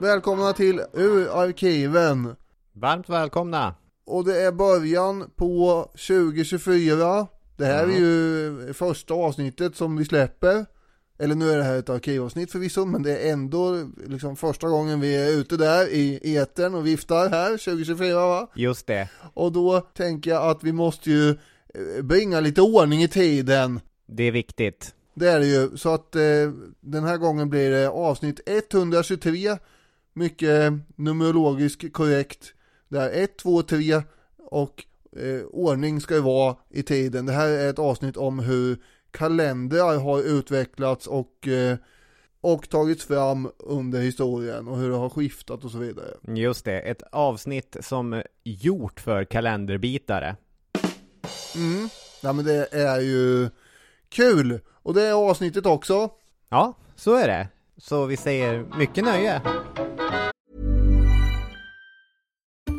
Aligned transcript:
Välkomna 0.00 0.52
till 0.52 0.80
Ur 0.92 1.40
arkiven. 1.42 2.36
Varmt 2.72 3.08
välkomna! 3.08 3.74
Och 4.06 4.24
det 4.24 4.42
är 4.42 4.52
början 4.52 5.30
på 5.36 5.82
2024. 6.08 7.26
Det 7.56 7.64
här 7.64 7.84
är 7.84 7.98
ju 7.98 8.72
första 8.72 9.14
avsnittet 9.14 9.76
som 9.76 9.96
vi 9.96 10.04
släpper. 10.04 10.66
Eller 11.18 11.34
nu 11.34 11.50
är 11.50 11.56
det 11.56 11.62
här 11.62 11.78
ett 11.78 11.88
arkivavsnitt 11.88 12.52
förvisso, 12.52 12.84
men 12.84 13.02
det 13.02 13.16
är 13.18 13.32
ändå 13.32 13.88
liksom 14.06 14.36
första 14.36 14.68
gången 14.68 15.00
vi 15.00 15.16
är 15.16 15.30
ute 15.40 15.56
där 15.56 15.88
i 15.88 16.36
etern 16.36 16.74
och 16.74 16.86
viftar 16.86 17.30
här 17.30 17.50
2024 17.50 18.26
va? 18.26 18.50
Just 18.54 18.86
det. 18.86 19.08
Och 19.34 19.52
då 19.52 19.80
tänker 19.80 20.30
jag 20.30 20.50
att 20.50 20.64
vi 20.64 20.72
måste 20.72 21.10
ju 21.10 21.30
eh, 21.30 22.02
bringa 22.02 22.40
lite 22.40 22.62
ordning 22.62 23.02
i 23.02 23.08
tiden. 23.08 23.80
Det 24.06 24.22
är 24.24 24.32
viktigt. 24.32 24.95
Det 25.16 25.28
är 25.28 25.40
det 25.40 25.46
ju, 25.46 25.76
så 25.76 25.94
att 25.94 26.16
eh, 26.16 26.22
den 26.80 27.04
här 27.04 27.16
gången 27.16 27.50
blir 27.50 27.70
det 27.70 27.88
avsnitt 27.88 28.40
123 28.46 29.58
Mycket 30.16 30.72
numerologiskt 30.96 31.92
korrekt. 31.92 32.54
Där 32.88 33.10
1, 33.10 33.38
2, 33.38 33.62
3 33.62 34.02
och 34.38 34.84
eh, 35.16 35.42
ordning 35.50 36.00
ska 36.00 36.14
ju 36.14 36.20
vara 36.20 36.56
i 36.70 36.82
tiden. 36.82 37.26
Det 37.26 37.32
här 37.32 37.48
är 37.48 37.70
ett 37.70 37.78
avsnitt 37.78 38.16
om 38.16 38.38
hur 38.38 38.78
kalendrar 39.10 39.98
har 39.98 40.22
utvecklats 40.22 41.06
och 41.06 41.48
eh, 41.48 41.76
och 42.40 42.68
tagits 42.68 43.04
fram 43.04 43.50
under 43.58 44.00
historien 44.00 44.68
och 44.68 44.78
hur 44.78 44.90
det 44.90 44.96
har 44.96 45.08
skiftat 45.08 45.64
och 45.64 45.70
så 45.70 45.78
vidare. 45.78 46.14
Just 46.22 46.64
det, 46.64 46.80
ett 46.80 47.02
avsnitt 47.12 47.76
som 47.80 48.22
gjort 48.44 49.00
för 49.00 49.24
kalenderbitare. 49.24 50.36
Mm, 51.54 51.88
ja 52.22 52.32
men 52.32 52.44
det 52.44 52.74
är 52.74 53.00
ju 53.00 53.48
kul! 54.08 54.60
Och 54.82 54.94
det 54.94 55.02
är 55.02 55.12
avsnittet 55.12 55.66
också. 55.66 56.10
Ja, 56.48 56.74
så 56.96 57.14
är 57.14 57.28
det. 57.28 57.48
Så 57.78 58.06
vi 58.06 58.16
säger 58.16 58.64
mycket 58.78 59.04
nöje. 59.04 59.42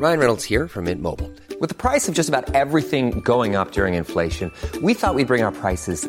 Ryan 0.00 0.18
Reynolds 0.18 0.44
here 0.44 0.68
from 0.68 0.84
Mint 0.84 1.02
Mobile. 1.02 1.30
With 1.60 1.68
the 1.70 1.74
price 1.74 2.08
of 2.08 2.14
just 2.14 2.28
about 2.28 2.54
everything 2.54 3.20
going 3.20 3.56
up 3.56 3.72
during 3.72 3.94
inflation, 3.94 4.52
we 4.80 4.94
thought 4.94 5.16
we'd 5.16 5.26
bring 5.26 5.44
our 5.44 5.50
prices 5.50 6.08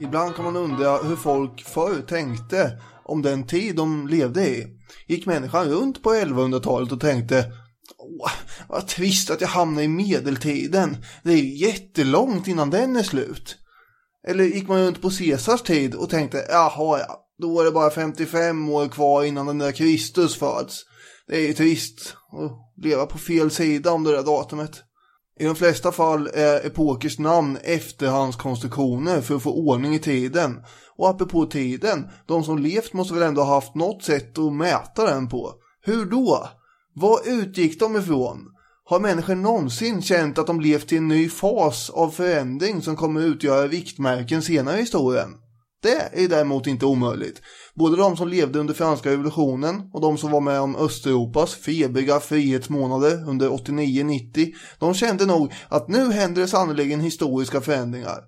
Ibland 0.00 0.34
kan 0.34 0.44
man 0.44 0.56
undra 0.56 0.96
hur 0.96 1.16
folk 1.16 1.64
förr 1.64 2.02
tänkte 2.08 2.80
om 3.04 3.22
den 3.22 3.46
tid 3.46 3.76
de 3.76 4.08
levde 4.08 4.48
i. 4.48 4.66
Gick 5.06 5.26
människan 5.26 5.68
runt 5.68 6.02
på 6.02 6.10
1100-talet 6.10 6.92
och 6.92 7.00
tänkte 7.00 7.44
Åh, 7.98 8.30
vad 8.68 8.88
trist 8.88 9.30
att 9.30 9.40
jag 9.40 9.48
hamnar 9.48 9.82
i 9.82 9.88
medeltiden. 9.88 10.96
Det 11.22 11.32
är 11.32 11.36
ju 11.36 11.56
jättelångt 11.56 12.48
innan 12.48 12.70
den 12.70 12.96
är 12.96 13.02
slut. 13.02 13.56
Eller 14.28 14.44
gick 14.44 14.68
man 14.68 14.78
runt 14.78 15.02
på 15.02 15.10
Caesars 15.10 15.62
tid 15.62 15.94
och 15.94 16.10
tänkte 16.10 16.46
jaha 16.48 16.98
ja, 16.98 17.26
då 17.38 17.60
är 17.60 17.64
det 17.64 17.70
bara 17.70 17.90
55 17.90 18.68
år 18.68 18.88
kvar 18.88 19.24
innan 19.24 19.46
den 19.46 19.58
där 19.58 19.72
Kristus 19.72 20.36
föds. 20.36 20.84
Det 21.28 21.36
är 21.36 21.46
ju 21.46 21.54
trist 21.54 22.14
att 22.32 22.84
leva 22.84 23.06
på 23.06 23.18
fel 23.18 23.50
sida 23.50 23.92
om 23.92 24.04
det 24.04 24.12
där 24.12 24.22
datumet. 24.22 24.82
I 25.40 25.44
de 25.44 25.54
flesta 25.54 25.92
fall 25.92 26.28
är 26.34 26.66
epokers 26.66 27.18
namn 27.18 27.58
efterhandskonstruktioner 27.62 29.20
för 29.20 29.36
att 29.36 29.42
få 29.42 29.52
ordning 29.52 29.94
i 29.94 29.98
tiden. 29.98 30.62
Och 30.96 31.08
apropå 31.08 31.46
tiden, 31.46 32.08
de 32.26 32.44
som 32.44 32.58
levt 32.58 32.92
måste 32.92 33.14
väl 33.14 33.22
ändå 33.22 33.42
ha 33.42 33.54
haft 33.54 33.74
något 33.74 34.02
sätt 34.02 34.38
att 34.38 34.52
mäta 34.52 35.04
den 35.06 35.28
på. 35.28 35.52
Hur 35.82 36.04
då? 36.04 36.48
Vad 36.94 37.26
utgick 37.26 37.80
de 37.80 37.96
ifrån? 37.96 38.38
Har 38.84 39.00
människor 39.00 39.34
någonsin 39.34 40.02
känt 40.02 40.38
att 40.38 40.46
de 40.46 40.60
levt 40.60 40.92
i 40.92 40.96
en 40.96 41.08
ny 41.08 41.28
fas 41.28 41.90
av 41.90 42.10
förändring 42.10 42.82
som 42.82 42.96
kommer 42.96 43.20
utgöra 43.20 43.66
viktmärken 43.66 44.42
senare 44.42 44.76
i 44.76 44.80
historien? 44.80 45.28
Det 45.86 46.24
är 46.24 46.28
däremot 46.28 46.66
inte 46.66 46.86
omöjligt. 46.86 47.42
Både 47.74 47.96
de 47.96 48.16
som 48.16 48.28
levde 48.28 48.58
under 48.58 48.74
franska 48.74 49.10
revolutionen 49.10 49.82
och 49.92 50.00
de 50.00 50.18
som 50.18 50.30
var 50.30 50.40
med 50.40 50.60
om 50.60 50.76
Östeuropas 50.76 51.54
febriga 51.54 52.20
frihetsmånader 52.20 53.28
under 53.28 53.48
89-90, 53.48 54.52
de 54.78 54.94
kände 54.94 55.26
nog 55.26 55.52
att 55.68 55.88
nu 55.88 56.12
händer 56.12 56.42
det 56.42 56.48
sannerligen 56.48 57.00
historiska 57.00 57.60
förändringar. 57.60 58.18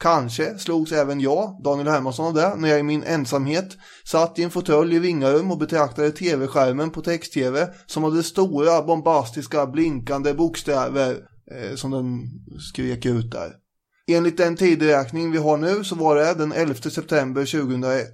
Kanske 0.00 0.58
slogs 0.58 0.92
även 0.92 1.20
jag, 1.20 1.60
Daniel 1.64 1.88
Hermansson 1.88 2.26
av 2.26 2.34
det, 2.34 2.54
när 2.56 2.68
jag 2.68 2.80
i 2.80 2.82
min 2.82 3.02
ensamhet 3.02 3.68
satt 4.04 4.38
i 4.38 4.42
en 4.42 4.50
fåtölj 4.50 4.96
i 4.96 4.98
Vingarum 4.98 5.50
och 5.50 5.58
betraktade 5.58 6.10
tv-skärmen 6.10 6.90
på 6.90 7.00
text-tv 7.00 7.68
som 7.86 8.04
hade 8.04 8.22
stora, 8.22 8.82
bombastiska, 8.82 9.66
blinkande 9.66 10.34
bokstäver 10.34 11.16
eh, 11.52 11.74
som 11.76 11.90
den 11.90 12.20
skrek 12.60 13.06
ut 13.06 13.30
där. 13.30 13.61
Enligt 14.06 14.36
den 14.36 14.56
tideräkning 14.56 15.30
vi 15.30 15.38
har 15.38 15.56
nu 15.56 15.84
så 15.84 15.94
var 15.94 16.16
det 16.16 16.34
den 16.34 16.52
11 16.52 16.74
september 16.74 17.44
2001. 17.44 18.08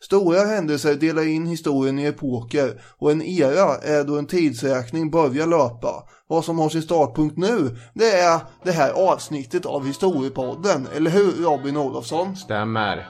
Stora 0.00 0.44
händelser 0.44 0.94
delar 0.94 1.28
in 1.28 1.46
historien 1.46 1.98
i 1.98 2.04
epoker 2.04 2.80
och 2.98 3.10
en 3.10 3.22
era 3.22 3.76
är 3.76 4.04
då 4.04 4.18
en 4.18 4.26
tidsräkning 4.26 5.10
börjar 5.10 5.46
löpa. 5.46 6.04
Vad 6.28 6.44
som 6.44 6.58
har 6.58 6.68
sin 6.68 6.82
startpunkt 6.82 7.36
nu, 7.36 7.76
det 7.94 8.10
är 8.10 8.40
det 8.64 8.72
här 8.72 8.90
avsnittet 8.90 9.66
av 9.66 9.86
Historiepodden, 9.86 10.88
eller 10.96 11.10
hur 11.10 11.32
Robin 11.32 11.76
Olofsson? 11.76 12.36
Stämmer. 12.36 13.08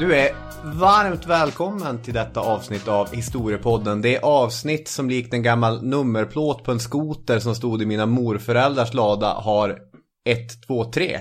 Du 0.00 0.14
är 0.14 0.47
varmt 0.78 1.26
välkommen 1.26 2.02
till 2.02 2.14
detta 2.14 2.40
avsnitt 2.40 2.88
av 2.88 3.12
Historiepodden. 3.14 4.02
Det 4.02 4.16
är 4.16 4.20
avsnitt 4.20 4.88
som 4.88 5.10
likt 5.10 5.34
en 5.34 5.42
gammal 5.42 5.82
nummerplåt 5.84 6.64
på 6.64 6.72
en 6.72 6.80
skoter 6.80 7.38
som 7.38 7.54
stod 7.54 7.82
i 7.82 7.86
mina 7.86 8.06
morföräldrars 8.06 8.94
lada 8.94 9.32
har 9.34 9.78
1, 10.24 10.62
2, 10.66 10.84
3. 10.84 11.20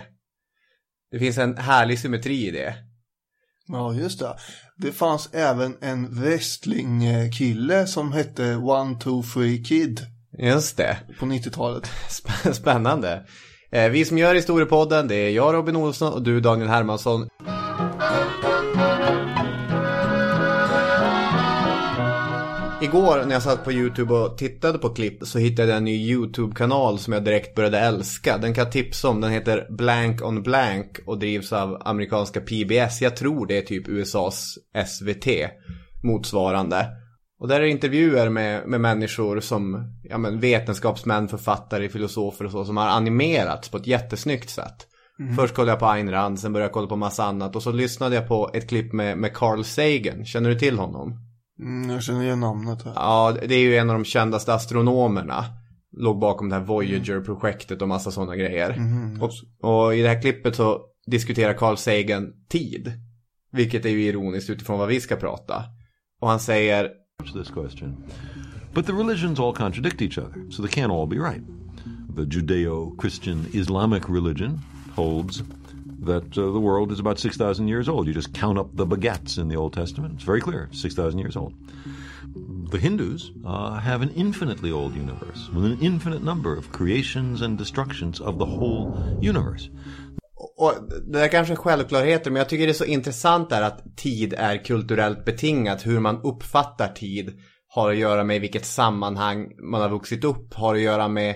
Det 1.12 1.19
finns 1.19 1.38
en 1.38 1.57
härlig 1.57 2.00
symmetri 2.00 2.48
i 2.48 2.51
det. 2.51 2.75
Ja, 3.68 3.94
just 3.94 4.19
det. 4.19 4.36
Det 4.77 4.92
fanns 4.92 5.30
även 5.33 5.77
en 5.81 6.21
wrestlingkille 6.21 7.88
som 7.88 8.12
hette 8.13 8.56
One 8.56 9.00
Two 9.00 9.24
Three 9.33 9.63
Kid 9.63 10.00
Just 10.39 10.77
det. 10.77 10.98
på 11.19 11.25
90-talet. 11.25 11.89
Sp- 12.09 12.51
Spännande. 12.54 13.25
Eh, 13.71 13.89
Vi 13.89 14.06
som 14.06 14.18
gör 14.18 14.36
Historiepodden, 14.36 15.07
det 15.07 15.15
är 15.15 15.30
jag 15.30 15.54
Robin 15.54 15.75
Olsson 15.75 16.13
och 16.13 16.21
du 16.24 16.39
Daniel 16.42 16.69
Hermansson. 16.69 17.27
Igår 22.87 23.25
när 23.25 23.33
jag 23.33 23.43
satt 23.43 23.63
på 23.63 23.71
YouTube 23.71 24.13
och 24.13 24.37
tittade 24.37 24.77
på 24.77 24.89
klipp 24.89 25.27
så 25.27 25.39
hittade 25.39 25.67
jag 25.67 25.77
en 25.77 25.83
ny 25.83 26.11
YouTube-kanal 26.11 26.99
som 26.99 27.13
jag 27.13 27.23
direkt 27.23 27.55
började 27.55 27.79
älska. 27.79 28.37
Den 28.37 28.53
kan 28.53 28.63
jag 28.63 28.71
tipsa 28.71 29.09
om. 29.09 29.21
Den 29.21 29.31
heter 29.31 29.67
Blank 29.69 30.21
on 30.21 30.43
Blank 30.43 30.99
och 31.05 31.19
drivs 31.19 31.53
av 31.53 31.81
amerikanska 31.85 32.41
PBS. 32.41 33.01
Jag 33.01 33.15
tror 33.15 33.47
det 33.47 33.57
är 33.57 33.61
typ 33.61 33.87
USAs 33.87 34.57
SVT 34.87 35.27
motsvarande. 36.03 36.87
Och 37.39 37.47
där 37.47 37.55
är 37.55 37.61
det 37.61 37.69
intervjuer 37.69 38.29
med, 38.29 38.67
med 38.67 38.81
människor 38.81 39.39
som 39.39 39.93
ja, 40.03 40.17
men 40.17 40.39
vetenskapsmän, 40.39 41.27
författare, 41.27 41.89
filosofer 41.89 42.45
och 42.45 42.51
så 42.51 42.65
som 42.65 42.77
har 42.77 42.87
animerats 42.87 43.69
på 43.69 43.77
ett 43.77 43.87
jättesnyggt 43.87 44.49
sätt. 44.49 44.87
Först 45.35 45.55
kollade 45.55 45.71
jag 45.71 45.79
på 45.79 45.85
Ayn 45.85 46.11
Rand, 46.11 46.39
sen 46.39 46.53
började 46.53 46.67
jag 46.67 46.73
kolla 46.73 46.87
på 46.87 46.95
massa 46.95 47.23
annat 47.23 47.55
och 47.55 47.63
så 47.63 47.71
lyssnade 47.71 48.15
jag 48.15 48.27
på 48.27 48.51
ett 48.53 48.69
klipp 48.69 48.93
med, 48.93 49.17
med 49.17 49.33
Carl 49.33 49.63
Sagan. 49.63 50.25
Känner 50.25 50.49
du 50.49 50.59
till 50.59 50.77
honom? 50.77 51.26
Mm, 51.59 51.89
jag 51.89 52.04
känner 52.04 52.24
igen 52.24 52.39
namnet 52.39 52.83
här. 52.83 52.94
Ja, 52.95 53.38
det 53.48 53.56
är 53.56 53.59
ju 53.59 53.77
en 53.77 53.89
av 53.89 53.95
de 53.95 54.06
kändaste 54.06 54.54
astronomerna. 54.54 55.45
Låg 55.98 56.19
bakom 56.19 56.50
det 56.50 56.56
här 56.56 56.63
Voyager-projektet 56.63 57.81
och 57.81 57.88
massa 57.88 58.12
sådana 58.12 58.36
grejer. 58.36 58.81
och, 59.21 59.31
och 59.71 59.95
i 59.95 60.01
det 60.01 60.09
här 60.09 60.21
klippet 60.21 60.56
så 60.56 60.81
diskuterar 61.07 61.54
Carl 61.54 61.77
Sagan 61.77 62.33
tid. 62.50 62.92
Vilket 63.51 63.86
är 63.86 63.89
ju 63.89 64.04
ironiskt 64.04 64.50
utifrån 64.50 64.80
vad 64.80 64.88
vi 64.88 65.01
ska 65.01 65.15
prata. 65.15 65.63
Och 66.19 66.30
han 66.30 66.39
säger, 66.39 66.92
this 67.33 67.50
question. 67.50 68.04
But 68.74 68.86
the 68.86 68.94
religions 68.94 69.39
all 69.39 69.54
contradict 69.54 70.01
each 70.01 70.18
other, 70.18 70.51
so 70.51 70.62
they 70.63 70.81
can't 70.81 70.92
all 70.92 71.07
be 71.07 71.15
right. 71.15 71.42
The 72.15 72.25
Judeo 72.25 72.95
Christian 73.01 73.45
Islamic 73.54 74.04
religion 74.09 74.59
holds 74.95 75.44
that 76.07 76.38
uh, 76.38 76.51
the 76.51 76.59
world 76.59 76.92
is 76.92 77.00
about 77.00 77.19
6,000 77.19 77.68
years 77.68 77.88
old. 77.88 78.07
You 78.07 78.13
just 78.13 78.33
count 78.33 78.57
up 78.57 78.75
the 78.75 78.86
begats 78.86 79.38
in 79.38 79.48
the 79.48 79.56
Old 79.56 79.74
Testament. 79.74 80.15
It's 80.15 80.24
very 80.24 80.42
clear 80.42 80.69
6,000 80.71 81.19
years 81.19 81.36
old. 81.36 81.54
The 82.71 82.77
Hindus 82.77 83.31
uh, 83.45 83.80
have 83.80 84.01
an 84.01 84.09
infinitely 84.15 84.71
old 84.71 84.95
universe 84.95 85.50
with 85.54 85.65
an 85.65 85.77
infinite 85.81 86.24
number 86.24 86.57
of 86.57 86.71
creations 86.71 87.42
and 87.42 87.57
destructions 87.57 88.19
of 88.19 88.38
the 88.38 88.45
whole 88.45 88.94
universe. 89.21 89.69
och 90.57 90.74
det 91.06 91.19
där 91.19 91.27
kanske 91.27 91.54
är 91.54 91.56
självklarheter, 91.56 92.31
men 92.31 92.39
jag 92.39 92.50
tycker 92.50 92.65
det 92.65 92.71
är 92.71 92.74
så 92.74 92.86
intressant 92.86 93.50
där 93.50 93.62
att 93.62 93.98
tid 93.98 94.33
är 94.38 94.65
kulturellt 94.65 95.25
betingat. 95.25 95.86
Hur 95.86 96.00
man 96.00 96.21
uppfattar 96.24 96.88
tid 96.88 97.39
har 97.68 97.92
att 97.92 97.98
göra 97.98 98.24
med 98.24 98.42
vilket 98.42 98.65
sammanhang 98.65 99.51
man 99.71 99.81
har 99.81 99.89
vuxit 99.89 100.24
upp, 100.24 100.54
har 100.54 100.75
att 100.75 100.81
göra 100.81 101.07
med 101.07 101.36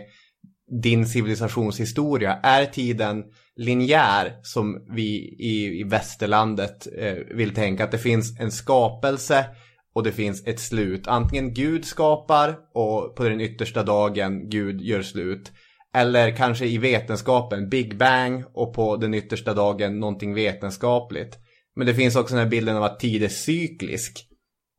din 0.81 1.07
civilisationshistoria. 1.07 2.39
Är 2.43 2.65
tiden 2.65 3.23
linjär 3.55 4.39
som 4.43 4.85
vi 4.95 5.35
i, 5.39 5.79
i 5.79 5.83
västerlandet 5.83 6.87
eh, 6.97 7.13
vill 7.13 7.53
tänka? 7.53 7.83
Att 7.83 7.91
det 7.91 7.97
finns 7.97 8.39
en 8.39 8.51
skapelse 8.51 9.45
och 9.93 10.03
det 10.03 10.11
finns 10.11 10.47
ett 10.47 10.59
slut. 10.59 11.07
Antingen 11.07 11.53
Gud 11.53 11.85
skapar 11.85 12.55
och 12.73 13.15
på 13.15 13.23
den 13.23 13.41
yttersta 13.41 13.83
dagen 13.83 14.49
Gud 14.49 14.81
gör 14.81 15.01
slut. 15.01 15.51
Eller 15.93 16.35
kanske 16.35 16.65
i 16.65 16.77
vetenskapen, 16.77 17.69
Big 17.69 17.97
Bang 17.97 18.43
och 18.53 18.73
på 18.73 18.97
den 18.97 19.13
yttersta 19.13 19.53
dagen 19.53 19.99
någonting 19.99 20.33
vetenskapligt. 20.33 21.37
Men 21.75 21.87
det 21.87 21.93
finns 21.93 22.15
också 22.15 22.35
den 22.35 22.43
här 22.43 22.49
bilden 22.49 22.77
av 22.77 22.83
att 22.83 22.99
tid 22.99 23.23
är 23.23 23.27
cyklisk. 23.27 24.27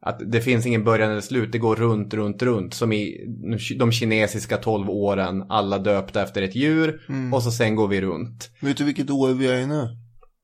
Att 0.02 0.20
det 0.32 0.40
finns 0.40 0.66
ingen 0.66 0.84
början 0.84 1.10
eller 1.10 1.20
slut, 1.20 1.52
det 1.52 1.58
går 1.58 1.76
runt, 1.76 2.14
runt, 2.14 2.42
runt. 2.42 2.74
Som 2.74 2.92
i 2.92 3.16
de 3.78 3.92
kinesiska 3.92 4.56
tolv 4.56 4.90
åren, 4.90 5.44
alla 5.48 5.78
döpta 5.78 6.22
efter 6.22 6.42
ett 6.42 6.54
djur. 6.54 7.00
Och 7.32 7.42
så 7.42 7.50
sen 7.50 7.76
går 7.76 7.88
vi 7.88 8.00
runt. 8.00 8.50
Vet 8.60 8.76
du 8.76 8.84
vilket 8.84 9.10
år 9.10 9.28
vi 9.28 9.46
är 9.46 9.56
i 9.56 9.66
nu? 9.66 9.88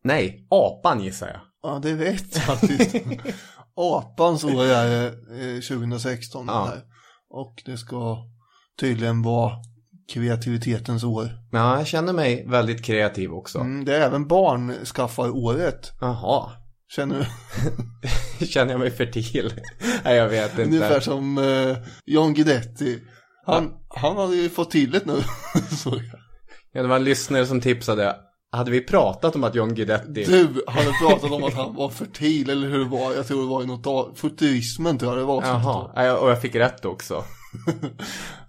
Nej, 0.04 0.46
apan 0.50 1.00
gissar 1.04 1.26
jag. 1.26 1.40
Ja, 1.62 1.78
det 1.82 1.94
vet 1.94 2.34
jag 2.34 2.44
faktiskt. 2.44 2.94
Apans 3.76 4.44
år 4.44 4.64
är 4.64 5.06
eh, 5.06 5.60
2016. 5.60 6.44
Ja. 6.48 6.64
Här. 6.64 6.82
Och 7.30 7.62
det 7.64 7.76
ska 7.76 8.16
tydligen 8.80 9.22
vara 9.22 9.52
kreativitetens 10.12 11.04
år. 11.04 11.28
Ja, 11.52 11.78
jag 11.78 11.86
känner 11.86 12.12
mig 12.12 12.46
väldigt 12.48 12.84
kreativ 12.84 13.32
också. 13.32 13.58
Mm, 13.58 13.84
det 13.84 13.96
är 13.96 14.00
även 14.00 14.28
barn 14.28 14.74
skaffar 14.84 15.30
året. 15.30 15.92
Jaha. 16.00 16.50
Känner 16.88 17.26
du? 18.38 18.46
Känner 18.46 18.72
jag 18.72 18.80
mig 18.80 18.90
fertil? 18.90 19.52
Nej, 20.04 20.16
jag 20.16 20.28
vet 20.28 20.50
inte. 20.50 20.62
Ungefär 20.62 21.00
som 21.00 21.38
eh, 21.38 21.76
John 22.06 22.34
Guidetti. 22.34 22.98
Han, 23.46 23.74
han 23.88 24.16
hade 24.16 24.36
ju 24.36 24.48
fått 24.48 24.70
till 24.70 24.90
det 24.90 25.06
nu. 25.06 25.16
Ja, 26.72 26.82
det 26.82 26.88
var 26.88 26.96
en 26.96 27.04
lyssnare 27.04 27.46
som 27.46 27.60
tipsade. 27.60 28.16
Hade 28.52 28.70
vi 28.70 28.80
pratat 28.80 29.36
om 29.36 29.44
att 29.44 29.54
John 29.54 29.74
Guidetti... 29.74 30.24
du 30.24 30.64
hade 30.66 30.92
pratat 30.92 31.30
om 31.30 31.44
att 31.44 31.54
han 31.54 31.74
var 31.74 31.88
fertil 31.88 32.50
eller 32.50 32.68
hur 32.68 32.78
det 32.78 32.84
var. 32.84 33.14
Jag 33.14 33.26
tror 33.26 33.42
det 33.42 33.48
var 33.48 33.62
i 33.62 33.66
något 33.66 33.86
av 33.86 34.14
futurismen 34.16 34.98
tror 34.98 35.12
jag 35.12 35.18
det 35.18 35.24
var. 35.24 35.42
Jaha, 35.42 35.90
ja, 35.94 36.16
och 36.16 36.30
jag 36.30 36.42
fick 36.42 36.54
rätt 36.54 36.84
också. 36.84 37.24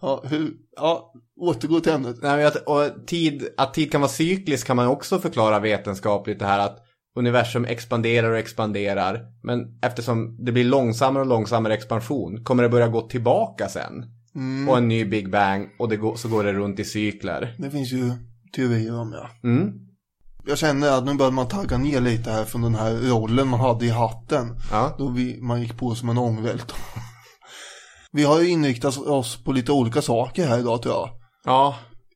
Ja, 0.01 0.23
hur, 0.25 0.51
ja, 0.75 1.13
återgå 1.39 1.79
till 1.79 1.91
ämnet. 1.91 2.15
Nej, 2.21 2.37
men 2.37 2.47
att, 2.47 2.55
och 2.55 3.07
tid, 3.07 3.47
att 3.57 3.73
tid 3.73 3.91
kan 3.91 4.01
vara 4.01 4.11
cyklisk 4.11 4.67
kan 4.67 4.75
man 4.75 4.87
också 4.87 5.19
förklara 5.19 5.59
vetenskapligt 5.59 6.39
det 6.39 6.45
här 6.45 6.59
att 6.59 6.88
universum 7.19 7.65
expanderar 7.65 8.31
och 8.31 8.37
expanderar. 8.37 9.21
Men 9.43 9.79
eftersom 9.81 10.45
det 10.45 10.51
blir 10.51 10.63
långsammare 10.63 11.21
och 11.21 11.29
långsammare 11.29 11.73
expansion 11.73 12.43
kommer 12.43 12.63
det 12.63 12.69
börja 12.69 12.87
gå 12.87 13.01
tillbaka 13.01 13.69
sen. 13.69 14.05
Och 14.69 14.77
en 14.77 14.87
ny 14.87 15.05
Big 15.05 15.31
Bang 15.31 15.69
och 15.79 15.89
går, 15.89 16.15
så 16.15 16.29
går 16.29 16.43
det 16.43 16.53
runt 16.53 16.79
i 16.79 16.85
cykler. 16.85 17.55
Det 17.57 17.71
finns 17.71 17.91
ju 17.91 18.11
teorier 18.55 18.99
om 18.99 19.13
ja. 19.13 19.49
Mm. 19.49 19.73
Jag 20.45 20.57
känner 20.57 20.97
att 20.97 21.05
nu 21.05 21.13
börjar 21.13 21.31
man 21.31 21.47
tagga 21.47 21.77
ner 21.77 22.01
lite 22.01 22.31
här 22.31 22.45
från 22.45 22.61
den 22.61 22.75
här 22.75 22.93
rollen 22.93 23.47
man 23.47 23.59
hade 23.59 23.85
i 23.85 23.89
hatten. 23.89 24.55
Ja. 24.71 24.95
Då 24.97 25.09
vi, 25.09 25.41
man 25.41 25.61
gick 25.61 25.77
på 25.77 25.95
som 25.95 26.09
en 26.09 26.17
ångvält. 26.17 26.73
vi 28.11 28.23
har 28.23 28.41
ju 28.41 28.49
inriktat 28.49 28.97
oss 28.97 29.43
på 29.43 29.51
lite 29.51 29.71
olika 29.71 30.01
saker 30.01 30.47
här 30.47 30.59
idag 30.59 30.81
tror 30.81 30.95
jag. 30.95 31.09
Ja, 31.45 31.75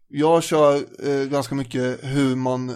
Jag 0.10 0.44
kör 0.44 0.76
eh, 0.76 1.30
ganska 1.30 1.56
mycket 1.56 2.00
hur 2.04 2.36
man 2.36 2.76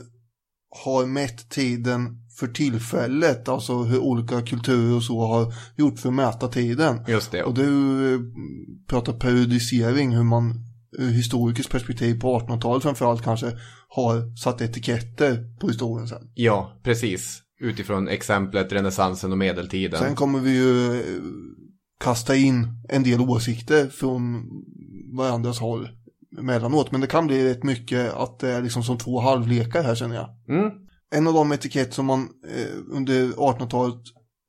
har 0.70 1.06
mätt 1.06 1.50
tiden 1.50 2.22
för 2.40 2.48
tillfället. 2.48 3.50
Alltså 3.50 3.84
hur 3.84 4.00
olika 4.00 4.42
kulturer 4.42 4.96
och 4.96 5.04
så 5.04 5.26
har 5.28 5.54
gjort 5.76 6.00
för 6.00 6.10
att 6.10 6.16
mäta 6.16 6.48
tiden. 6.48 7.00
just 7.08 7.32
det. 7.32 7.44
Och 7.44 7.54
du 7.54 8.14
eh, 8.14 8.20
pratar 8.88 9.14
periodisering, 9.14 10.16
hur 10.16 10.24
man 10.24 10.64
ur 10.98 11.12
historikers 11.12 11.68
perspektiv 11.68 12.20
på 12.20 12.40
1800-talet 12.40 12.84
framförallt 12.84 13.24
kanske 13.24 13.52
har 13.90 14.38
satt 14.38 14.62
etiketter 14.62 15.58
på 15.60 15.68
historien 15.68 16.08
sen. 16.08 16.32
Ja, 16.34 16.80
precis. 16.84 17.42
Utifrån 17.60 18.08
exemplet 18.08 18.72
renässansen 18.72 19.32
och 19.32 19.38
medeltiden. 19.38 20.00
Sen 20.00 20.16
kommer 20.16 20.40
vi 20.40 20.52
ju 20.52 20.96
eh, 20.96 21.22
kasta 22.00 22.36
in 22.36 22.68
en 22.90 23.04
del 23.04 23.22
åsikter 23.22 23.88
från 23.88 24.50
varandras 25.18 25.60
håll 25.60 25.90
emellanåt. 26.40 26.92
Men 26.92 27.02
det 27.02 27.08
kan 27.08 27.28
bli 27.28 27.50
rätt 27.50 27.64
mycket 27.64 28.14
att 28.14 28.40
det 28.40 28.50
är 28.50 28.62
liksom 28.62 28.84
som 28.84 28.98
två 28.98 29.20
halvlekar 29.20 29.84
här 29.84 29.96
känner 29.96 30.16
jag. 30.16 30.58
Mm. 30.60 30.72
En 31.12 31.28
av 31.28 31.34
de 31.34 31.52
etikett 31.52 31.94
som 31.94 32.06
man 32.06 32.30
eh, 32.48 32.96
under 32.96 33.28
1800-talet 33.28 34.02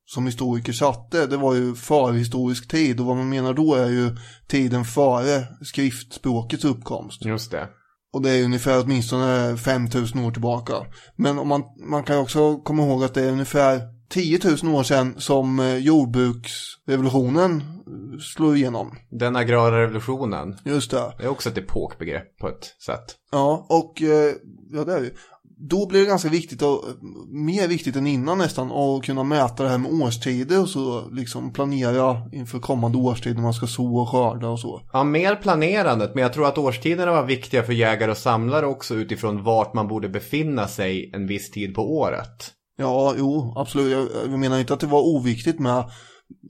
som 0.05 0.25
historiker 0.25 0.73
satte, 0.73 1.27
det 1.27 1.37
var 1.37 1.53
ju 1.53 1.75
förhistorisk 1.75 2.67
tid. 2.67 2.99
Och 2.99 3.05
vad 3.05 3.17
man 3.17 3.29
menar 3.29 3.53
då 3.53 3.75
är 3.75 3.89
ju 3.89 4.15
tiden 4.47 4.85
före 4.85 5.47
skriftspråkets 5.61 6.65
uppkomst. 6.65 7.25
Just 7.25 7.51
det. 7.51 7.67
Och 8.13 8.21
det 8.21 8.29
är 8.29 8.43
ungefär 8.43 8.83
åtminstone 8.83 9.57
5000 9.57 10.25
år 10.25 10.31
tillbaka. 10.31 10.73
Men 11.15 11.39
om 11.39 11.47
man, 11.47 11.63
man 11.89 12.03
kan 12.03 12.15
ju 12.15 12.21
också 12.21 12.57
komma 12.57 12.83
ihåg 12.83 13.03
att 13.03 13.13
det 13.13 13.23
är 13.23 13.31
ungefär 13.31 13.98
10 14.09 14.39
000 14.63 14.75
år 14.75 14.83
sedan 14.83 15.15
som 15.17 15.59
eh, 15.59 15.77
jordbruksrevolutionen 15.77 17.57
eh, 17.57 18.19
slog 18.19 18.57
igenom. 18.57 18.95
Den 19.09 19.35
agrara 19.35 19.81
revolutionen. 19.81 20.57
Just 20.65 20.91
det. 20.91 21.13
Det 21.17 21.23
är 21.23 21.27
också 21.27 21.49
ett 21.49 21.57
epokbegrepp 21.57 22.37
på 22.37 22.47
ett 22.47 22.75
sätt. 22.85 23.15
Ja, 23.31 23.65
och 23.69 24.01
eh, 24.01 24.33
ja, 24.71 24.83
det 24.83 24.93
är 24.93 24.99
ju. 24.99 25.13
Då 25.61 25.87
blir 25.87 25.99
det 25.99 26.05
ganska 26.05 26.29
viktigt, 26.29 26.61
och, 26.61 26.83
mer 27.27 27.67
viktigt 27.67 27.95
än 27.95 28.07
innan 28.07 28.37
nästan, 28.37 28.71
att 28.71 29.03
kunna 29.03 29.23
mäta 29.23 29.63
det 29.63 29.69
här 29.69 29.77
med 29.77 29.91
årstider 29.91 30.61
och 30.61 30.69
så, 30.69 31.09
liksom 31.09 31.53
planera 31.53 32.29
inför 32.33 32.59
kommande 32.59 32.97
årstid 32.97 33.35
när 33.35 33.41
man 33.41 33.53
ska 33.53 33.67
så 33.67 33.97
och 33.97 34.09
skörda 34.09 34.47
och 34.47 34.59
så. 34.59 34.81
Ja, 34.93 35.03
mer 35.03 35.35
planerandet, 35.35 36.15
men 36.15 36.21
jag 36.21 36.33
tror 36.33 36.47
att 36.47 36.57
årstiderna 36.57 37.11
var 37.11 37.23
viktiga 37.23 37.63
för 37.63 37.73
jägare 37.73 38.11
och 38.11 38.17
samlare 38.17 38.65
också 38.65 38.95
utifrån 38.95 39.43
vart 39.43 39.73
man 39.73 39.87
borde 39.87 40.09
befinna 40.09 40.67
sig 40.67 41.11
en 41.13 41.27
viss 41.27 41.51
tid 41.51 41.75
på 41.75 41.97
året. 41.97 42.53
Ja, 42.79 43.13
jo, 43.17 43.53
absolut. 43.55 43.91
Jag, 43.91 44.31
jag 44.31 44.39
menar 44.39 44.59
inte 44.59 44.73
att 44.73 44.79
det 44.79 44.87
var 44.87 45.01
oviktigt 45.01 45.59
med 45.59 45.91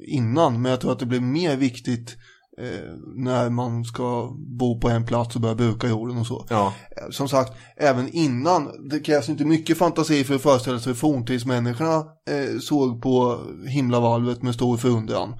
innan, 0.07 0.62
men 0.62 0.71
jag 0.71 0.81
tror 0.81 0.91
att 0.91 1.00
det 1.00 1.05
blev 1.05 1.21
mer 1.21 1.57
viktigt 1.57 2.17
eh, 2.62 2.93
när 3.15 3.50
man 3.50 3.83
ska 3.83 4.36
bo 4.59 4.79
på 4.79 4.89
en 4.89 5.05
plats 5.05 5.36
och 5.36 5.41
börja 5.41 5.55
bruka 5.55 5.88
jorden 5.88 6.17
och 6.17 6.27
så. 6.27 6.45
Ja, 6.50 6.74
Eh, 6.98 7.09
Som 7.12 7.29
sagt, 7.29 7.53
även 7.77 8.09
innan, 8.09 8.89
det 8.89 9.00
krävs 9.00 9.29
inte 9.29 9.45
mycket 9.45 9.77
fantasi 9.77 10.24
för 10.24 10.36
att 10.36 10.41
föreställa 10.41 10.79
sig 10.79 10.89
hur 10.89 10.98
forntidsmänniskorna 10.98 11.95
eh, 12.29 12.59
såg 12.62 13.01
på 13.01 13.39
himlavalvet 13.67 14.43
med 14.43 14.53
stor 14.53 14.77
förundran. 14.77 15.33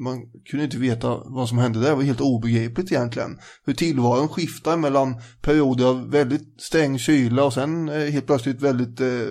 Man 0.00 0.18
kunde 0.50 0.64
inte 0.64 0.78
veta 0.78 1.22
vad 1.24 1.48
som 1.48 1.58
hände 1.58 1.80
där, 1.80 1.88
det 1.88 1.94
var 1.94 2.02
helt 2.02 2.20
obegripligt 2.20 2.92
egentligen. 2.92 3.38
Hur 3.64 3.74
tillvaron 3.74 4.28
skiftar 4.28 4.76
mellan 4.76 5.14
perioder 5.42 5.84
av 5.84 6.10
väldigt 6.10 6.60
sträng 6.62 6.98
kyla 6.98 7.44
och 7.44 7.52
sen 7.52 7.88
eh, 7.88 8.10
helt 8.10 8.26
plötsligt 8.26 8.62
väldigt 8.62 9.00
eh, 9.00 9.28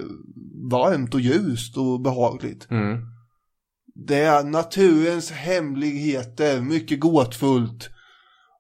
varmt 0.71 1.13
och 1.13 1.21
ljust 1.21 1.77
och 1.77 2.01
behagligt. 2.01 2.71
mm. 2.71 2.97
Det 4.07 4.19
är 4.19 4.43
naturens 4.43 5.31
hemligheter, 5.31 6.61
mycket 6.61 6.99
gåtfullt. 6.99 7.89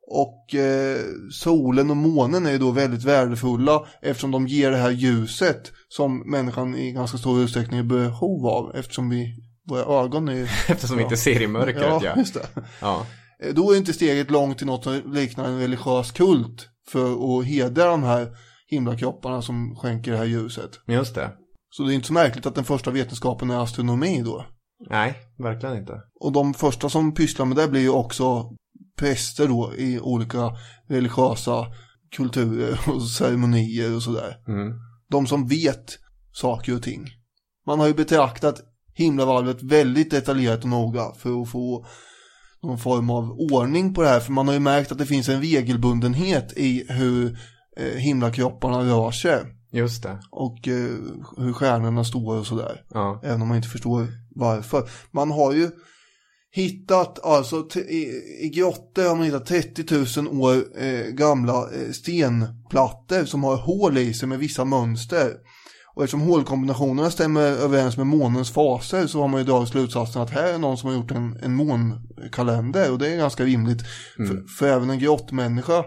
Och 0.07 0.55
eh, 0.55 1.01
solen 1.31 1.89
och 1.89 1.97
månen 1.97 2.45
är 2.45 2.51
ju 2.51 2.57
då 2.57 2.71
väldigt 2.71 3.03
värdefulla 3.03 3.85
eftersom 4.01 4.31
de 4.31 4.47
ger 4.47 4.71
det 4.71 4.77
här 4.77 4.91
ljuset 4.91 5.71
som 5.87 6.31
människan 6.31 6.75
i 6.75 6.91
ganska 6.91 7.17
stor 7.17 7.41
utsträckning 7.41 7.79
är 7.79 7.83
behov 7.83 8.47
av 8.47 8.75
eftersom 8.75 9.09
vi, 9.09 9.35
våra 9.65 10.03
ögon 10.03 10.27
är 10.27 10.33
ju... 10.33 10.43
Eftersom 10.67 10.97
vi 10.97 11.03
inte 11.03 11.17
ser 11.17 11.41
i 11.41 11.47
mörkret, 11.47 11.83
Ja, 11.83 12.01
ja. 12.03 12.13
just 12.17 12.33
det. 12.33 12.47
Ja. 12.81 13.05
Då 13.53 13.71
är 13.71 13.77
inte 13.77 13.93
steget 13.93 14.31
långt 14.31 14.57
till 14.57 14.67
något 14.67 14.83
som 14.83 15.13
liknar 15.13 15.45
en 15.45 15.59
religiös 15.59 16.11
kult 16.11 16.69
för 16.87 17.39
att 17.39 17.45
hedra 17.45 17.85
de 17.85 18.03
här 18.03 18.37
himlakropparna 18.67 19.41
som 19.41 19.75
skänker 19.75 20.11
det 20.11 20.17
här 20.17 20.25
ljuset. 20.25 20.71
Just 20.87 21.15
det. 21.15 21.31
Så 21.69 21.83
det 21.83 21.93
är 21.93 21.95
inte 21.95 22.07
så 22.07 22.13
märkligt 22.13 22.45
att 22.45 22.55
den 22.55 22.63
första 22.63 22.91
vetenskapen 22.91 23.49
är 23.49 23.63
astronomi 23.63 24.21
då. 24.25 24.45
Nej, 24.89 25.15
verkligen 25.37 25.77
inte. 25.77 26.01
Och 26.19 26.31
de 26.31 26.53
första 26.53 26.89
som 26.89 27.13
pysslar 27.13 27.45
med 27.45 27.57
det 27.57 27.67
blir 27.67 27.81
ju 27.81 27.89
också 27.89 28.49
präster 28.97 29.47
då 29.47 29.73
i 29.77 29.99
olika 29.99 30.51
religiösa 30.89 31.65
kulturer 32.15 32.79
och 32.89 33.01
ceremonier 33.01 33.95
och 33.95 34.03
sådär. 34.03 34.37
Mm. 34.47 34.73
De 35.09 35.27
som 35.27 35.47
vet 35.47 35.97
saker 36.31 36.75
och 36.75 36.83
ting. 36.83 37.05
Man 37.67 37.79
har 37.79 37.87
ju 37.87 37.93
betraktat 37.93 38.61
himlavalvet 38.95 39.63
väldigt 39.63 40.11
detaljerat 40.11 40.63
och 40.63 40.69
noga 40.69 41.11
för 41.17 41.41
att 41.41 41.49
få 41.49 41.85
någon 42.63 42.79
form 42.79 43.09
av 43.09 43.31
ordning 43.31 43.93
på 43.93 44.01
det 44.01 44.09
här. 44.09 44.19
För 44.19 44.31
man 44.31 44.47
har 44.47 44.53
ju 44.53 44.59
märkt 44.59 44.91
att 44.91 44.97
det 44.97 45.05
finns 45.05 45.29
en 45.29 45.41
regelbundenhet 45.41 46.53
i 46.57 46.85
hur 46.89 47.37
eh, 47.77 47.97
himlakropparna 47.97 48.79
rör 48.79 49.11
sig. 49.11 49.43
Just 49.71 50.03
det. 50.03 50.19
Och 50.31 50.67
eh, 50.67 50.91
hur 51.37 51.53
stjärnorna 51.53 52.03
står 52.03 52.39
och 52.39 52.47
sådär. 52.47 52.81
Ja. 52.93 53.21
Även 53.23 53.41
om 53.41 53.47
man 53.47 53.57
inte 53.57 53.69
förstår 53.69 54.07
varför. 54.35 54.89
Man 55.11 55.31
har 55.31 55.53
ju 55.53 55.71
hittat, 56.51 57.25
alltså 57.25 57.67
i, 57.75 58.21
i 58.41 58.49
grottor 58.49 59.07
har 59.07 59.15
man 59.15 59.25
hittat 59.25 59.45
30 59.45 60.21
000 60.21 60.41
år 60.41 60.63
eh, 60.83 61.05
gamla 61.05 61.53
eh, 61.53 61.91
stenplattor 61.91 63.25
som 63.25 63.43
har 63.43 63.57
hål 63.57 63.97
i 63.97 64.13
sig 64.13 64.27
med 64.27 64.39
vissa 64.39 64.65
mönster. 64.65 65.33
Och 65.95 66.03
eftersom 66.03 66.21
hålkombinationerna 66.21 67.09
stämmer 67.09 67.41
överens 67.41 67.97
med 67.97 68.07
månens 68.07 68.51
faser 68.51 69.07
så 69.07 69.21
har 69.21 69.27
man 69.27 69.39
ju 69.39 69.45
dragit 69.45 69.69
slutsatsen 69.69 70.21
att 70.21 70.29
här 70.29 70.53
är 70.53 70.57
någon 70.57 70.77
som 70.77 70.89
har 70.89 70.95
gjort 70.95 71.11
en, 71.11 71.37
en 71.43 71.55
månkalender 71.55 72.91
och 72.91 72.99
det 72.99 73.13
är 73.13 73.17
ganska 73.17 73.43
rimligt. 73.43 73.81
För, 74.17 74.57
för 74.57 74.67
även 74.67 74.89
en 74.89 74.99
grottmänniska 74.99 75.77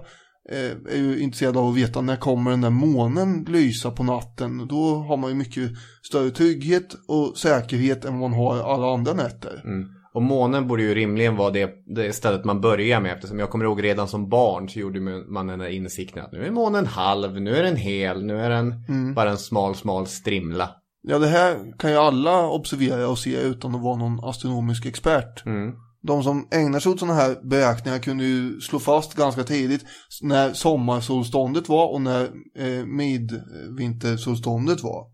eh, 0.50 0.92
är 0.92 0.96
ju 0.96 1.18
intresserad 1.18 1.56
av 1.56 1.68
att 1.68 1.76
veta 1.76 2.00
när 2.00 2.16
kommer 2.16 2.50
den 2.50 2.60
där 2.60 2.70
månen 2.70 3.46
lysa 3.48 3.90
på 3.90 4.02
natten. 4.02 4.68
Då 4.68 4.94
har 4.94 5.16
man 5.16 5.30
ju 5.30 5.36
mycket 5.36 5.70
större 6.02 6.30
trygghet 6.30 6.94
och 7.08 7.38
säkerhet 7.38 8.04
än 8.04 8.18
vad 8.18 8.30
man 8.30 8.38
har 8.38 8.74
alla 8.74 8.94
andra 8.94 9.12
nätter. 9.12 9.62
Mm. 9.64 9.88
Och 10.18 10.25
månen 10.25 10.66
borde 10.68 10.82
ju 10.82 10.94
rimligen 10.94 11.37
vara 11.37 11.50
det, 11.50 11.70
det 11.87 12.12
stället 12.12 12.44
man 12.44 12.60
börjar 12.60 13.00
med 13.00 13.12
eftersom 13.12 13.38
jag 13.38 13.50
kommer 13.50 13.64
ihåg 13.64 13.84
redan 13.84 14.08
som 14.08 14.28
barn 14.28 14.68
så 14.68 14.78
gjorde 14.78 15.00
man 15.00 15.46
den 15.46 15.60
här 15.60 15.68
insikten 15.68 16.25
att 16.25 16.32
nu 16.32 16.46
är 16.46 16.50
månen 16.50 16.87
halv, 16.87 17.40
nu 17.40 17.56
är 17.56 17.62
den 17.62 17.76
hel, 17.76 18.25
nu 18.25 18.40
är 18.40 18.50
den 18.50 18.75
bara 19.14 19.30
en 19.30 19.38
smal, 19.38 19.75
smal 19.75 20.06
strimla. 20.06 20.70
Ja, 21.02 21.18
det 21.18 21.26
här 21.26 21.78
kan 21.78 21.90
ju 21.90 21.96
alla 21.96 22.48
observera 22.48 23.08
och 23.08 23.18
se 23.18 23.40
utan 23.40 23.75
att 23.75 23.82
vara 23.82 23.96
någon 23.96 24.25
astronomisk 24.25 24.87
expert. 24.87 25.46
Mm. 25.46 25.72
De 26.02 26.22
som 26.22 26.48
ägnar 26.50 26.80
sig 26.80 26.92
åt 26.92 26.98
sådana 26.98 27.14
här 27.14 27.48
beräkningar 27.48 27.98
kunde 27.98 28.25
ju 28.25 28.60
slå 28.60 28.78
fast 28.78 29.14
ganska 29.14 29.44
tidigt 29.44 29.84
när 30.22 30.52
sommarsolståndet 30.52 31.68
var 31.68 31.92
och 31.92 32.00
när 32.00 32.22
eh, 32.58 32.87
midvintersolståndet 32.87 34.82
var. 34.82 35.06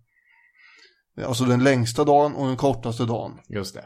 Alltså 1.27 1.45
den 1.45 1.65
längsta 1.65 2.05
dagen 2.05 2.35
och 2.35 2.47
den 2.47 2.57
kortaste 2.57 3.05
dagen. 3.05 3.33
Just 3.49 3.75
det. 3.75 3.85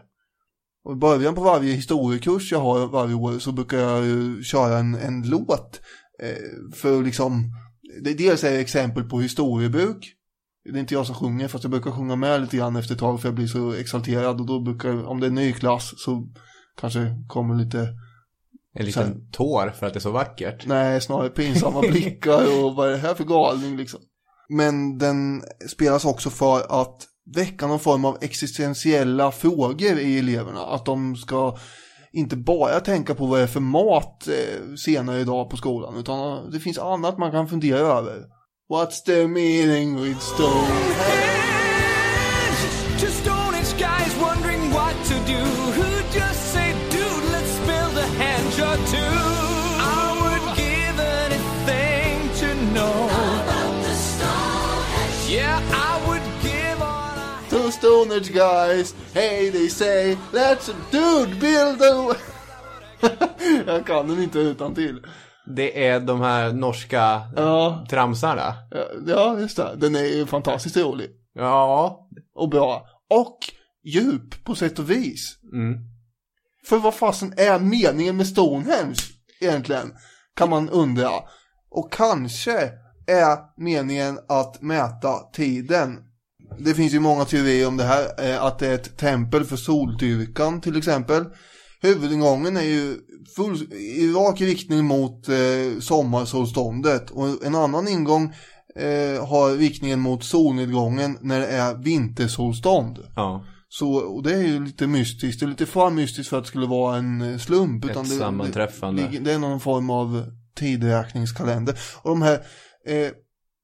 Och 0.89 0.95
i 0.95 0.97
början 0.97 1.35
på 1.35 1.41
varje 1.41 1.73
historiekurs 1.73 2.53
jag 2.53 2.61
har 2.61 2.87
varje 2.87 3.15
år 3.15 3.39
så 3.39 3.53
brukar 3.53 3.79
jag 3.79 4.45
köra 4.45 4.79
en, 4.79 4.95
en 4.95 5.23
låt. 5.23 5.81
Eh, 6.23 6.73
för 6.75 7.03
liksom, 7.03 7.53
det 8.03 8.15
dels 8.15 8.45
är 8.45 8.51
det 8.51 8.61
exempel 8.61 9.05
på 9.05 9.21
historiebruk. 9.21 10.15
Det 10.65 10.71
är 10.71 10.81
inte 10.81 10.95
jag 10.95 11.07
som 11.07 11.15
sjunger 11.15 11.49
fast 11.49 11.65
jag 11.65 11.71
brukar 11.71 11.91
sjunga 11.91 12.17
med 12.17 12.41
lite 12.41 12.57
grann 12.57 12.77
efter 12.77 12.95
ett 12.95 13.01
tag 13.01 13.21
för 13.21 13.29
jag 13.29 13.35
blir 13.35 13.47
så 13.47 13.73
exalterad 13.73 14.41
och 14.41 14.47
då 14.47 14.61
brukar, 14.61 15.07
om 15.07 15.21
det 15.21 15.27
är 15.27 15.29
en 15.29 15.35
ny 15.35 15.53
klass 15.53 15.93
så 15.97 16.29
kanske 16.81 17.25
kommer 17.29 17.55
lite, 17.55 17.89
En 18.75 18.85
liten 18.85 19.31
tår 19.31 19.71
för 19.71 19.87
att 19.87 19.93
det 19.93 19.99
är 19.99 20.01
så 20.01 20.11
vackert. 20.11 20.67
nej 20.67 21.01
snarare 21.01 21.29
pinsamma 21.29 21.81
blickar 21.91 22.65
och 22.65 22.75
vad 22.75 22.89
är 22.89 22.93
det 22.93 22.99
här 22.99 23.15
för 23.15 23.25
galning 23.25 23.77
liksom. 23.77 24.01
Men 24.49 24.99
den 24.99 25.43
spelas 25.69 26.05
också 26.05 26.31
för 26.31 26.81
att 26.83 27.09
väcka 27.35 27.67
någon 27.67 27.81
form 27.81 28.05
av 28.05 28.19
existentiella 28.21 29.33
frågor 29.33 29.99
i 29.99 30.19
eleverna. 30.19 30.61
Att 30.61 30.85
de 30.85 31.17
ska 31.17 31.57
inte 32.13 32.37
bara 32.37 32.81
tänka 32.81 33.15
på 33.15 33.27
vad 33.27 33.39
det 33.39 33.43
är 33.43 33.47
för 33.47 33.61
mat 33.61 34.29
eh, 34.29 34.75
senare 34.75 35.21
idag 35.21 35.51
på 35.51 35.57
skolan. 35.57 35.97
Utan 35.97 36.51
det 36.51 36.61
finns 36.61 36.79
annat 36.79 37.19
man 37.19 37.31
kan 37.31 37.49
fundera 37.49 37.79
över. 37.79 38.25
What's 38.73 39.05
the 39.07 39.29
meaning 39.29 40.03
with 40.03 40.21
Stonehenge? 40.21 41.38
Stonehenge 57.89 58.33
guys, 58.33 58.95
hey 59.15 59.51
they 59.51 59.69
say, 59.69 60.17
let's 60.33 60.71
dude 60.91 61.41
build 61.41 61.83
a... 61.83 62.15
Jag 63.67 63.87
kan 63.87 64.09
den 64.09 64.23
inte 64.23 64.39
utan 64.39 64.75
till. 64.75 65.07
Det 65.57 65.87
är 65.87 66.01
de 66.01 66.21
här 66.21 66.53
norska 66.53 67.21
Ja. 67.37 67.87
tramsarna. 67.91 68.55
Ja, 69.07 69.41
just 69.41 69.57
det. 69.57 69.77
Den 69.77 69.95
är 69.95 70.05
ju 70.05 70.27
fantastiskt 70.27 70.77
rolig. 70.77 71.11
Ja. 71.35 72.09
Och 72.35 72.49
bra. 72.49 72.87
Och 73.11 73.39
djup 73.85 74.45
på 74.45 74.55
sätt 74.55 74.79
och 74.79 74.91
vis. 74.91 75.39
Mm. 75.53 75.79
För 76.67 76.79
vad 76.79 76.95
fasen 76.95 77.35
är 77.37 77.59
meningen 77.59 78.17
med 78.17 78.27
Stonehenge 78.27 78.99
egentligen? 79.41 79.93
Kan 80.37 80.51
man 80.51 80.69
undra. 80.69 81.11
Och 81.71 81.93
kanske 81.93 82.71
är 83.07 83.61
meningen 83.63 84.19
att 84.29 84.63
mäta 84.63 85.19
tiden. 85.33 86.08
Det 86.59 86.75
finns 86.75 86.95
ju 86.95 87.01
många 87.01 87.25
teorier 87.25 87.69
om 87.69 87.77
det 87.77 87.85
här. 87.85 88.31
eh, 88.31 88.45
Att 88.45 88.59
det 88.59 88.67
är 88.67 88.75
ett 88.75 88.97
tempel 88.97 89.45
för 89.45 89.57
soldyrkan 89.57 90.61
till 90.61 90.77
exempel. 90.77 91.25
Huvudingången 91.83 92.57
är 92.57 92.63
ju 92.63 92.97
full, 93.37 93.73
i 93.73 94.13
rak 94.13 94.41
riktning 94.41 94.85
mot 94.85 95.29
eh, 95.29 95.81
sommarsolståndet. 95.81 97.11
Och 97.11 97.45
en 97.47 97.55
annan 97.55 97.89
ingång 97.89 98.35
eh, 98.77 99.27
har 99.27 99.57
riktningen 99.59 100.01
mot 100.01 100.25
solnedgången 100.25 101.19
när 101.21 101.41
det 101.41 101.47
är 101.47 101.75
vintersolstånd. 101.75 102.99
Ja. 103.17 103.45
Så, 103.69 103.93
och 103.93 104.23
det 104.23 104.35
är 104.35 104.43
ju 104.43 104.65
lite 104.65 104.87
mystiskt. 104.87 105.41
Det 105.41 105.47
är 105.47 105.49
lite 105.49 105.67
för 105.67 105.91
mystiskt 105.91 106.31
för 106.31 106.39
att 106.39 106.45
det 106.45 106.49
skulle 106.49 106.67
vara 106.67 106.97
en 106.97 107.21
eh, 107.33 107.39
slump. 107.39 107.85
Ett 107.85 107.91
utan 107.91 108.05
det, 108.05 108.11
sammanträffande. 108.11 109.09
Det, 109.13 109.19
det 109.19 109.33
är 109.33 109.39
någon 109.39 109.61
form 109.61 109.91
av 109.91 110.25
tidräkningskalender. 110.57 111.79
Och 112.03 112.11
de 112.11 112.23
här 112.23 112.35
eh, 112.87 113.11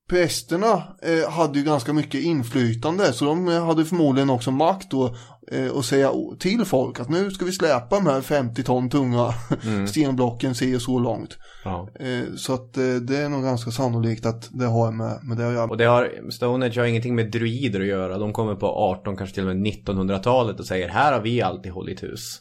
prästerna 0.08 0.82
eh, 1.02 1.30
hade 1.30 1.58
ju 1.58 1.64
ganska 1.64 1.92
mycket 1.92 2.20
inflytande. 2.20 3.12
Så 3.12 3.24
de 3.24 3.48
eh, 3.48 3.66
hade 3.66 3.84
förmodligen 3.84 4.30
också 4.30 4.50
makt 4.50 4.90
då 4.90 5.16
eh, 5.50 5.76
att 5.76 5.84
säga 5.84 6.10
till 6.38 6.64
folk 6.64 7.00
att 7.00 7.08
nu 7.08 7.30
ska 7.30 7.44
vi 7.44 7.52
släpa 7.52 7.96
de 7.96 8.06
här 8.06 8.20
50 8.20 8.62
ton 8.62 8.90
tunga 8.90 9.34
stenblocken 9.88 10.54
se 10.54 10.80
så 10.80 10.98
långt. 10.98 11.38
ja. 11.64 11.88
Eh, 12.00 12.34
så 12.36 12.54
att 12.54 12.76
eh, 12.76 12.94
det 12.94 13.16
är 13.16 13.28
nog 13.28 13.42
ganska 13.42 13.70
sannolikt 13.70 14.26
att 14.26 14.48
det 14.52 14.66
har 14.66 14.92
med, 14.92 15.18
med 15.22 15.36
det 15.36 15.48
att 15.48 15.54
göra. 15.54 15.70
Och 15.70 15.76
det 15.76 15.84
har, 15.84 16.30
Stonehenge 16.30 16.80
har 16.80 16.86
ingenting 16.86 17.14
med 17.14 17.30
druider 17.30 17.80
att 17.80 17.86
göra. 17.86 18.18
De 18.18 18.32
kommer 18.32 18.54
på 18.54 18.66
18, 18.66 19.16
kanske 19.16 19.34
till 19.34 19.48
och 19.48 19.56
med 19.56 19.66
1900-talet 19.66 20.60
och 20.60 20.66
säger 20.66 20.88
här 20.88 21.12
har 21.12 21.20
vi 21.20 21.42
alltid 21.42 21.72
hållit 21.72 22.02
hus. 22.02 22.40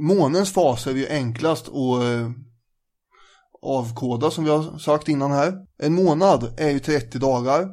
Månens 0.00 0.52
faser 0.52 0.90
är 0.90 0.94
ju 0.94 1.08
enklast 1.08 1.68
att 1.68 1.74
eh, 1.74 2.30
avkoda 3.62 4.30
som 4.30 4.44
vi 4.44 4.50
har 4.50 4.78
sagt 4.78 5.08
innan 5.08 5.32
här. 5.32 5.52
En 5.82 5.94
månad 5.94 6.54
är 6.56 6.70
ju 6.70 6.78
30 6.78 7.18
dagar. 7.18 7.68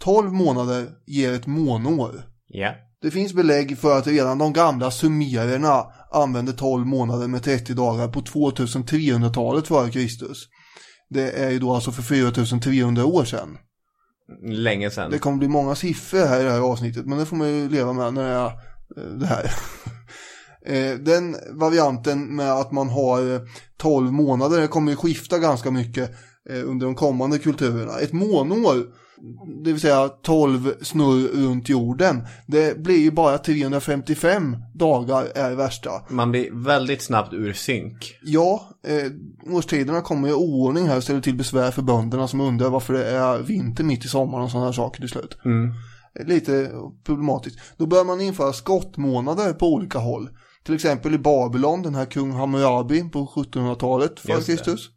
12 0.00 0.32
månader 0.32 0.88
ger 1.06 1.32
ett 1.32 1.46
månår. 1.46 2.22
Ja. 2.46 2.74
Det 3.02 3.10
finns 3.10 3.32
belägg 3.32 3.78
för 3.78 3.98
att 3.98 4.06
redan 4.06 4.38
de 4.38 4.52
gamla 4.52 4.90
sumererna 4.90 5.84
använde 6.12 6.52
12 6.52 6.86
månader 6.86 7.28
med 7.28 7.42
30 7.42 7.74
dagar 7.74 8.08
på 8.08 8.20
2300-talet 8.20 9.66
före 9.66 9.90
Kristus. 9.90 10.48
Det 11.10 11.30
är 11.30 11.50
ju 11.50 11.58
då 11.58 11.74
alltså 11.74 11.92
för 11.92 12.02
4300 12.02 13.04
år 13.04 13.24
sedan. 13.24 13.58
Länge 14.42 14.90
sedan. 14.90 15.10
Det 15.10 15.18
kommer 15.18 15.38
bli 15.38 15.48
många 15.48 15.74
siffror 15.74 16.26
här 16.26 16.40
i 16.40 16.44
det 16.44 16.50
här 16.50 16.60
avsnittet, 16.60 17.06
men 17.06 17.18
det 17.18 17.26
får 17.26 17.36
man 17.36 17.48
ju 17.48 17.68
leva 17.68 17.92
med 17.92 18.14
när 18.14 18.22
det 18.22 18.34
är 18.34 18.46
eh, 18.46 19.18
det 19.18 19.26
här. 19.26 19.50
Eh, 20.70 20.98
Den 20.98 21.36
varianten 21.50 22.36
med 22.36 22.52
att 22.52 22.72
man 22.72 22.88
har 22.88 23.34
eh, 23.34 23.40
12 23.78 24.12
månader 24.12 24.60
det 24.60 24.66
kommer 24.68 24.90
ju 24.92 24.96
skifta 24.96 25.38
ganska 25.38 25.70
mycket 25.70 26.10
eh, 26.50 26.68
under 26.68 26.86
de 26.86 26.94
kommande 26.94 27.38
kulturerna. 27.38 27.98
Ett 27.98 28.12
månår, 28.12 28.76
det 29.64 29.72
vill 29.72 29.80
säga 29.80 30.08
12 30.08 30.72
snurr 30.82 31.28
runt 31.48 31.68
jorden, 31.68 32.22
det 32.46 32.78
blir 32.78 32.98
ju 32.98 33.10
bara 33.10 33.38
355 33.38 34.56
dagar 34.74 35.26
är 35.34 35.50
det 35.50 35.56
värsta. 35.56 35.90
Man 36.08 36.30
blir 36.30 36.64
väldigt 36.64 37.02
snabbt 37.02 37.32
ur 37.32 37.52
synk. 37.52 38.18
Ja, 38.22 38.68
eh, 38.86 39.52
årstiderna 39.54 40.00
kommer 40.00 40.28
i 40.28 40.32
oordning 40.32 40.86
här 40.86 40.96
och 40.96 41.02
ställer 41.02 41.20
till 41.20 41.34
besvär 41.36 41.70
för 41.70 41.82
bönderna 41.82 42.28
som 42.28 42.40
undrar 42.40 42.70
varför 42.70 42.94
det 42.94 43.06
är 43.10 43.38
vinter 43.38 43.84
mitt 43.84 44.04
i 44.04 44.08
sommaren 44.08 44.44
och 44.44 44.50
sådana 44.50 44.66
här 44.66 44.72
saker 44.72 45.00
till 45.00 45.08
slut. 45.10 45.36
Eh, 46.20 46.26
Lite 46.26 46.70
problematiskt. 47.04 47.58
Då 47.76 47.86
börjar 47.86 48.04
man 48.04 48.20
införa 48.20 48.52
skottmånader 48.52 49.52
på 49.52 49.66
olika 49.74 49.98
håll. 49.98 50.28
Till 50.64 50.74
exempel 50.74 51.14
i 51.14 51.18
Babylon, 51.18 51.82
den 51.82 51.94
här 51.94 52.06
kung 52.06 52.32
Hammurabi 52.32 53.10
på 53.10 53.26
1700-talet 53.26 54.20
före. 54.20 54.40
Kristus. 54.40 54.90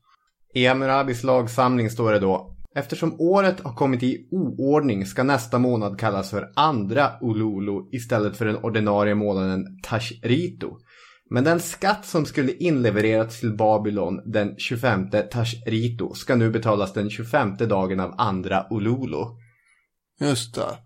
I 0.53 0.65
Hammurabis 0.65 1.23
lagsamling 1.23 1.89
står 1.89 2.11
det 2.11 2.19
då 2.19 2.53
Eftersom 2.75 3.15
året 3.19 3.59
har 3.59 3.73
kommit 3.73 4.03
i 4.03 4.27
oordning 4.31 5.05
ska 5.05 5.23
nästa 5.23 5.59
månad 5.59 5.99
kallas 5.99 6.29
för 6.29 6.51
andra 6.55 7.11
Ululu 7.21 7.89
istället 7.91 8.37
för 8.37 8.45
den 8.45 8.57
ordinarie 8.57 9.15
månaden 9.15 9.65
Tashrito. 9.83 10.77
Men 11.29 11.43
den 11.43 11.59
skatt 11.59 12.05
som 12.05 12.25
skulle 12.25 12.51
inlevererats 12.51 13.39
till 13.39 13.57
Babylon 13.57 14.31
den 14.31 14.55
25 14.57 15.09
Tashrito 15.31 16.13
ska 16.13 16.35
nu 16.35 16.49
betalas 16.49 16.93
den 16.93 17.09
25 17.09 17.57
dagen 17.57 17.99
av 17.99 18.13
andra 18.17 18.65
Ululu. 18.69 19.25
Just 20.19 20.55
det. 20.55 20.77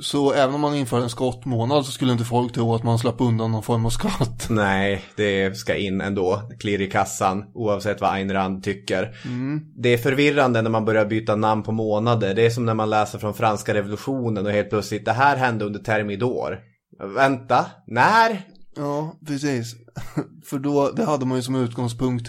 Så 0.00 0.32
även 0.32 0.54
om 0.54 0.60
man 0.60 0.74
inför 0.74 1.00
en 1.00 1.10
skottmånad 1.10 1.86
så 1.86 1.92
skulle 1.92 2.12
inte 2.12 2.24
folk 2.24 2.52
tro 2.52 2.74
att 2.74 2.82
man 2.82 2.98
slapp 2.98 3.20
undan 3.20 3.52
någon 3.52 3.62
form 3.62 3.86
av 3.86 3.90
skatt. 3.90 4.46
Nej, 4.50 5.04
det 5.16 5.56
ska 5.56 5.76
in 5.76 6.00
ändå. 6.00 6.42
Klirr 6.60 6.80
i 6.80 6.90
kassan 6.90 7.44
oavsett 7.54 8.00
vad 8.00 8.10
Ayn 8.10 8.32
Rand 8.32 8.62
tycker. 8.62 9.16
Det 9.82 9.88
är 9.88 9.98
förvirrande 9.98 10.62
när 10.62 10.70
man 10.70 10.84
börjar 10.84 11.06
byta 11.06 11.36
namn 11.36 11.62
på 11.62 11.72
månader. 11.72 12.34
Det 12.34 12.46
är 12.46 12.50
som 12.50 12.66
när 12.66 12.74
man 12.74 12.90
läser 12.90 13.18
från 13.18 13.34
franska 13.34 13.74
revolutionen 13.74 14.46
och 14.46 14.52
helt 14.52 14.70
plötsligt 14.70 15.04
det 15.04 15.12
här 15.12 15.36
hände 15.36 15.64
under 15.64 15.80
termidor. 15.80 16.58
Vänta, 17.14 17.66
när? 17.86 18.46
Ja, 18.76 19.18
precis. 19.26 19.74
För 20.44 20.58
då, 20.58 20.90
det 20.90 21.04
hade 21.04 21.26
man 21.26 21.36
ju 21.36 21.42
som 21.42 21.54
utgångspunkt 21.54 22.28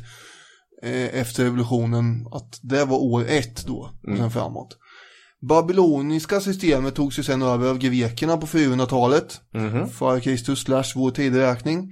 eh, 0.84 1.20
efter 1.20 1.44
revolutionen 1.44 2.28
att 2.32 2.60
det 2.62 2.86
var 2.86 2.98
år 2.98 3.26
ett 3.28 3.66
då 3.66 3.92
och 4.12 4.18
sen 4.18 4.32
framåt. 4.32 4.78
Babyloniska 5.42 6.40
systemet 6.40 6.96
togs 6.96 7.20
ju 7.20 7.24
sen 7.24 7.42
över 7.42 7.70
av 7.70 7.78
grekerna 7.78 8.38
på 8.38 8.48
400-talet. 8.48 9.42
Före 9.88 10.22
Kristus 10.22 10.60
slash 10.60 10.92
vår 10.96 11.12
tideräkning. 11.12 11.92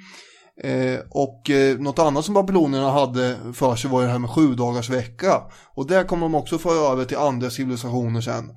Eh, 0.63 1.00
och 1.10 1.50
eh, 1.50 1.77
något 1.77 2.00
annat 2.00 2.25
som 2.25 2.34
babylonierna 2.34 2.92
hade 2.92 3.38
för 3.54 3.75
sig 3.75 3.89
var 3.89 4.01
det 4.01 4.08
här 4.08 4.20
med 4.20 4.30
sju 4.30 4.56
dagars 4.56 4.89
vecka. 4.89 5.42
Och 5.75 5.88
där 5.88 6.04
kommer 6.04 6.22
de 6.22 6.36
också 6.36 6.58
föra 6.58 6.92
över 6.92 7.06
till 7.06 7.18
andra 7.18 7.50
civilisationer 7.50 8.22
sen. 8.22 8.50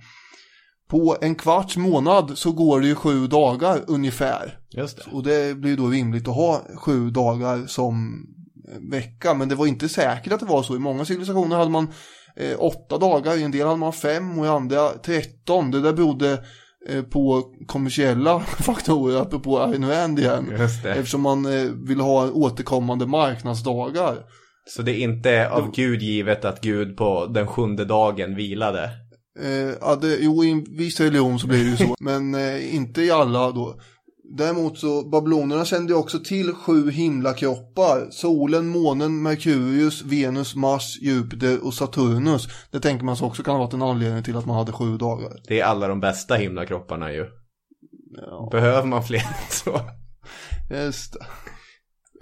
På 0.91 1.17
en 1.21 1.35
kvarts 1.35 1.77
månad 1.77 2.39
så 2.39 2.53
går 2.53 2.81
det 2.81 2.87
ju 2.87 2.95
sju 2.95 3.27
dagar 3.27 3.81
ungefär. 3.87 4.59
Just 4.71 4.97
det. 4.97 5.11
Och 5.13 5.23
det 5.23 5.57
blir 5.57 5.77
då 5.77 5.87
rimligt 5.87 6.29
att 6.29 6.35
ha 6.35 6.63
sju 6.77 7.11
dagar 7.11 7.67
som 7.67 8.27
vecka. 8.91 9.35
Men 9.35 9.49
det 9.49 9.55
var 9.55 9.67
inte 9.67 9.89
säkert 9.89 10.33
att 10.33 10.41
det 10.41 10.47
var 10.47 10.63
så. 10.63 10.77
I 10.77 10.79
många 10.79 11.05
civilisationer 11.05 11.57
hade 11.57 11.71
man 11.71 11.93
eh, 12.41 12.57
åtta 12.59 12.99
dagar, 12.99 13.37
i 13.37 13.43
en 13.43 13.51
del 13.51 13.67
hade 13.67 13.79
man 13.79 13.93
fem 13.93 14.39
och 14.39 14.47
i 14.47 14.49
andra 14.49 14.89
tretton. 14.89 15.71
Det 15.71 15.81
där 15.81 15.93
berodde 15.93 16.45
eh, 16.89 17.03
på 17.03 17.45
kommersiella 17.67 18.41
faktorer, 18.61 19.21
apropå 19.21 19.61
Ayn 19.61 19.89
Rand 19.89 20.19
igen. 20.19 20.53
Det. 20.83 20.91
Eftersom 20.91 21.21
man 21.21 21.47
eh, 21.47 21.71
vill 21.89 22.01
ha 22.01 22.31
återkommande 22.31 23.07
marknadsdagar. 23.07 24.17
Så 24.69 24.83
det 24.83 24.93
är 24.93 24.99
inte 24.99 25.51
av 25.51 25.73
Gud 25.73 26.03
givet 26.03 26.45
att 26.45 26.61
Gud 26.61 26.97
på 26.97 27.27
den 27.27 27.47
sjunde 27.47 27.85
dagen 27.85 28.37
vilade. 28.37 28.91
Eh, 29.41 29.75
ja, 29.81 29.97
det, 29.97 30.17
jo, 30.21 30.45
i 30.45 30.51
en 30.51 30.65
viss 30.79 31.01
religion 31.01 31.39
så 31.39 31.47
blir 31.47 31.65
det 31.65 31.71
ju 31.71 31.77
så, 31.77 31.97
men 32.01 32.35
eh, 32.35 32.75
inte 32.75 33.03
i 33.03 33.11
alla 33.11 33.51
då. 33.51 33.81
Däremot 34.33 34.79
så, 34.79 35.09
babylonierna 35.09 35.65
kände 35.65 35.95
också 35.95 36.19
till 36.19 36.55
sju 36.55 36.91
himlakroppar. 36.91 38.11
Solen, 38.11 38.67
månen, 38.67 39.23
Merkurius, 39.23 40.03
Venus, 40.03 40.55
Mars, 40.55 40.99
Jupiter 41.01 41.67
och 41.67 41.75
Saturnus. 41.75 42.49
Det 42.71 42.81
tänker 42.81 43.05
man 43.05 43.17
sig 43.17 43.27
också 43.27 43.43
kan 43.43 43.55
ha 43.55 43.65
varit 43.65 43.75
en 43.75 43.83
anledning 43.83 44.23
till 44.23 44.37
att 44.37 44.47
man 44.47 44.57
hade 44.57 44.73
sju 44.73 44.97
dagar. 44.97 45.33
Det 45.49 45.61
är 45.61 45.65
alla 45.65 45.89
de 45.89 46.01
bästa 46.01 46.35
himlakropparna 46.35 47.13
ju. 47.13 47.27
Behöver 48.51 48.87
man 48.87 49.05
fler 49.05 49.19
än 49.19 49.51
så? 49.51 49.81
Just 50.71 51.13
det. 51.13 51.27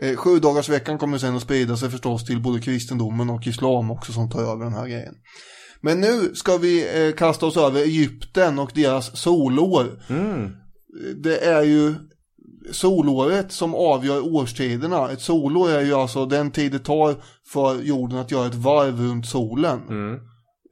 Eh, 0.02 0.16
sju 0.16 0.38
dagars 0.38 0.68
veckan 0.68 0.98
kommer 0.98 1.18
sen 1.18 1.36
att 1.36 1.42
sprida 1.42 1.76
sig 1.76 1.90
förstås 1.90 2.24
till 2.24 2.42
både 2.42 2.60
kristendomen 2.60 3.30
och 3.30 3.46
islam 3.46 3.90
också 3.90 4.12
som 4.12 4.30
tar 4.30 4.40
över 4.40 4.64
den 4.64 4.74
här 4.74 4.86
grejen. 4.86 5.14
Men 5.80 6.00
nu 6.00 6.34
ska 6.34 6.56
vi 6.56 7.06
eh, 7.06 7.14
kasta 7.14 7.46
oss 7.46 7.56
över 7.56 7.80
Egypten 7.80 8.58
och 8.58 8.70
deras 8.74 9.20
solår. 9.20 10.02
Det 11.16 11.44
är 11.44 11.62
ju 11.62 11.94
solåret 12.72 13.52
som 13.52 13.74
avgör 13.74 14.34
årstiderna. 14.34 15.10
Ett 15.10 15.20
solår 15.20 15.70
är 15.70 15.80
ju 15.80 15.94
alltså 15.94 16.26
den 16.26 16.50
tid 16.50 16.72
det 16.72 16.78
tar 16.78 17.16
för 17.52 17.82
jorden 17.82 18.18
att 18.18 18.30
göra 18.30 18.46
ett 18.46 18.54
varv 18.54 19.00
runt 19.00 19.26
solen. 19.26 19.80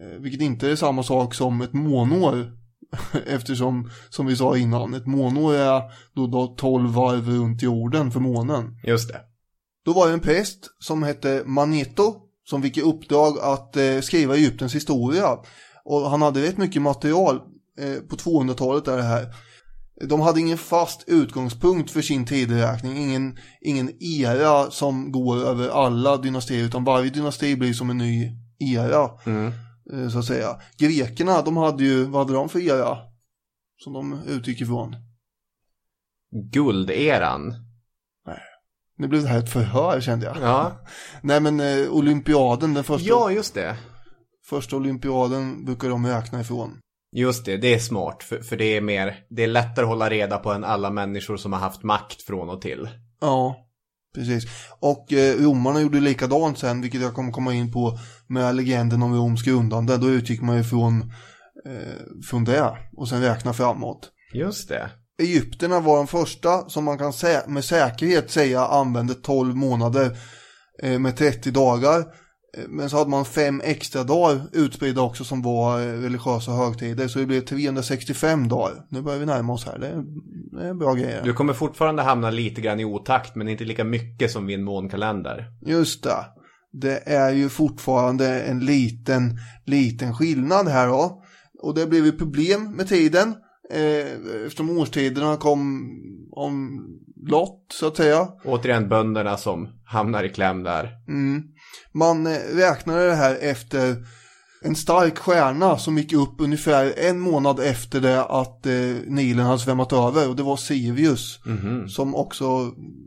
Eh, 0.01 0.21
Vilket 0.21 0.41
inte 0.41 0.71
är 0.71 0.77
samma 0.77 1.03
sak 1.03 1.35
som 1.35 1.61
ett 1.61 1.73
månår. 1.73 2.53
Eftersom, 3.27 3.91
som 4.11 4.27
vi 4.27 4.37
sa 4.37 4.57
innan, 4.57 4.95
ett 4.95 5.07
månår 5.07 5.55
är 5.55 5.83
då, 6.15 6.27
då 6.27 6.47
12 6.47 6.91
varv 6.91 7.29
runt 7.29 7.63
jorden 7.63 8.11
för 8.11 8.21
månen. 8.21 8.65
Just 8.85 9.09
det. 9.09 9.21
Då 9.85 9.93
var 9.93 10.07
det 10.07 10.13
en 10.13 10.21
präst 10.21 10.59
som 10.79 11.03
hette 11.03 11.43
Manetto 11.47 12.15
som 12.45 12.63
fick 12.63 12.77
i 12.77 12.83
uppdrag 12.83 13.39
att 13.39 13.77
eh, 13.77 14.01
skriva 14.01 14.37
Egyptens 14.37 14.75
historia. 14.75 15.39
Och 15.85 16.11
han 16.11 16.23
hade 16.23 16.43
rätt 16.43 16.59
mycket 16.59 16.83
material 16.83 17.41
eh, 17.79 18.09
på 18.09 18.17
200-talet 18.17 18.89
är 18.89 18.97
det 18.97 19.03
här. 19.03 19.27
De 20.05 20.21
hade 20.21 20.41
ingen 20.41 20.59
fast 20.59 21.05
utgångspunkt 21.07 21.91
för 21.91 22.03
sin 22.03 22.27
tideräkning, 22.27 22.97
ingen, 22.97 23.39
ingen 23.61 23.91
era 24.03 24.71
som 24.71 25.13
går 25.13 25.37
över 25.37 25.69
alla 25.69 26.17
dynastier, 26.17 26.65
utan 26.65 26.85
varje 26.85 27.11
dynasti 27.11 27.57
blir 27.57 27.73
som 27.73 27.91
en 27.91 27.99
ny 27.99 28.33
era, 28.59 29.11
eh, 29.93 30.09
så 30.09 30.19
att 30.19 30.25
säga. 30.25 30.61
Grekerna, 30.79 31.43
de 31.43 31.57
hade 31.57 31.85
ju, 31.85 32.05
vad 32.05 32.21
hade 32.27 32.39
de 32.39 32.49
för 32.49 32.61
era? 32.61 32.99
Som 33.79 33.93
de 33.93 34.21
utgick 34.27 34.61
ifrån. 34.61 34.97
Gulderan. 36.53 37.55
Nu 38.99 39.09
blev 39.09 39.23
det 39.23 39.29
här 39.29 39.39
ett 39.39 39.53
förhör 39.53 40.01
kände 40.01 40.27
jag. 40.27 40.37
Ja. 40.41 40.73
Nej 41.23 41.41
men 41.41 41.61
eh, 41.61 41.89
olympiaden, 41.91 42.75
den 42.75 42.85
första, 42.85 43.09
Ja, 43.09 43.31
just 43.31 43.55
det. 43.55 43.77
första 44.47 44.77
olympiaden 44.77 45.65
brukar 45.65 45.89
de 45.89 46.07
räkna 46.07 46.41
ifrån. 46.41 46.81
Just 47.17 47.45
det, 47.45 47.57
det 47.57 47.75
är 47.75 47.79
smart. 47.79 48.23
För, 48.23 48.39
för 48.41 48.57
det 48.57 48.77
är 48.77 48.81
mer, 48.81 49.17
det 49.31 49.45
är 49.45 49.49
lättare 49.49 49.83
att 49.85 49.89
hålla 49.89 50.11
reda 50.11 50.39
på 50.39 50.53
än 50.53 50.65
alla 50.65 50.91
människor 50.91 51.37
som 51.37 51.53
har 51.53 51.61
haft 51.61 51.83
makt 51.83 52.23
från 52.23 52.49
och 52.51 52.61
till. 52.61 52.89
Ja, 53.21 53.57
precis. 54.15 54.45
Och 54.81 55.13
eh, 55.13 55.35
romarna 55.43 55.81
gjorde 55.81 56.01
likadant 56.01 56.59
sen, 56.59 56.81
vilket 56.81 57.01
jag 57.01 57.15
kommer 57.15 57.33
komma 57.33 57.55
in 57.55 57.73
på 57.73 57.99
med 58.27 58.55
legenden 58.55 59.03
om 59.03 59.15
Roms 59.15 59.43
grundande. 59.43 59.97
Då 59.97 60.09
utgick 60.09 60.43
man 60.43 60.57
ju 60.57 60.65
från, 60.65 61.01
eh, 61.67 62.23
från 62.31 62.45
det 62.45 62.77
och 62.97 63.09
sen 63.09 63.23
räkna 63.23 63.53
framåt. 63.53 64.11
Just 64.33 64.69
det. 64.69 64.91
Egypterna 65.23 65.81
var 65.81 65.97
de 65.97 66.07
första 66.07 66.69
som 66.69 66.85
man 66.85 66.99
kan 66.99 67.11
sä- 67.13 67.49
med 67.49 67.65
säkerhet 67.65 68.31
säga 68.31 68.61
använde 68.67 69.15
12 69.15 69.57
månader 69.57 70.17
eh, 70.83 70.99
med 70.99 71.17
30 71.17 71.51
dagar. 71.51 72.05
Men 72.69 72.91
så 72.91 72.97
hade 72.97 73.11
man 73.11 73.25
fem 73.25 73.61
extra 73.65 74.05
dagar 74.05 74.41
utspridda 74.53 75.03
också 75.03 75.25
som 75.25 75.43
var 75.43 75.81
eh, 75.81 75.85
religiösa 75.85 76.53
högtider. 76.53 77.09
Så 77.09 77.19
det 77.19 77.27
blev 77.27 77.41
365 77.41 78.49
dagar. 78.49 78.87
Nu 78.91 79.03
börjar 79.03 79.19
vi 79.19 79.27
närma 79.27 79.53
oss 79.53 79.67
här. 79.67 79.79
Det 79.79 79.89
är, 79.89 80.05
det 80.61 80.69
är 80.69 80.75
bra 80.75 80.95
grejer. 80.95 81.23
Du 81.25 81.33
kommer 81.33 81.53
fortfarande 81.53 82.03
hamna 82.03 82.31
lite 82.31 82.61
grann 82.61 82.81
i 82.81 82.85
otakt, 82.85 83.37
men 83.37 83.49
inte 83.49 83.65
lika 83.65 83.85
mycket 83.85 84.31
som 84.31 84.47
vid 84.47 84.59
en 84.59 84.65
månkalender. 84.65 85.45
Just 85.67 86.03
det. 86.03 86.25
Det 86.73 87.09
är 87.09 87.33
ju 87.33 87.49
fortfarande 87.49 88.41
en 88.41 88.61
liten, 88.61 89.39
liten 89.65 90.15
skillnad 90.15 90.69
här 90.69 90.87
då. 90.89 91.23
Och 91.63 91.75
det 91.75 91.87
blev 91.87 92.05
ju 92.05 92.13
problem 92.13 92.73
med 92.73 92.89
tiden. 92.89 93.35
Eh, 93.71 94.47
eftersom 94.47 94.79
årstiderna 94.79 95.37
kom 95.37 95.91
om 96.33 96.83
lott 97.27 97.67
så 97.73 97.87
att 97.87 97.97
säga. 97.97 98.29
Återigen 98.45 98.89
bönderna 98.89 99.37
som 99.37 99.69
hamnar 99.85 100.25
i 100.25 100.29
kläm 100.29 100.63
där. 100.63 100.91
Mm. 101.09 101.43
Man 101.93 102.27
eh, 102.27 102.39
räknade 102.55 103.07
det 103.07 103.15
här 103.15 103.39
efter 103.41 103.97
en 104.63 104.77
stark 104.77 105.19
stjärna 105.19 105.79
som 105.79 105.99
gick 105.99 106.13
upp 106.13 106.35
ungefär 106.39 106.95
en 106.97 107.21
månad 107.21 107.61
efter 107.61 108.01
det 108.01 108.25
att 108.25 108.67
eh, 108.67 108.73
Nilen 109.07 109.47
hade 109.47 109.59
svämmat 109.59 109.93
över 109.93 110.29
och 110.29 110.37
det 110.37 110.43
var 110.43 110.57
Sirius 110.57 111.39
som 111.89 112.15
också 112.15 112.45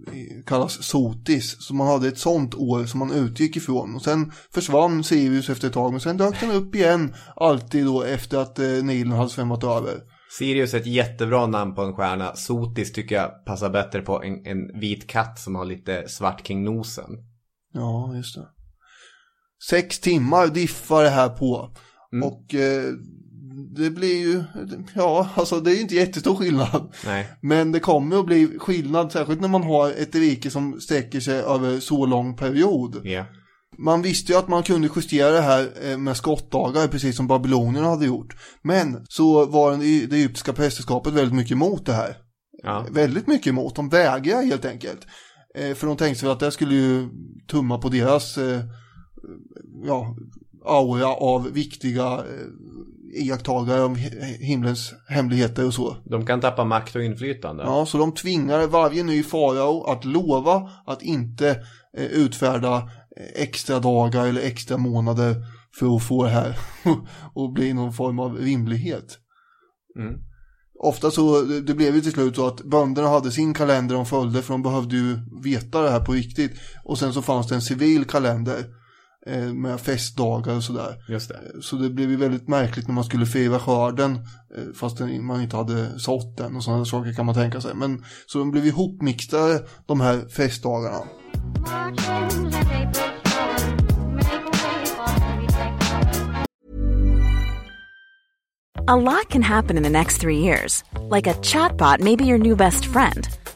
eh, 0.07 0.43
kallas 0.45 0.83
Sotis. 0.83 1.55
Så 1.59 1.73
man 1.73 1.87
hade 1.87 2.07
ett 2.07 2.17
sånt 2.17 2.55
år 2.55 2.85
som 2.85 2.99
man 2.99 3.11
utgick 3.11 3.55
ifrån 3.55 3.95
och 3.95 4.01
sen 4.01 4.31
försvann 4.53 5.03
Sirius 5.03 5.49
efter 5.49 5.67
ett 5.67 5.73
tag 5.73 5.91
men 5.91 6.01
sen 6.01 6.17
dök 6.17 6.39
den 6.39 6.51
upp 6.51 6.75
igen 6.75 7.15
alltid 7.35 7.85
då 7.85 8.03
efter 8.03 8.37
att 8.37 8.59
eh, 8.59 8.67
Nilen 8.67 9.11
hade 9.11 9.29
svämmat 9.29 9.63
över. 9.63 9.99
Sirius 10.37 10.73
är 10.73 10.77
ett 10.77 10.85
jättebra 10.85 11.47
namn 11.47 11.75
på 11.75 11.81
en 11.81 11.93
stjärna. 11.93 12.35
Sotis 12.35 12.91
tycker 12.91 13.15
jag 13.15 13.45
passar 13.45 13.69
bättre 13.69 14.01
på 14.01 14.23
en, 14.23 14.45
en 14.45 14.79
vit 14.79 15.09
katt 15.09 15.39
som 15.39 15.55
har 15.55 15.65
lite 15.65 16.07
svart 16.07 16.43
kring 16.43 16.63
nosen. 16.63 17.09
Ja, 17.73 18.15
just 18.15 18.35
det. 18.35 18.47
Sex 19.69 19.99
timmar 19.99 20.47
diffar 20.47 21.03
det 21.03 21.09
här 21.09 21.29
på. 21.29 21.75
Och 22.23 22.55
eh, 22.55 22.93
det 23.75 23.89
blir 23.89 24.19
ju, 24.19 24.43
ja 24.95 25.29
alltså 25.35 25.59
det 25.59 25.71
är 25.71 25.75
ju 25.75 25.81
inte 25.81 25.95
jättestor 25.95 26.35
skillnad. 26.35 26.93
Nej. 27.05 27.27
Men 27.41 27.71
det 27.71 27.79
kommer 27.79 28.19
att 28.19 28.25
bli 28.25 28.57
skillnad, 28.59 29.11
särskilt 29.11 29.41
när 29.41 29.47
man 29.47 29.63
har 29.63 29.89
ett 29.89 30.15
rike 30.15 30.51
som 30.51 30.79
sträcker 30.81 31.19
sig 31.19 31.39
över 31.39 31.79
så 31.79 32.05
lång 32.05 32.35
period. 32.37 33.01
Ja. 33.03 33.25
Man 33.77 34.01
visste 34.01 34.31
ju 34.31 34.37
att 34.37 34.47
man 34.47 34.63
kunde 34.63 34.89
justera 34.95 35.31
det 35.31 35.41
här 35.41 35.69
eh, 35.83 35.97
med 35.97 36.17
skottdagar, 36.17 36.87
precis 36.87 37.15
som 37.15 37.27
babylonierna 37.27 37.87
hade 37.89 38.05
gjort. 38.05 38.35
Men 38.61 39.05
så 39.09 39.45
var 39.45 39.77
det 39.77 40.15
egyptiska 40.15 40.53
prästerskapet 40.53 41.13
väldigt 41.13 41.35
mycket 41.35 41.51
emot 41.51 41.85
det 41.85 41.93
här. 41.93 42.17
Ja. 42.63 42.85
Väldigt 42.91 43.27
mycket 43.27 43.47
emot, 43.47 43.75
de 43.75 43.89
vägrar 43.89 44.43
helt 44.43 44.65
enkelt. 44.65 44.99
Eh, 45.55 45.73
För 45.75 45.87
de 45.87 45.97
tänkte 45.97 46.19
sig 46.19 46.29
att 46.29 46.39
det 46.39 46.51
skulle 46.51 46.75
ju 46.75 47.09
tumma 47.51 47.77
på 47.77 47.89
deras 47.89 48.37
eh, 48.37 48.59
ja, 49.83 50.15
aura 50.65 51.07
av 51.07 51.51
viktiga 51.51 52.03
eh, 52.17 53.21
iakttagare 53.25 53.87
hi- 53.87 54.37
himlens 54.43 54.93
hemligheter 55.07 55.65
och 55.65 55.73
så. 55.73 55.95
De 56.05 56.25
kan 56.25 56.41
tappa 56.41 56.63
makt 56.63 56.95
och 56.95 57.03
inflytande. 57.03 57.63
Ja, 57.63 57.85
så 57.85 57.97
de 57.97 58.13
tvingar 58.13 58.67
varje 58.67 59.03
ny 59.03 59.23
farao 59.23 59.83
att 59.83 60.05
lova 60.05 60.69
att 60.85 61.01
inte 61.01 61.49
eh, 61.97 62.05
utfärda 62.05 62.77
eh, 62.77 63.41
extra 63.43 63.79
dagar 63.79 64.27
eller 64.27 64.41
extra 64.41 64.77
månader 64.77 65.35
för 65.79 65.95
att 65.95 66.03
få 66.03 66.23
det 66.23 66.29
här 66.29 66.57
och 67.33 67.53
bli 67.53 67.73
någon 67.73 67.93
form 67.93 68.19
av 68.19 68.37
rimlighet. 68.37 69.17
Mm. 69.99 70.13
Ofta 70.81 71.11
så, 71.11 71.41
det- 71.41 71.73
blev 71.73 71.95
ju 71.95 72.01
till 72.01 72.11
slut 72.11 72.35
så 72.35 72.47
att 72.47 72.61
bönderna 72.63 73.07
hade 73.07 73.31
sin 73.31 73.53
kalender 73.53 73.95
de 73.95 74.05
följde 74.05 74.41
för 74.41 74.53
de 74.53 74.63
behövde 74.63 74.95
ju 74.95 75.17
veta 75.43 75.81
det 75.81 75.89
här 75.89 75.99
på 75.99 76.11
riktigt. 76.11 76.51
Och 76.83 76.99
sen 76.99 77.13
så 77.13 77.21
fanns 77.21 77.47
det 77.47 77.55
en 77.55 77.61
civil 77.61 78.05
kalender 78.05 78.65
med 79.53 79.79
festdagar 79.79 80.55
och 80.55 80.63
sådär. 80.63 81.03
Just 81.07 81.29
det. 81.29 81.61
Så 81.61 81.75
det 81.75 81.89
blev 81.89 82.09
ju 82.09 82.15
väldigt 82.15 82.47
märkligt 82.47 82.87
när 82.87 82.95
man 82.95 83.03
skulle 83.03 83.25
fira 83.25 83.59
skörden 83.59 84.15
eh, 84.55 84.63
fast 84.75 84.99
man 84.99 85.41
inte 85.41 85.57
hade 85.57 85.99
sått 85.99 86.37
den 86.37 86.55
och 86.55 86.63
sådana 86.63 86.85
saker 86.85 87.13
kan 87.13 87.25
man 87.25 87.35
tänka 87.35 87.61
sig. 87.61 87.75
Men 87.75 88.03
så 88.25 88.39
de 88.39 88.51
blev 88.51 88.65
ihopmixade 88.65 89.65
de 89.85 90.01
här 90.01 90.29
festdagarna. 90.29 91.01
A 98.87 98.95
lot 98.95 99.29
can 99.29 99.43
happen 99.43 99.77
in 99.77 99.83
the 99.83 99.89
next 99.89 100.19
three 100.19 100.39
years. 100.39 100.83
Like 101.15 101.27
a 101.27 101.35
chatbot 101.43 101.99
may 101.99 102.15
be 102.15 102.25
your 102.25 102.39
new 102.39 102.55
best 102.55 102.85
friend. 102.85 103.38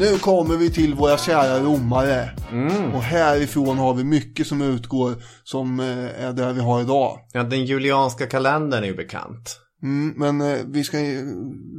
Nu 0.00 0.18
kommer 0.18 0.56
vi 0.56 0.70
till 0.70 0.94
våra 0.94 1.18
kära 1.18 1.60
romare. 1.60 2.30
Mm. 2.52 2.94
Och 2.94 3.02
härifrån 3.02 3.78
har 3.78 3.94
vi 3.94 4.04
mycket 4.04 4.46
som 4.46 4.62
utgår 4.62 5.14
som 5.44 5.80
eh, 5.80 6.24
är 6.24 6.32
där 6.32 6.52
vi 6.52 6.60
har 6.60 6.80
idag. 6.80 7.18
Ja, 7.32 7.42
den 7.42 7.64
julianska 7.64 8.26
kalendern 8.26 8.82
är 8.82 8.88
ju 8.88 8.94
bekant. 8.94 9.60
Mm, 9.82 10.14
men 10.16 10.40
eh, 10.40 10.58
vi 10.66 10.84
ska 10.84 10.98
eh, 10.98 11.24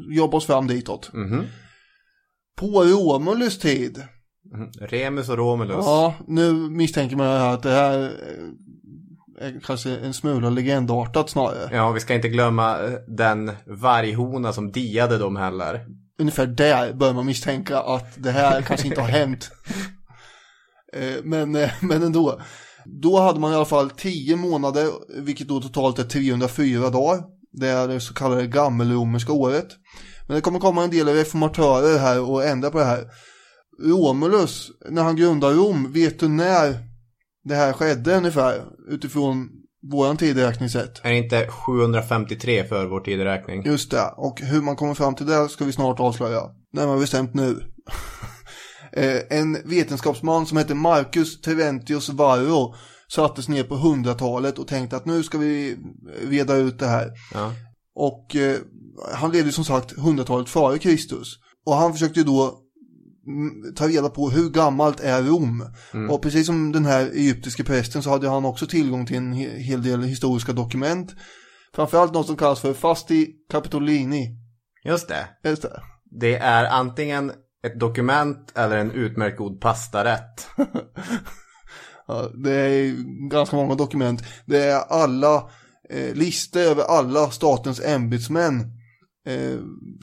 jobba 0.09 0.37
oss 0.37 0.45
fram 0.45 0.67
ditåt. 0.67 1.13
Mhm. 1.13 1.43
På 2.57 2.83
Romulus 2.83 3.59
tid. 3.59 4.03
Mhm. 4.53 4.71
Remus 4.79 5.29
och 5.29 5.37
Romulus. 5.37 5.85
Ja, 5.85 6.13
nu 6.27 6.53
misstänker 6.53 7.15
man 7.15 7.27
här 7.27 7.53
att 7.53 7.63
det 7.63 7.71
här 7.71 8.03
eh, 8.03 9.47
är 9.47 9.59
kanske 9.65 9.97
en 9.97 10.13
smula 10.13 10.49
legendartat 10.49 11.29
snarare. 11.29 11.75
Ja, 11.75 11.91
vi 11.91 11.99
ska 11.99 12.13
inte 12.13 12.29
glömma 12.29 12.79
eh, 12.79 12.91
den 13.07 13.51
varghona 13.65 14.53
som 14.53 14.71
diade 14.71 15.17
dem 15.17 15.35
heller. 15.35 15.85
Ungefär 16.21 16.47
där 16.47 16.93
bör 16.93 17.13
man 17.13 17.25
misstänka 17.25 17.79
att 17.79 18.23
det 18.23 18.31
här 18.31 18.61
kanske 18.61 18.87
inte 18.87 19.01
har 19.01 19.07
hänt. 19.19 19.51
Eh, 20.93 21.23
Men, 21.23 21.55
eh, 21.55 21.71
men 21.81 22.03
ändå. 22.03 22.41
Då 22.85 23.19
hade 23.19 23.39
man 23.39 23.51
i 23.51 23.55
alla 23.55 23.65
fall 23.65 23.89
10 23.89 24.35
månader, 24.35 24.89
vilket 25.21 25.47
då 25.47 25.61
totalt 25.61 25.99
är 25.99 26.03
304 26.03 26.89
dagar. 26.89 27.23
Det 27.51 27.67
är 27.67 27.87
det 27.87 27.99
så 27.99 28.13
kallade 28.13 28.47
gammelromerska 28.47 29.33
året. 29.33 29.67
Men 30.27 30.35
det 30.35 30.41
kommer 30.41 30.59
komma 30.59 30.83
en 30.83 30.89
del 30.89 31.07
reformatörer 31.07 31.99
här 31.99 32.21
och 32.29 32.43
ändra 32.43 32.71
på 32.71 32.77
det 32.79 32.85
här. 32.85 33.05
Romulus, 33.83 34.71
när 34.89 35.03
han 35.03 35.15
grundade 35.15 35.55
Rom, 35.55 35.91
vet 35.91 36.19
du 36.19 36.27
när 36.27 36.79
det 37.43 37.55
här 37.55 37.73
skedde 37.73 38.17
ungefär? 38.17 38.63
Utifrån 38.89 39.49
våran 39.91 40.17
tideräkningssätt. 40.17 41.01
Är 41.03 41.09
det 41.09 41.17
inte 41.17 41.47
753 41.47 42.63
för 42.63 42.85
vår 42.85 42.99
tideräkning? 42.99 43.63
Just 43.65 43.91
det, 43.91 44.13
och 44.17 44.41
hur 44.41 44.61
man 44.61 44.75
kommer 44.75 44.93
fram 44.93 45.15
till 45.15 45.25
det 45.25 45.49
ska 45.49 45.65
vi 45.65 45.71
snart 45.71 45.99
avslöja. 45.99 46.41
Närmare 46.73 46.99
bestämt 46.99 47.33
nu. 47.33 47.59
Eh, 48.93 49.21
en 49.29 49.57
vetenskapsman 49.65 50.45
som 50.45 50.57
heter 50.57 50.75
Marcus 50.75 51.41
Terentius 51.41 52.09
Varro 52.09 52.75
sattes 53.11 53.47
ner 53.49 53.63
på 53.63 53.75
hundratalet 53.75 54.59
och 54.59 54.67
tänkte 54.67 54.97
att 54.97 55.05
nu 55.05 55.23
ska 55.23 55.37
vi 55.37 55.77
reda 56.29 56.55
ut 56.55 56.79
det 56.79 56.87
här. 56.87 57.11
Ja. 57.33 57.53
Och 57.95 58.35
eh, 58.35 58.57
han 59.13 59.31
levde 59.31 59.51
som 59.51 59.65
sagt 59.65 59.99
hundratalet 59.99 60.49
före 60.49 60.77
Kristus. 60.79 61.27
Och 61.65 61.75
han 61.75 61.93
försökte 61.93 62.19
ju 62.19 62.25
då 62.25 62.59
ta 63.75 63.87
reda 63.87 64.09
på 64.09 64.29
hur 64.29 64.49
gammalt 64.49 64.99
är 64.99 65.23
Rom. 65.23 65.65
Och 66.09 66.21
precis 66.21 66.45
som 66.45 66.71
den 66.71 66.85
här 66.85 67.05
egyptiske 67.05 67.63
prästen 67.63 68.03
så 68.03 68.09
hade 68.09 68.29
han 68.29 68.45
också 68.45 68.67
tillgång 68.67 69.05
till 69.05 69.15
en 69.17 69.33
he- 69.33 69.57
hel 69.57 69.83
del 69.83 70.03
historiska 70.03 70.53
dokument. 70.53 71.15
Framförallt 71.75 72.13
något 72.13 72.27
som 72.27 72.35
kallas 72.37 72.59
för 72.59 72.73
Fasti 72.73 73.27
Capitolini. 73.51 74.37
Just 74.85 75.07
det. 75.07 75.27
Just 75.49 75.61
det. 75.61 75.81
Det 76.19 76.35
är 76.35 76.65
antingen 76.65 77.31
ett 77.67 77.79
dokument 77.79 78.51
eller 78.55 78.77
en 78.77 78.91
utmärkt 78.91 79.37
god 79.37 79.61
pastarätt. 79.61 80.47
Ja, 82.07 82.29
det 82.43 82.51
är 82.53 82.95
ganska 83.29 83.55
många 83.55 83.75
dokument. 83.75 84.23
Det 84.45 84.63
är 84.63 84.79
alla 84.89 85.49
eh, 85.89 86.13
listor 86.15 86.59
över 86.61 86.83
alla 86.83 87.31
statens 87.31 87.81
ämbetsmän. 87.85 88.71
Eh, 89.25 89.59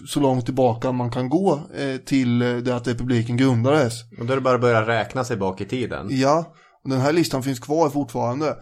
så 0.07 0.21
långt 0.21 0.45
tillbaka 0.45 0.93
man 0.93 1.11
kan 1.11 1.29
gå 1.29 1.61
eh, 1.75 1.97
till 1.97 2.43
eh, 2.43 2.57
det 2.57 2.77
att 2.77 2.89
republiken 2.89 3.37
grundades. 3.37 3.93
Och 4.19 4.27
då 4.27 4.33
är 4.33 4.37
det 4.37 4.43
bara 4.43 4.55
att 4.55 4.61
börja 4.61 4.87
räkna 4.87 5.25
sig 5.25 5.37
bak 5.37 5.61
i 5.61 5.65
tiden. 5.65 6.07
Ja, 6.11 6.55
och 6.85 6.91
den 6.91 7.01
här 7.01 7.13
listan 7.13 7.43
finns 7.43 7.61
kvar 7.61 7.91
fortfarande. 7.91 8.57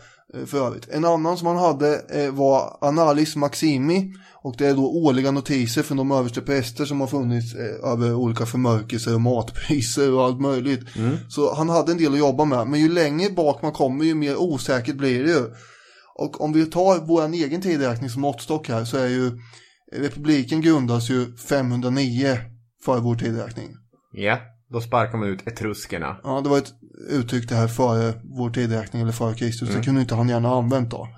för 0.46 0.66
övrigt. 0.66 0.88
En 0.88 1.04
annan 1.04 1.36
som 1.36 1.46
han 1.46 1.56
hade 1.56 2.00
var 2.32 2.78
Analis 2.80 3.36
Maximi 3.36 4.12
och 4.32 4.54
det 4.58 4.66
är 4.66 4.74
då 4.74 4.86
årliga 4.86 5.30
notiser 5.30 5.82
från 5.82 5.96
de 5.96 6.12
överste 6.12 6.40
präster 6.40 6.84
som 6.84 7.00
har 7.00 7.06
funnits 7.06 7.54
över 7.84 8.14
olika 8.14 8.46
förmörkelser 8.46 9.14
och 9.14 9.20
matpriser 9.20 10.12
och 10.12 10.24
allt 10.24 10.40
möjligt. 10.40 10.80
Så 11.28 11.54
han 11.54 11.68
hade 11.68 11.92
en 11.92 11.98
del 11.98 12.12
att 12.12 12.18
jobba 12.18 12.44
med, 12.44 12.66
men 12.66 12.80
ju 12.80 12.88
längre 12.88 13.30
bak 13.30 13.62
man 13.62 13.72
kommer 13.72 14.04
ju 14.04 14.14
mer 14.14 14.36
osäkert 14.36 14.96
blir 14.96 15.24
det 15.24 15.30
ju. 15.30 15.44
Och 16.14 16.40
om 16.40 16.52
vi 16.52 16.66
tar 16.66 17.06
vår 17.06 17.34
egen 17.34 17.62
tideräkning 17.62 18.10
som 18.10 18.22
måttstock 18.22 18.68
här 18.68 18.84
så 18.84 18.96
är 18.96 19.08
ju 19.08 19.30
republiken 19.92 20.60
grundas 20.60 21.10
ju 21.10 21.36
509 21.36 22.38
för 22.84 23.00
vår 23.00 23.14
tideräkning. 23.14 23.68
Ja, 24.12 24.38
då 24.68 24.80
sparkar 24.80 25.18
man 25.18 25.28
ut 25.28 25.46
etruskerna. 25.46 26.20
Ja, 26.22 26.40
det 26.40 26.48
var 26.48 26.58
ett 26.58 26.72
uttryck 27.10 27.48
det 27.48 27.54
här 27.54 27.68
före 27.68 28.14
vår 28.38 28.50
tideräkning 28.50 29.02
eller 29.02 29.12
före 29.12 29.34
Kristus. 29.34 29.74
Det 29.74 29.82
kunde 29.82 30.00
inte 30.00 30.14
han 30.14 30.28
gärna 30.28 30.48
ha 30.48 30.58
använt 30.58 30.90
då, 30.90 31.08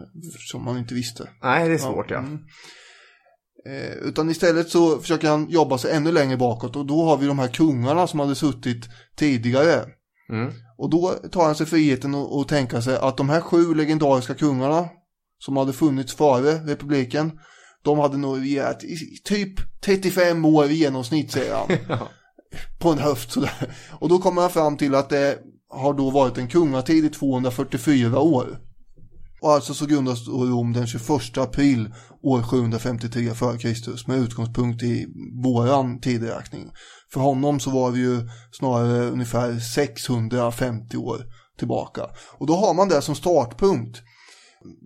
som 0.51 0.67
han 0.67 0.79
inte 0.79 0.95
visste. 0.95 1.29
Nej, 1.43 1.69
det 1.69 1.75
är 1.75 1.79
svårt 1.79 2.11
ja. 2.11 2.19
mm. 2.19 2.39
Eh, 3.67 3.93
utan 3.93 4.31
istället 4.31 4.69
så 4.69 4.99
försöker 4.99 5.29
han 5.29 5.51
jobba 5.51 5.79
sig 5.79 5.93
ännu 5.93 6.13
längre 6.13 6.37
bakåt 6.37 6.77
och 6.77 6.87
då 6.87 7.05
har 7.05 7.17
vi 7.17 7.27
de 7.27 7.39
här 7.39 7.49
kungarna 7.49 8.07
som 8.07 8.21
hade 8.21 8.35
suttit 8.35 8.89
tidigare. 9.17 9.85
Mm. 10.31 10.53
Och 10.79 10.91
då 10.91 11.15
tar 11.33 11.45
han 11.45 11.55
sig 11.55 11.67
friheten 11.67 12.15
att 12.15 12.33
att 12.33 12.49
tänka 12.49 12.83
sig 12.83 12.97
att 12.97 13.17
de 13.17 13.29
här 13.29 13.41
sju 13.41 13.75
legendariska 13.75 14.35
kungarna 14.35 14.89
som 15.39 15.57
hade 15.57 15.73
funnits 15.73 16.15
före 16.15 16.53
republiken, 16.53 17.39
de 17.85 17.99
hade 17.99 18.17
nog 18.17 18.47
i 18.47 18.63
typ 19.25 19.81
35 19.85 20.45
år 20.45 20.67
i 20.67 20.75
genomsnitt 20.75 21.33
säger 21.33 21.55
han. 21.55 21.99
På 22.79 22.93
en 22.93 22.99
höft 22.99 23.33
sådär. 23.33 23.77
Och 23.91 24.09
då 24.09 24.19
kommer 24.19 24.43
han 24.43 24.51
fram 24.51 24.77
till 24.77 24.95
att 24.95 25.11
det 25.11 25.39
har 25.71 25.95
då 25.95 26.11
varit 26.11 26.39
en 26.39 26.49
kungatid 26.49 27.05
i 27.05 27.09
244 27.09 28.19
år. 28.19 28.59
Och 29.41 29.53
alltså 29.53 29.75
så 29.75 29.87
grundas 29.87 30.27
då 30.27 30.45
Rom 30.45 30.73
den 30.73 30.87
21 30.87 31.39
april 31.39 31.95
år 32.23 32.43
753 32.43 33.29
f.Kr. 33.29 34.09
med 34.09 34.19
utgångspunkt 34.19 34.83
i 34.83 35.07
våran 35.45 36.01
tideräkning. 36.01 36.71
För 37.13 37.21
honom 37.21 37.61
så 37.61 37.71
var 37.71 37.91
vi 37.91 38.01
ju 38.01 38.29
snarare 38.53 39.11
ungefär 39.11 39.59
650 39.59 40.97
år 40.97 41.25
tillbaka. 41.59 42.03
Och 42.39 42.47
då 42.47 42.57
har 42.57 42.75
man 42.75 42.89
det 42.89 43.03
som 43.03 43.15
startpunkt. 43.15 43.99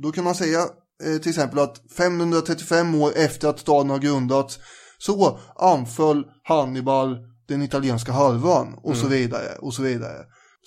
Då 0.03 0.13
kan 0.13 0.25
man 0.25 0.35
säga 0.35 0.67
eh, 1.05 1.19
till 1.19 1.29
exempel 1.29 1.59
att 1.59 1.81
535 1.97 2.95
år 2.95 3.13
efter 3.17 3.49
att 3.49 3.59
staden 3.59 3.91
har 3.91 3.99
grundats 3.99 4.59
så 4.99 5.39
anföll 5.57 6.25
Hannibal 6.43 7.19
den 7.49 7.63
italienska 7.63 8.13
halvön 8.13 8.75
och 8.83 8.97
så 8.97 9.07
vidare 9.07 9.57
och 9.61 9.75
så 9.75 9.83
vidare. 9.83 10.17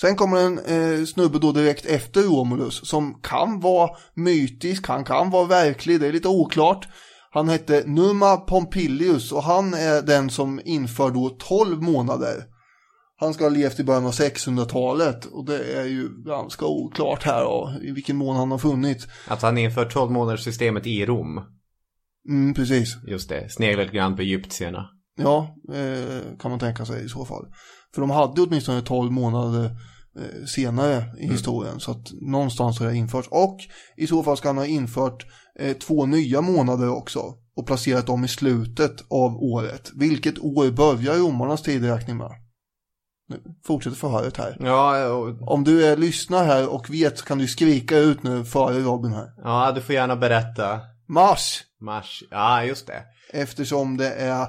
Sen 0.02 0.16
kommer 0.16 0.38
en 0.38 0.60
eh, 0.60 1.06
snubbe 1.06 1.40
då 1.40 1.52
direkt 1.52 1.86
efter 1.86 2.22
Romulus 2.22 2.90
som 2.90 3.20
kan 3.22 3.60
vara 3.60 3.90
mytisk, 4.14 4.88
han 4.88 5.04
kan 5.04 5.30
vara 5.30 5.46
verklig, 5.46 6.00
det 6.00 6.08
är 6.08 6.14
lite 6.14 6.28
oklart. 6.28 6.88
Han 7.32 7.50
hette 7.50 7.84
Numa 7.86 8.38
Pompilius 8.38 9.32
och 9.32 9.44
han 9.44 9.74
är 9.74 10.02
den 10.02 10.30
som 10.30 10.62
inför 10.66 11.12
då 11.12 11.30
12 11.30 11.82
månader. 11.82 12.44
Han 13.18 13.34
ska 13.34 13.44
ha 13.44 13.50
levt 13.50 13.80
i 13.80 13.84
början 13.84 14.06
av 14.06 14.12
600-talet 14.12 15.26
och 15.26 15.46
det 15.46 15.74
är 15.74 15.86
ju 15.86 16.10
ganska 16.26 16.66
oklart 16.66 17.24
här 17.24 17.44
då, 17.44 17.74
i 17.82 17.92
vilken 17.92 18.16
mån 18.16 18.36
han 18.36 18.52
har 18.52 18.58
funnits. 18.58 19.08
Att 19.28 19.42
han 19.42 19.58
inför 19.58 19.86
12 19.86 20.12
månaders 20.12 20.44
systemet 20.44 20.88
i 20.88 21.06
Rom. 21.06 21.42
Mm, 22.30 22.54
precis. 22.54 22.98
Just 23.08 23.30
det, 23.30 23.50
sneglar 23.50 23.84
lite 23.84 23.96
grann 23.96 24.16
på 24.16 24.22
egyptierna. 24.22 24.90
Ja, 25.18 25.56
eh, 25.74 26.38
kan 26.40 26.52
man 26.52 26.60
tänka 26.60 26.86
sig 26.86 27.06
i 27.06 27.10
så 27.10 27.26
fall. 27.26 27.46
För 27.94 28.02
de 28.02 28.10
hade 28.10 28.42
åtminstone 28.42 28.82
12 28.82 29.12
månader 29.12 29.66
eh, 30.20 30.46
senare 30.46 31.04
i 31.20 31.28
historien. 31.28 31.80
Så 31.80 31.92
att 31.92 32.12
någonstans 32.22 32.80
har 32.80 32.88
det 32.88 32.96
införts. 32.96 33.28
Och 33.32 33.58
i 33.98 34.08
så 34.08 34.24
fall 34.24 34.38
ska 34.38 34.50
han 34.50 34.58
ha 34.58 34.66
infört 34.66 35.26
eh, 35.60 35.78
två 35.78 36.06
nya 36.06 36.42
månader 36.42 36.90
också. 36.90 37.20
Och 37.56 37.68
placerat 37.68 38.08
dem 38.08 38.26
i 38.26 38.28
slutet 38.28 39.02
av 39.10 39.36
året. 39.36 39.92
Vilket 39.96 40.40
år 40.40 40.72
börjar 40.72 41.18
romarnas 41.18 41.62
tideräkning 41.62 42.18
med? 42.18 42.32
Nu 43.28 43.42
fortsätter 43.66 43.98
förhöret 43.98 44.38
här. 44.38 44.58
Ja, 44.60 45.08
och, 45.08 45.52
Om 45.52 45.64
du 45.64 45.86
är 45.86 45.98
lyssnar 45.98 46.46
här 46.46 46.74
och 46.74 46.90
vet 46.94 47.18
så 47.20 47.26
kan 47.26 47.38
du 47.38 47.48
skrika 47.48 47.98
ut 47.98 48.24
nu 48.24 48.46
före 48.46 48.80
Robin 48.80 49.14
här. 49.14 49.28
ja, 49.44 49.72
du 49.76 49.82
får 49.82 49.96
gärna 49.96 50.16
berätta. 50.16 50.80
Mars! 51.08 51.64
Mars, 51.82 52.24
ja 52.32 52.64
just 52.64 52.88
det. 52.88 53.04
Eftersom 53.34 53.98
det 53.98 54.10
är 54.14 54.42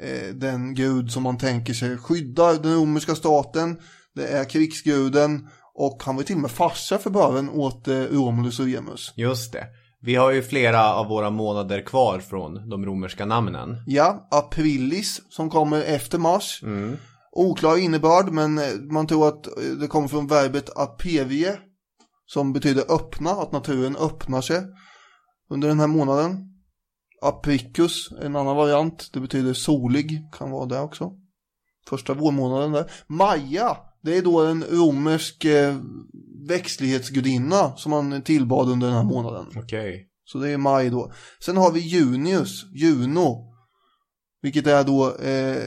eh, 0.00 0.34
den 0.34 0.74
gud 0.74 1.10
som 1.12 1.22
man 1.22 1.38
tänker 1.38 1.74
sig 1.74 1.96
skyddar 1.98 2.54
den 2.62 2.74
romerska 2.74 3.14
staten. 3.14 3.80
Det 4.14 4.26
är 4.26 4.44
krigsguden 4.44 5.48
och 5.74 6.02
han 6.04 6.16
var 6.16 6.22
till 6.22 6.34
och 6.36 6.40
med 6.42 6.50
farsa 6.50 6.98
för 6.98 7.10
början 7.10 7.50
åt 7.50 7.88
eh, 7.88 7.94
Romulus 7.94 8.60
och 8.60 8.66
Remus. 8.66 9.12
Just 9.16 9.52
det. 9.52 9.66
Vi 10.02 10.14
har 10.14 10.30
ju 10.30 10.42
flera 10.42 10.94
av 10.94 11.06
våra 11.06 11.30
månader 11.30 11.80
kvar 11.86 12.18
från 12.18 12.68
de 12.70 12.86
romerska 12.86 13.24
namnen. 13.26 13.76
Ja, 13.86 14.28
aprilis 14.30 15.20
som 15.30 15.50
kommer 15.50 15.82
efter 15.82 16.18
mars. 16.18 16.60
Oklar 17.32 17.76
innebörd 17.76 18.32
men 18.32 18.58
eh, 18.58 18.74
man 18.92 19.06
tror 19.06 19.28
att 19.28 19.46
eh, 19.46 19.64
det 19.80 19.86
kommer 19.86 20.08
från 20.08 20.26
verbet 20.26 20.76
apevie 20.76 21.58
som 22.26 22.52
betyder 22.52 22.92
öppna, 22.94 23.30
att 23.30 23.52
naturen 23.52 23.96
öppnar 23.96 24.40
sig 24.40 24.62
under 25.50 25.68
den 25.68 25.80
här 25.80 25.86
månaden. 25.86 26.46
Apricus, 27.22 28.08
en 28.22 28.36
annan 28.36 28.56
variant, 28.56 29.10
det 29.12 29.20
betyder 29.20 29.54
solig, 29.54 30.28
kan 30.32 30.50
vara 30.50 30.66
det 30.66 30.80
också. 30.80 31.12
Första 31.88 32.14
vårmånaden 32.14 32.72
där. 32.72 32.90
Maja, 33.06 33.76
det 34.02 34.16
är 34.16 34.22
då 34.22 34.44
en 34.46 34.64
romersk 34.64 35.44
eh, 35.44 35.76
växtlighetsgudinna 36.48 37.76
som 37.76 37.90
man 37.90 38.22
tillbad 38.22 38.68
under 38.68 38.86
den 38.86 38.96
här 38.96 39.04
månaden. 39.04 39.46
Okej. 39.56 40.06
Så 40.24 40.38
det 40.38 40.50
är 40.50 40.58
maj 40.58 40.90
då. 40.90 41.12
Sen 41.44 41.56
har 41.56 41.72
vi 41.72 41.80
Junius, 41.80 42.64
Juno. 42.74 43.49
Vilket 44.42 44.66
är 44.66 44.84
då 44.84 45.16
eh, 45.16 45.64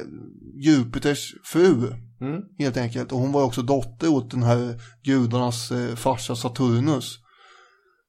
Jupiters 0.55 1.36
fru. 1.43 1.93
Mm. 2.21 2.41
Helt 2.59 2.77
enkelt. 2.77 3.12
Och 3.12 3.19
hon 3.19 3.31
var 3.31 3.43
också 3.43 3.62
dotter 3.62 4.07
åt 4.07 4.31
den 4.31 4.43
här 4.43 4.81
gudarnas 5.03 5.71
eh, 5.71 5.95
farsa 5.95 6.36
Saturnus. 6.36 7.19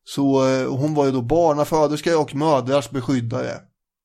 Så 0.04 0.48
eh, 0.48 0.68
hon 0.76 0.94
var 0.94 1.06
ju 1.06 1.12
då 1.12 1.22
barnaföderska 1.22 2.18
och 2.18 2.34
mödrars 2.34 2.90
beskyddare. 2.90 3.60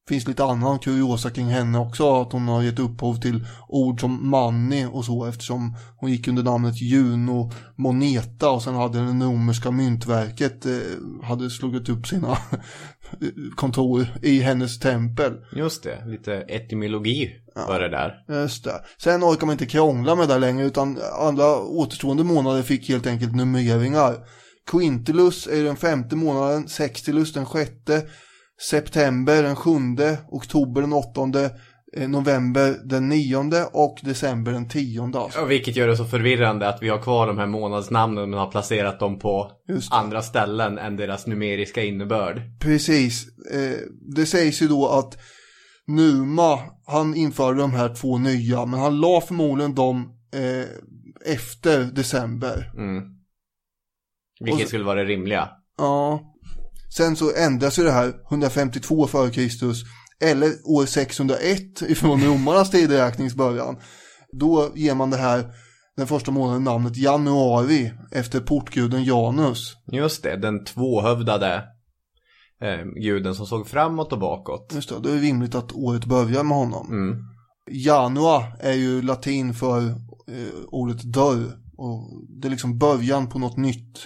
Finns 0.09 0.27
lite 0.27 0.43
annan 0.43 0.79
kuriosa 0.79 1.29
kring 1.29 1.47
henne 1.47 1.79
också. 1.79 2.21
Att 2.21 2.31
hon 2.31 2.47
har 2.47 2.61
gett 2.61 2.79
upphov 2.79 3.15
till 3.15 3.45
ord 3.67 3.99
som 3.99 4.29
manni 4.29 4.85
och 4.91 5.05
så. 5.05 5.25
Eftersom 5.25 5.75
hon 5.97 6.11
gick 6.11 6.27
under 6.27 6.43
namnet 6.43 6.81
Juno 6.81 7.51
Moneta. 7.75 8.49
Och 8.49 8.63
sen 8.63 8.75
hade 8.75 8.97
den 8.97 9.23
romerska 9.23 9.71
myntverket 9.71 10.65
eh, 10.65 11.23
hade 11.23 11.49
slagit 11.49 11.89
upp 11.89 12.07
sina 12.07 12.37
kontor 13.55 14.07
i 14.21 14.39
hennes 14.39 14.79
tempel. 14.79 15.33
Just 15.55 15.83
det, 15.83 16.05
lite 16.05 16.33
etymologi 16.35 17.29
var 17.67 17.79
det 17.79 17.89
där. 17.89 18.13
Just 18.41 18.63
det. 18.63 18.81
Sen 18.97 19.23
orkar 19.23 19.45
man 19.45 19.53
inte 19.53 19.65
krångla 19.65 20.15
med 20.15 20.27
det 20.27 20.37
längre 20.37 20.65
utan 20.65 20.99
alla 21.19 21.59
återstående 21.59 22.23
månader 22.23 22.61
fick 22.61 22.89
helt 22.89 23.07
enkelt 23.07 23.35
numreringar. 23.35 24.15
Quintilus 24.71 25.47
är 25.47 25.63
den 25.63 25.75
femte 25.75 26.15
månaden, 26.15 26.67
Sextilus 26.67 27.33
den 27.33 27.45
sjätte, 27.45 28.01
September 28.69 29.43
den 29.43 29.55
sjunde, 29.55 30.17
Oktober 30.27 30.81
den 30.81 30.93
åttonde, 30.93 31.51
November 31.97 32.75
den 32.83 33.09
nionde 33.09 33.65
och 33.73 33.99
December 34.03 34.51
den 34.51 34.69
tionde. 34.69 35.19
Alltså. 35.19 35.39
Ja, 35.39 35.45
vilket 35.45 35.75
gör 35.75 35.87
det 35.87 35.97
så 35.97 36.05
förvirrande 36.05 36.69
att 36.69 36.81
vi 36.83 36.89
har 36.89 37.01
kvar 37.01 37.27
de 37.27 37.37
här 37.37 37.47
månadsnamnen 37.47 38.29
men 38.29 38.39
har 38.39 38.51
placerat 38.51 38.99
dem 38.99 39.19
på 39.19 39.51
andra 39.91 40.21
ställen 40.21 40.77
än 40.77 40.95
deras 40.95 41.27
numeriska 41.27 41.83
innebörd. 41.83 42.41
Precis. 42.59 43.27
Eh, 43.53 43.77
det 44.15 44.25
sägs 44.25 44.61
ju 44.61 44.67
då 44.67 44.87
att 44.87 45.17
Numa, 45.87 46.59
han 46.85 47.15
införde 47.15 47.59
de 47.59 47.71
här 47.71 47.95
två 47.95 48.17
nya, 48.17 48.65
men 48.65 48.79
han 48.79 48.99
la 48.99 49.21
förmodligen 49.21 49.75
dem 49.75 50.09
eh, 50.33 51.33
efter 51.33 51.83
december. 51.83 52.71
Mm. 52.77 53.03
Vilket 54.39 54.61
så- 54.61 54.67
skulle 54.67 54.83
vara 54.83 55.03
det 55.03 55.09
rimliga. 55.09 55.49
Ja. 55.77 56.21
Sen 56.97 57.15
så 57.15 57.35
ändras 57.35 57.79
ju 57.79 57.83
det 57.83 57.91
här 57.91 58.13
152 58.29 59.05
f.Kr. 59.05 59.73
eller 60.21 60.51
år 60.65 60.85
601 60.85 61.81
ifrån 61.81 62.23
romarnas 62.23 62.71
tideräkningsbörjan. 62.71 63.77
Då 64.31 64.71
ger 64.75 64.95
man 64.95 65.09
det 65.09 65.17
här 65.17 65.51
den 65.97 66.07
första 66.07 66.31
månaden 66.31 66.63
namnet 66.63 66.97
januari 66.97 67.91
efter 68.11 68.39
portguden 68.39 69.03
Janus. 69.03 69.73
Just 69.91 70.23
det, 70.23 70.37
den 70.37 70.65
tvåhövdade 70.65 71.63
eh, 72.61 72.85
guden 73.03 73.35
som 73.35 73.45
såg 73.45 73.67
framåt 73.67 74.13
och 74.13 74.19
bakåt. 74.19 74.71
Just 74.75 74.89
det, 74.89 74.99
då 74.99 75.09
är 75.09 75.13
det 75.13 75.21
rimligt 75.21 75.55
att 75.55 75.71
året 75.71 76.05
börjar 76.05 76.43
med 76.43 76.57
honom. 76.57 76.87
Mm. 76.91 77.17
Janua 77.71 78.43
är 78.59 78.73
ju 78.73 79.01
latin 79.01 79.53
för 79.53 79.87
eh, 79.87 80.63
ordet 80.67 81.03
dörr. 81.03 81.59
Och 81.77 82.27
det 82.41 82.47
är 82.47 82.49
liksom 82.49 82.77
början 82.77 83.29
på 83.29 83.39
något 83.39 83.57
nytt. 83.57 83.97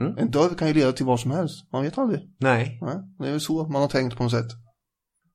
Mm. 0.00 0.18
En 0.18 0.30
dörr 0.30 0.54
kan 0.54 0.68
ju 0.68 0.74
leda 0.74 0.92
till 0.92 1.06
vad 1.06 1.20
som 1.20 1.30
helst. 1.30 1.72
Man 1.72 1.82
vet 1.82 1.98
aldrig. 1.98 2.20
Nej. 2.40 2.78
Nej, 2.82 2.96
det 3.18 3.26
är 3.26 3.30
väl 3.30 3.40
så 3.40 3.66
man 3.68 3.82
har 3.82 3.88
tänkt 3.88 4.16
på 4.16 4.22
något 4.22 4.32
sätt. 4.32 4.63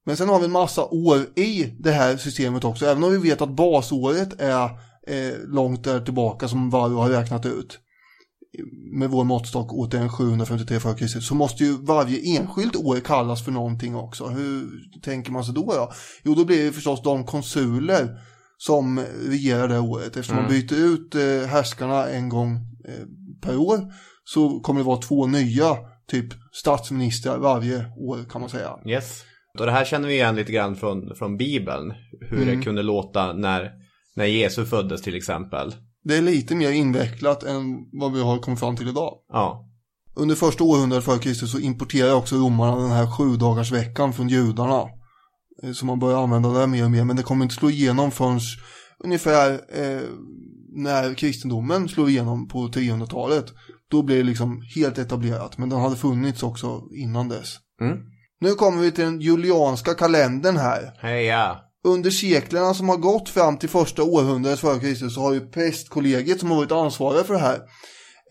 Men 0.10 0.17
sen 0.17 0.30
har 0.30 0.39
vi 0.39 0.45
en 0.45 0.52
massa 0.52 0.86
år 0.86 1.19
i 1.36 1.76
det 1.80 1.91
här 1.91 2.17
systemet 2.17 2.63
också. 2.63 2.86
Även 2.86 3.04
om 3.04 3.12
vi 3.12 3.17
vet 3.17 3.41
att 3.41 3.50
basåret 3.50 4.41
är 4.41 4.63
eh, 5.08 5.38
långt 5.48 5.84
där 5.84 6.00
tillbaka 6.02 6.48
som 6.48 6.69
Varro 6.69 6.98
har 6.98 7.10
räknat 7.10 7.45
ut. 7.45 7.80
med 9.00 9.10
vår 9.10 9.24
måttstock 9.24 9.74
återigen 9.74 10.10
753 10.10 10.78
f.Kr. 10.78 11.19
så 11.19 11.36
måste 11.36 11.63
ju 11.63 11.78
varje 11.78 12.38
enskilt 12.38 12.76
år 12.76 13.00
kallas 13.00 13.45
för 13.45 13.52
någonting 13.52 13.95
också. 13.95 14.28
Hur 14.28 14.69
tänker 15.02 15.32
man 15.32 15.43
sig 15.43 15.54
då? 15.54 15.65
då? 15.65 15.91
Jo, 16.24 16.36
då 16.36 16.45
blir 16.45 16.65
det 16.65 16.72
förstås 16.72 17.04
de 17.04 17.26
konsuler 17.26 18.17
som 18.58 19.00
regerar 19.28 19.67
det 19.67 19.80
året. 19.80 20.08
Eftersom 20.08 20.36
man 20.36 20.48
byter 20.50 20.76
ut 20.76 21.15
eh, 21.15 21.50
härskarna 21.50 22.08
en 22.08 22.30
gång 22.30 22.56
eh, 22.88 23.06
per 23.41 23.58
år 23.58 23.93
så 24.24 24.60
kommer 24.60 24.80
det 24.80 24.86
vara 24.86 25.02
två 25.02 25.28
nya 25.28 25.78
typ 26.08 26.34
statsministrar 26.52 27.38
varje 27.38 27.86
år 27.98 28.30
kan 28.30 28.41
man 28.41 28.50
säga. 28.50 28.78
Yes. 28.86 29.28
Och 29.59 29.65
det 29.65 29.71
här 29.71 29.85
känner 29.85 30.07
vi 30.07 30.13
igen 30.13 30.35
lite 30.35 30.51
grann 30.51 30.75
från, 30.75 31.15
från 31.15 31.38
Bibeln. 31.38 31.93
Hur 32.29 32.45
det 32.45 32.62
kunde 32.62 32.83
låta 32.83 33.33
när, 33.33 33.71
när 34.15 34.25
Jesus 34.25 34.69
föddes 34.69 35.01
till 35.01 35.15
exempel. 35.15 35.75
Det 36.03 36.17
är 36.17 36.21
lite 36.21 36.55
mer 36.55 36.71
invecklat 36.71 37.43
än 37.43 37.77
vad 37.91 38.13
vi 38.13 38.21
har 38.21 38.38
kommit 38.38 38.59
fram 38.59 38.75
till 38.75 38.88
idag. 38.88 39.13
Ja. 39.33 39.65
Under 40.15 40.35
första 40.35 40.63
århundradet 40.63 41.05
före 41.05 41.19
Kristus 41.19 41.51
så 41.51 41.59
importerade 41.59 42.13
också 42.13 42.35
romarna 42.35 42.75
den 42.81 42.91
här 42.91 43.17
sju 43.17 43.35
dagars 43.38 43.71
veckan 43.71 44.13
från 44.13 44.29
judarna. 44.29 44.81
Eh, 45.63 45.71
Så 45.71 45.85
man 45.85 45.99
börjar 45.99 46.23
använda 46.23 46.49
det 46.59 46.67
mer 46.67 46.83
och 46.83 46.91
mer, 46.91 47.03
men 47.03 47.15
det 47.15 47.23
kommer 47.23 47.45
inte 47.45 47.55
slå 47.55 47.69
igenom 47.69 48.12
förrän 48.12 48.39
ungefär 49.03 49.51
eh, 49.51 50.01
när 50.75 51.13
kristendomen 51.13 51.89
slår 51.89 52.09
igenom 52.09 52.47
på 52.47 52.67
300-talet. 52.67 53.45
Då 53.91 54.01
blir 54.03 54.17
det 54.17 54.23
liksom 54.23 54.62
helt 54.75 54.97
etablerat, 54.97 55.57
men 55.57 55.69
den 55.69 55.79
hade 55.79 55.95
funnits 55.95 56.43
också 56.43 56.81
innan 56.95 57.29
dess. 57.29 57.55
Mm. 57.81 57.97
Nu 58.41 58.54
kommer 58.54 58.82
vi 58.82 58.91
till 58.91 59.04
den 59.04 59.21
julianska 59.21 59.93
kalendern 59.93 60.58
här. 60.58 60.91
Heja. 60.99 61.58
Under 61.84 62.10
seklerna 62.10 62.73
som 62.73 62.89
har 62.89 62.97
gått 62.97 63.30
fram 63.30 63.58
till 63.58 63.69
första 63.69 64.04
århundradet 64.04 64.60
före 64.60 64.80
Kristus 64.80 65.15
så 65.15 65.21
har 65.21 65.34
ju 65.34 65.47
prästkollegiet 65.49 66.39
som 66.39 66.49
har 66.52 66.58
varit 66.58 66.71
ansvariga 66.71 67.23
för 67.23 67.34
det 67.34 67.39
här. 67.39 67.60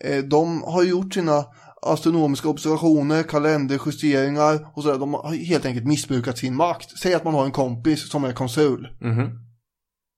eh, 0.05 0.17
De 0.23 0.63
har 0.63 0.83
gjort 0.83 1.13
sina 1.13 1.45
astronomiska 1.81 2.49
observationer, 2.49 3.23
kalenderjusteringar 3.23 4.67
och 4.75 4.83
sådär. 4.83 4.97
De 4.99 5.13
har 5.13 5.45
helt 5.45 5.65
enkelt 5.65 5.85
missbrukat 5.87 6.37
sin 6.37 6.55
makt. 6.55 6.97
Säg 6.99 7.13
att 7.13 7.23
man 7.23 7.33
har 7.33 7.45
en 7.45 7.51
kompis 7.51 8.09
som 8.11 8.23
är 8.23 8.31
konsul. 8.33 8.87
Mhm. 9.01 9.29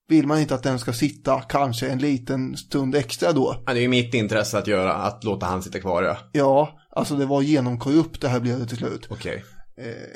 Vill 0.09 0.27
man 0.27 0.39
inte 0.39 0.55
att 0.55 0.63
den 0.63 0.79
ska 0.79 0.93
sitta 0.93 1.41
kanske 1.41 1.89
en 1.89 1.99
liten 1.99 2.57
stund 2.57 2.95
extra 2.95 3.31
då? 3.31 3.63
Ja, 3.65 3.73
det 3.73 3.79
är 3.79 3.81
ju 3.81 3.87
mitt 3.87 4.13
intresse 4.13 4.57
att 4.57 4.67
göra, 4.67 4.93
att 4.93 5.23
låta 5.23 5.45
han 5.45 5.63
sitta 5.63 5.79
kvar 5.79 6.03
ja. 6.03 6.17
Ja, 6.31 6.69
alltså 6.95 7.15
det 7.15 7.25
var 7.25 7.41
genomkorrupt 7.41 8.21
det 8.21 8.27
här 8.27 8.39
blev 8.39 8.59
det 8.59 8.65
till 8.65 8.77
slut. 8.77 9.07
Okej. 9.09 9.35
Eh, 9.35 9.41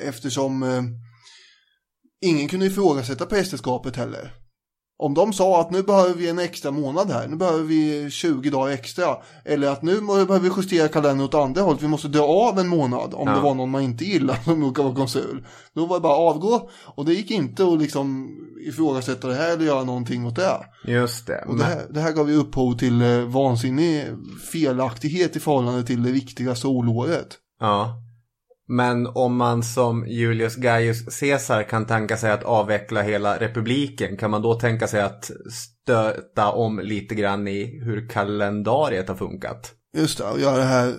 Eftersom 0.00 0.62
eh, 0.62 0.82
ingen 2.20 2.48
kunde 2.48 2.66
ifrågasätta 2.66 3.26
prästerskapet 3.26 3.96
heller. 3.96 4.32
Om 4.98 5.14
de 5.14 5.32
sa 5.32 5.60
att 5.60 5.70
nu 5.70 5.82
behöver 5.82 6.14
vi 6.14 6.28
en 6.28 6.38
extra 6.38 6.70
månad 6.70 7.10
här, 7.10 7.28
nu 7.28 7.36
behöver 7.36 7.62
vi 7.64 8.10
20 8.10 8.50
dagar 8.50 8.72
extra. 8.72 9.16
Eller 9.44 9.68
att 9.68 9.82
nu 9.82 10.00
behöver 10.00 10.38
vi 10.40 10.50
justera 10.56 10.88
kalendern 10.88 11.24
åt 11.26 11.34
andra 11.34 11.62
hållet, 11.62 11.82
vi 11.82 11.88
måste 11.88 12.08
dra 12.08 12.22
av 12.22 12.58
en 12.58 12.68
månad 12.68 13.14
om 13.14 13.28
Ja. 13.28 13.34
det 13.34 13.40
var 13.40 13.54
någon 13.54 13.70
man 13.70 13.82
inte 13.82 14.04
gillade 14.04 14.44
som 14.44 14.62
råkade 14.64 14.88
vara 14.88 14.96
konsul. 14.96 15.46
Då 15.74 15.86
var 15.86 15.96
det 15.96 16.00
bara 16.00 16.12
att 16.30 16.34
avgå 16.36 16.70
och 16.84 17.04
det 17.04 17.14
gick 17.14 17.30
inte 17.30 17.64
att 17.64 17.78
liksom 17.80 18.28
ifrågasätta 18.68 19.28
det 19.28 19.34
här 19.34 19.52
eller 19.52 19.64
göra 19.64 19.84
någonting 19.84 20.26
åt 20.26 20.36
det. 20.36 20.56
Just 20.84 21.26
det. 21.26 21.44
Och 21.48 21.58
det 21.58 21.64
här, 21.64 21.86
det 21.90 22.00
här 22.00 22.12
gav 22.12 22.30
ju 22.30 22.36
upphov 22.36 22.78
till 22.78 23.02
eh, 23.02 23.18
vansinnig 23.20 24.04
felaktighet 24.52 25.36
i 25.36 25.40
förhållande 25.40 25.82
till 25.84 26.02
det 26.02 26.12
viktiga 26.12 26.54
solåret. 26.54 27.28
Ja. 27.60 28.02
Men 28.68 29.06
om 29.06 29.36
man 29.36 29.62
som 29.62 30.06
Julius 30.06 30.56
Gaius 30.56 31.20
Caesar 31.20 31.62
kan 31.62 31.86
tänka 31.86 32.16
sig 32.16 32.30
att 32.30 32.42
avveckla 32.42 33.02
hela 33.02 33.40
republiken, 33.40 34.16
kan 34.16 34.30
man 34.30 34.42
då 34.42 34.54
tänka 34.54 34.86
sig 34.86 35.00
att 35.00 35.30
stöta 35.52 36.50
om 36.50 36.78
lite 36.78 37.14
grann 37.14 37.48
i 37.48 37.80
hur 37.84 38.08
kalendariet 38.08 39.08
har 39.08 39.16
funkat? 39.16 39.72
Just 39.96 40.18
det, 40.18 40.24
och 40.24 40.40
göra 40.40 40.56
det 40.56 40.64
här 40.64 40.94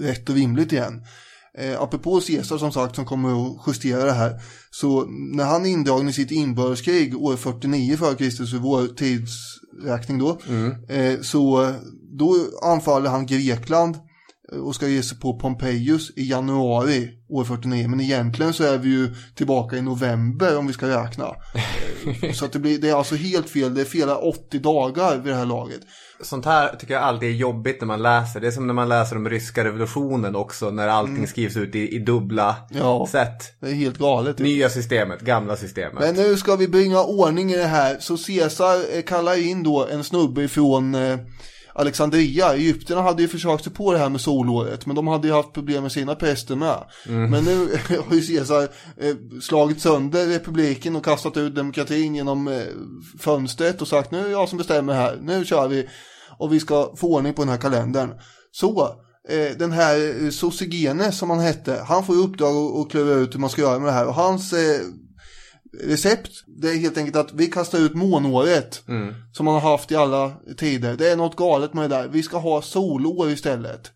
rätt 0.00 0.28
och 0.28 0.34
rimligt 0.34 0.72
igen. 0.72 1.02
Eh, 1.58 1.82
apropå 1.82 2.20
Caesar 2.20 2.58
som 2.58 2.72
sagt 2.72 2.96
som 2.96 3.04
kommer 3.04 3.46
att 3.46 3.56
justera 3.66 4.04
det 4.04 4.12
här. 4.12 4.40
Så 4.70 5.04
när 5.36 5.44
han 5.44 5.66
är 5.66 5.70
indragen 5.70 6.08
i 6.08 6.12
sitt 6.12 6.30
inbördeskrig 6.30 7.16
år 7.16 7.36
49 7.36 7.94
f.Kr. 7.94 8.46
för 8.46 8.58
vår 8.58 8.86
tidsräkning 8.86 10.18
då. 10.18 10.38
Eh, 10.94 11.20
så 11.20 11.72
då 12.18 12.36
anfaller 12.62 13.10
han 13.10 13.26
Grekland 13.26 13.96
och 14.52 14.74
ska 14.74 14.88
ge 14.88 15.02
sig 15.02 15.18
på 15.18 15.38
Pompejus 15.38 16.10
i 16.16 16.30
januari 16.30 17.08
år 17.28 17.44
49. 17.44 17.88
Men 17.88 18.00
egentligen 18.00 18.52
så 18.52 18.64
är 18.64 18.78
vi 18.78 18.88
ju 18.88 19.14
tillbaka 19.34 19.76
i 19.76 19.82
november 19.82 20.58
om 20.58 20.66
vi 20.66 20.72
ska 20.72 20.88
räkna. 21.04 21.26
Eh, 22.22 22.32
så 22.32 22.44
att 22.44 22.52
det, 22.52 22.58
blir, 22.58 22.78
det 22.78 22.88
är 22.88 22.94
alltså 22.94 23.14
helt 23.14 23.50
fel, 23.50 23.74
det 23.74 23.80
är 23.80 23.84
fel 23.84 24.08
80 24.10 24.58
dagar 24.58 25.16
vid 25.16 25.32
det 25.32 25.38
här 25.38 25.46
laget. 25.46 25.80
Sånt 26.22 26.44
här 26.44 26.76
tycker 26.76 26.94
jag 26.94 27.02
alltid 27.02 27.28
är 27.28 27.32
jobbigt 27.32 27.80
när 27.80 27.86
man 27.86 28.02
läser. 28.02 28.40
Det 28.40 28.46
är 28.46 28.50
som 28.50 28.66
när 28.66 28.74
man 28.74 28.88
läser 28.88 29.16
om 29.16 29.28
ryska 29.28 29.64
revolutionen 29.64 30.36
också, 30.36 30.70
när 30.70 30.88
allting 30.88 31.26
skrivs 31.26 31.56
ut 31.56 31.74
i, 31.74 31.88
i 31.96 31.98
dubbla 31.98 32.56
Ja. 32.70 33.06
sätt. 33.10 33.60
Det 33.60 33.66
är 33.68 33.74
helt 33.74 33.98
galet. 33.98 34.38
Nya 34.38 34.70
systemet, 34.70 35.20
gamla 35.20 35.56
systemet. 35.56 36.00
Men 36.00 36.14
nu 36.14 36.36
ska 36.36 36.56
vi 36.56 36.68
bringa 36.68 37.02
ordning 37.02 37.50
i 37.52 37.56
det 37.56 37.64
här. 37.66 37.96
Så 38.00 38.16
Caesar 38.16 38.96
eh, 38.96 39.02
kallar 39.02 39.46
in 39.48 39.62
då 39.62 39.86
en 39.86 40.04
snubbe 40.04 40.48
från 40.48 40.94
eh, 40.94 41.18
Alexandria. 41.78 42.54
Egypterna 42.54 43.02
hade 43.02 43.22
ju 43.22 43.28
försökt 43.28 43.64
sig 43.64 43.72
på 43.72 43.92
det 43.92 43.98
här 43.98 44.08
med 44.08 44.20
solåret. 44.20 44.86
Men 44.86 44.96
de 44.96 45.06
hade 45.06 45.28
ju 45.28 45.34
haft 45.34 45.52
problem 45.52 45.82
med 45.82 45.92
sina 45.92 46.14
präster 46.14 46.56
med. 46.56 46.84
Men 47.30 47.44
nu 47.44 47.68
har 48.08 48.16
ju 48.16 48.22
Caesar 48.22 48.62
eh, 48.96 49.14
slagit 49.40 49.80
sönder 49.80 50.26
republiken 50.26 50.96
och 50.96 51.04
kastat 51.04 51.36
ut 51.36 51.54
demokratin 51.54 52.14
genom 52.14 52.48
eh, 52.48 52.62
fönstret 53.18 53.82
och 53.82 53.88
sagt 53.88 54.10
nu 54.10 54.26
är 54.26 54.30
jag 54.30 54.48
som 54.48 54.58
bestämmer 54.58 54.94
här. 54.94 55.18
Nu 55.22 55.44
kör 55.44 55.68
vi. 55.68 55.88
Och 56.38 56.52
vi 56.52 56.60
ska 56.60 56.92
få 56.96 57.14
ordning 57.14 57.34
på 57.34 57.42
den 57.42 57.48
här 57.48 57.58
kalendern. 57.58 58.10
Så 58.52 58.88
eh, 59.28 59.58
den 59.58 59.72
här 59.72 60.30
Sosigenes 60.30 61.18
som 61.18 61.30
han 61.30 61.40
hette, 61.40 61.82
han 61.86 62.04
får 62.04 62.16
i 62.16 62.18
uppdrag 62.18 62.56
att, 62.56 62.90
klura 62.90 63.14
ut 63.14 63.34
hur 63.34 63.40
man 63.40 63.50
ska 63.50 63.62
göra 63.62 63.78
med 63.78 63.88
det 63.88 63.92
här. 63.92 64.06
Och 64.06 64.14
hans 64.14 64.54
recept, 65.84 66.30
det 66.46 66.70
är 66.70 66.78
helt 66.78 66.98
enkelt 66.98 67.16
att 67.16 67.32
vi 67.32 67.46
kastar 67.46 67.78
ut 67.78 67.94
månåret 67.94 68.82
som 69.32 69.44
man 69.44 69.54
har 69.54 69.70
haft 69.70 69.92
i 69.92 69.96
alla 69.96 70.32
tider. 70.56 70.96
Det 70.96 71.08
är 71.08 71.16
något 71.16 71.36
galet 71.36 71.74
med 71.74 71.90
det 71.90 71.96
där. 71.96 72.08
Vi 72.08 72.22
ska 72.22 72.38
ha 72.38 72.62
solår 72.62 73.30
istället. 73.30 73.90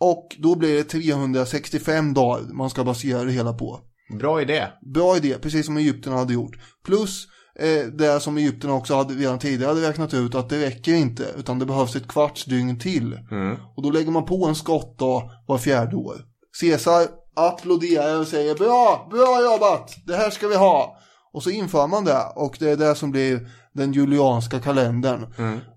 Och 0.00 0.36
då 0.38 0.54
blir 0.54 0.76
det 0.76 0.84
365 0.84 2.14
dagar 2.14 2.54
man 2.54 2.70
ska 2.70 2.84
basera 2.84 3.24
det 3.24 3.32
hela 3.32 3.52
på. 3.52 3.80
Bra 4.18 4.42
idé. 4.42 4.66
Bra 4.94 5.16
idé, 5.16 5.34
precis 5.40 5.66
som 5.66 5.76
Egypten 5.76 6.12
hade 6.12 6.34
gjort. 6.34 6.56
Plus 6.84 7.26
eh, 7.58 7.86
det 7.86 8.20
som 8.20 8.36
Egypten 8.36 8.70
också 8.70 8.94
hade 8.94 9.14
redan 9.14 9.38
tidigare 9.38 9.68
hade 9.68 9.88
räknat 9.88 10.14
ut 10.14 10.34
att 10.34 10.48
det 10.48 10.66
räcker 10.66 10.94
inte, 10.94 11.24
utan 11.38 11.58
det 11.58 11.66
behövs 11.66 11.96
ett 11.96 12.08
kvarts 12.08 12.44
dygn 12.44 12.78
till. 12.78 13.18
Och 13.76 13.82
då 13.82 13.90
lägger 13.90 14.10
man 14.10 14.24
på 14.24 14.46
en 14.46 14.54
skottdag 14.54 15.30
var 15.46 15.58
fjärde 15.58 15.96
år. 15.96 16.16
Caesar 16.60 17.06
applåderar 17.48 18.20
och 18.20 18.26
säger 18.26 18.54
bra, 18.54 19.08
bra 19.10 19.42
jobbat, 19.42 19.96
det 20.06 20.16
här 20.16 20.30
ska 20.30 20.48
vi 20.48 20.56
ha. 20.56 20.96
Och 21.32 21.42
så 21.42 21.50
inför 21.50 21.86
man 21.86 22.04
det 22.04 22.24
och 22.36 22.56
det 22.58 22.70
är 22.70 22.76
det 22.76 22.94
som 22.94 23.10
blir 23.10 23.48
den 23.72 23.92
julianska 23.92 24.60
kalendern. 24.60 25.26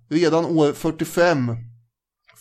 Redan 0.10 0.46
år 0.46 0.74
45 0.74 1.56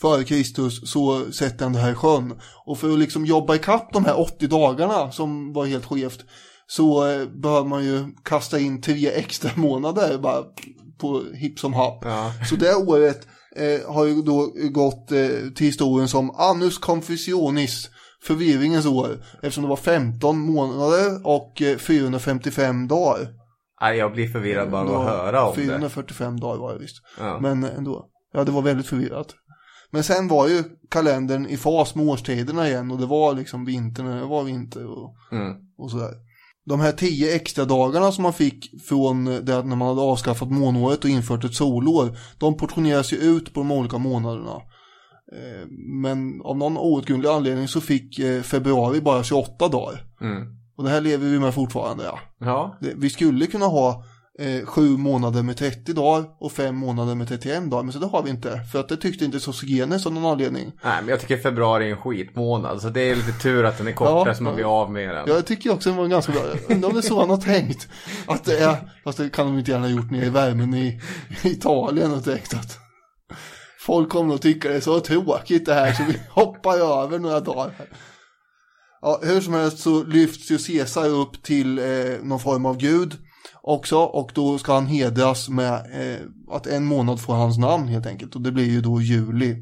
före 0.03 0.25
Kristus 0.25 0.91
så 0.91 1.33
sätter 1.33 1.65
han 1.65 1.73
det 1.73 1.79
här 1.79 1.93
i 1.93 1.95
sjön. 1.95 2.41
Och 2.67 2.79
för 2.79 2.93
att 2.93 2.99
liksom 2.99 3.27
jobba 3.27 3.55
ikapp 3.55 3.93
de 3.93 4.05
här 4.05 4.21
80 4.21 4.47
dagarna 4.47 5.13
som 5.13 5.53
var 5.53 5.67
helt 5.67 5.85
skevt 5.85 6.25
så 6.67 7.11
eh, 7.11 7.29
behöver 7.29 7.69
man 7.69 7.85
ju 7.85 8.05
kasta 8.25 8.61
in 8.61 8.83
tre 8.83 9.09
extra 9.09 9.51
månader 9.57 10.19
bara 10.19 10.45
på 10.99 11.23
hipp 11.35 11.59
som 11.59 11.75
happ. 11.75 12.05
Så 12.49 12.57
det 12.57 12.75
året 12.75 13.27
eh, 13.57 13.95
har 13.95 14.05
ju 14.05 14.23
då 14.23 14.53
gått 14.71 15.13
eh, 15.13 15.29
till 15.57 15.67
historien 15.67 16.09
som 16.09 16.31
Annus 16.31 16.79
Confusionis, 16.79 17.91
förvirringens 18.27 18.87
år, 18.87 19.09
eftersom 19.35 19.63
det 19.63 19.69
var 19.69 19.77
15 19.77 20.39
månader 20.39 21.27
och 21.27 21.63
eh, 21.63 21.77
455 21.79 22.89
dagar. 22.89 23.29
Nej, 23.81 23.99
jag 23.99 24.13
blir 24.13 24.29
förvirrad 24.29 24.71
bara 24.71 24.89
av 24.89 24.97
att 24.97 25.07
höra 25.09 25.45
om 25.47 25.53
det. 25.57 25.63
445 25.63 26.41
dagar 26.41 26.61
var 26.61 26.73
det 26.73 26.79
visst. 26.79 26.97
Ja. 27.19 27.39
Men 27.41 27.65
ändå. 27.65 28.07
Ja, 28.33 28.45
det 28.45 28.53
var 28.53 28.63
väldigt 28.63 28.87
förvirrat. 28.87 29.35
Men 29.91 30.05
sen 30.05 30.29
var 30.29 30.49
ju 30.49 30.63
kalendern 30.91 31.47
i 31.47 31.57
fas 31.57 31.95
med 31.95 32.07
årstiderna 32.07 32.69
igen 32.69 32.91
och 32.91 32.99
det 32.99 33.07
var 33.07 33.35
liksom 33.35 33.65
vinter 33.65 34.03
när 34.03 34.21
det 34.21 34.27
var 34.27 34.43
vinter 34.45 34.87
och, 34.87 35.15
Mm. 35.33 35.53
och 35.79 35.91
sådär. 35.91 36.15
De 36.65 36.81
här 36.81 36.93
tio 36.93 37.35
extra 37.37 37.65
dagarna 37.65 38.13
som 38.13 38.23
man 38.23 38.33
fick 38.33 38.83
från 38.89 39.25
det 39.25 39.59
att 39.59 39.67
när 39.67 39.77
man 39.77 39.89
hade 39.89 40.01
avskaffat 40.01 40.51
månåret 40.51 41.05
och 41.05 41.11
infört 41.11 41.45
ett 41.45 41.55
solår, 41.55 42.19
de 42.39 42.57
portioneras 42.57 43.13
ju 43.13 43.17
ut 43.17 43.55
på 43.55 43.61
de 43.61 43.71
olika 43.73 43.99
månaderna. 43.99 44.61
Eh, 45.33 45.67
Men 46.03 46.43
av 46.45 46.57
någon 46.59 46.79
outgrundlig 46.79 47.29
anledning 47.29 47.69
så 47.69 47.81
fick 47.81 48.19
eh, 48.19 48.43
februari 48.43 49.01
bara 49.01 49.23
28 49.25 49.69
dagar. 49.69 50.05
Mm. 50.21 50.47
Och 50.77 50.85
det 50.85 50.91
här 50.91 51.01
lever 51.01 51.29
vi 51.29 51.39
med 51.39 51.55
fortfarande 51.55 52.05
ja. 52.05 52.19
Ja, 52.39 52.79
Vi 52.97 53.11
skulle 53.11 53.47
kunna 53.47 53.67
ha 53.67 54.05
eh, 54.39 54.67
sju 54.67 54.97
månader 54.97 55.43
med 55.43 55.57
30 55.57 55.93
dagar 55.93 56.25
och 56.41 56.53
fem 56.53 56.77
månader 56.77 57.15
med 57.15 57.29
31 57.29 57.71
dagar. 57.71 57.83
Men 57.83 57.93
så 57.93 57.99
det 57.99 58.07
har 58.07 58.23
vi 58.23 58.31
inte. 58.31 58.61
För 58.73 58.81
att 58.81 58.89
det 58.89 58.97
tyckte 58.97 59.25
inte 59.25 59.41
Sosogenes 59.41 60.07
av 60.07 60.13
någon 60.13 60.27
anledning. 60.33 60.73
nej 60.85 60.97
men 61.01 61.09
jag 61.09 61.21
tycker 61.21 61.37
februari 61.37 61.87
är 61.87 61.91
en 61.91 61.97
skitmånad. 61.97 62.81
Så 62.83 62.89
det 62.89 63.01
är 63.01 63.17
lite 63.17 63.33
tur 63.33 63.65
att 63.65 63.79
den 63.79 63.87
är 63.89 63.93
kortare 63.93 64.29
Ja, 64.29 64.35
så 64.35 64.43
man 64.43 64.55
blir 64.55 64.81
av 64.83 64.91
med 64.93 65.09
den. 65.15 65.25
Jag 65.29 65.47
tycker 65.47 65.73
också 65.73 65.91
det 65.91 65.97
var 65.97 66.07
ganska 66.07 66.33
bra. 66.33 66.43
Undrar 66.69 66.89
om 66.89 66.95
det 66.95 67.01
är 67.01 67.03
så 67.03 67.21
han 67.21 67.31
har 67.31 67.37
tänkt. 67.37 67.89
Att 68.27 68.45
det 68.45 68.59
är, 68.59 68.77
fast 69.05 69.19
det 69.19 69.29
kan 69.31 69.47
de 69.47 69.59
inte 69.59 69.71
gärna 69.71 69.87
ha 69.87 69.93
gjort 69.93 70.11
nere 70.11 70.27
i 70.27 70.31
värmen 70.31 70.75
i, 70.75 71.01
i 71.43 71.49
Italien 71.49 72.13
och 72.15 72.25
tänkt 72.25 72.55
att 72.55 72.79
Folk 73.87 74.09
kommer 74.09 74.35
att 74.35 74.43
tycka 74.43 74.69
det 74.69 74.77
är 74.77 74.81
så 74.81 75.01
tråkigt 75.01 75.67
det 75.67 75.75
här 75.75 75.93
så 75.93 76.03
vi 76.05 76.21
hoppar 76.31 77.05
över 77.05 77.19
några 77.19 77.41
dagar. 77.41 77.89
Ja, 79.01 79.21
hur 79.23 79.41
som 79.41 79.55
helst 79.55 79.79
så 79.79 80.05
lyfts 80.05 80.51
ju 80.51 80.59
Caesar 80.59 81.09
upp 81.09 81.43
till 81.43 81.79
eh, 81.79 81.85
någon 82.23 82.41
form 82.41 82.67
av 82.67 82.77
gud 82.77 83.17
också 83.63 83.97
och 83.97 84.31
då 84.35 84.59
ska 84.59 84.75
han 84.75 84.87
hedras 84.87 85.49
med 85.49 85.75
eh, 85.75 86.21
att 86.51 86.67
en 86.67 86.85
månad 86.85 87.21
får 87.21 87.35
hans 87.35 87.59
namn 87.59 87.89
helt 87.89 88.07
enkelt 88.07 88.35
och 88.35 88.41
det 88.41 88.53
blir 88.53 88.71
ju 88.71 88.81
då 88.81 89.01
juli. 89.01 89.57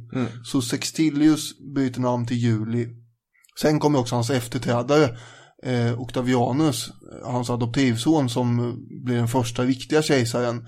Så 0.45 0.63
Sextilius 0.63 1.59
byter 1.75 2.01
namn 2.01 2.27
till 2.27 2.37
juli. 2.37 2.89
Sen 3.61 3.81
kommer 3.81 3.99
också 3.99 4.15
hans 4.15 4.31
efterträdare 4.31 5.17
eh, 5.63 6.01
Octavianus, 6.01 6.89
eh, 6.89 7.31
hans 7.31 7.51
adoptivson 7.51 8.29
som 8.29 8.77
blir 9.05 9.17
den 9.17 9.29
första 9.29 9.63
riktiga 9.63 10.03
kejsaren 10.03 10.67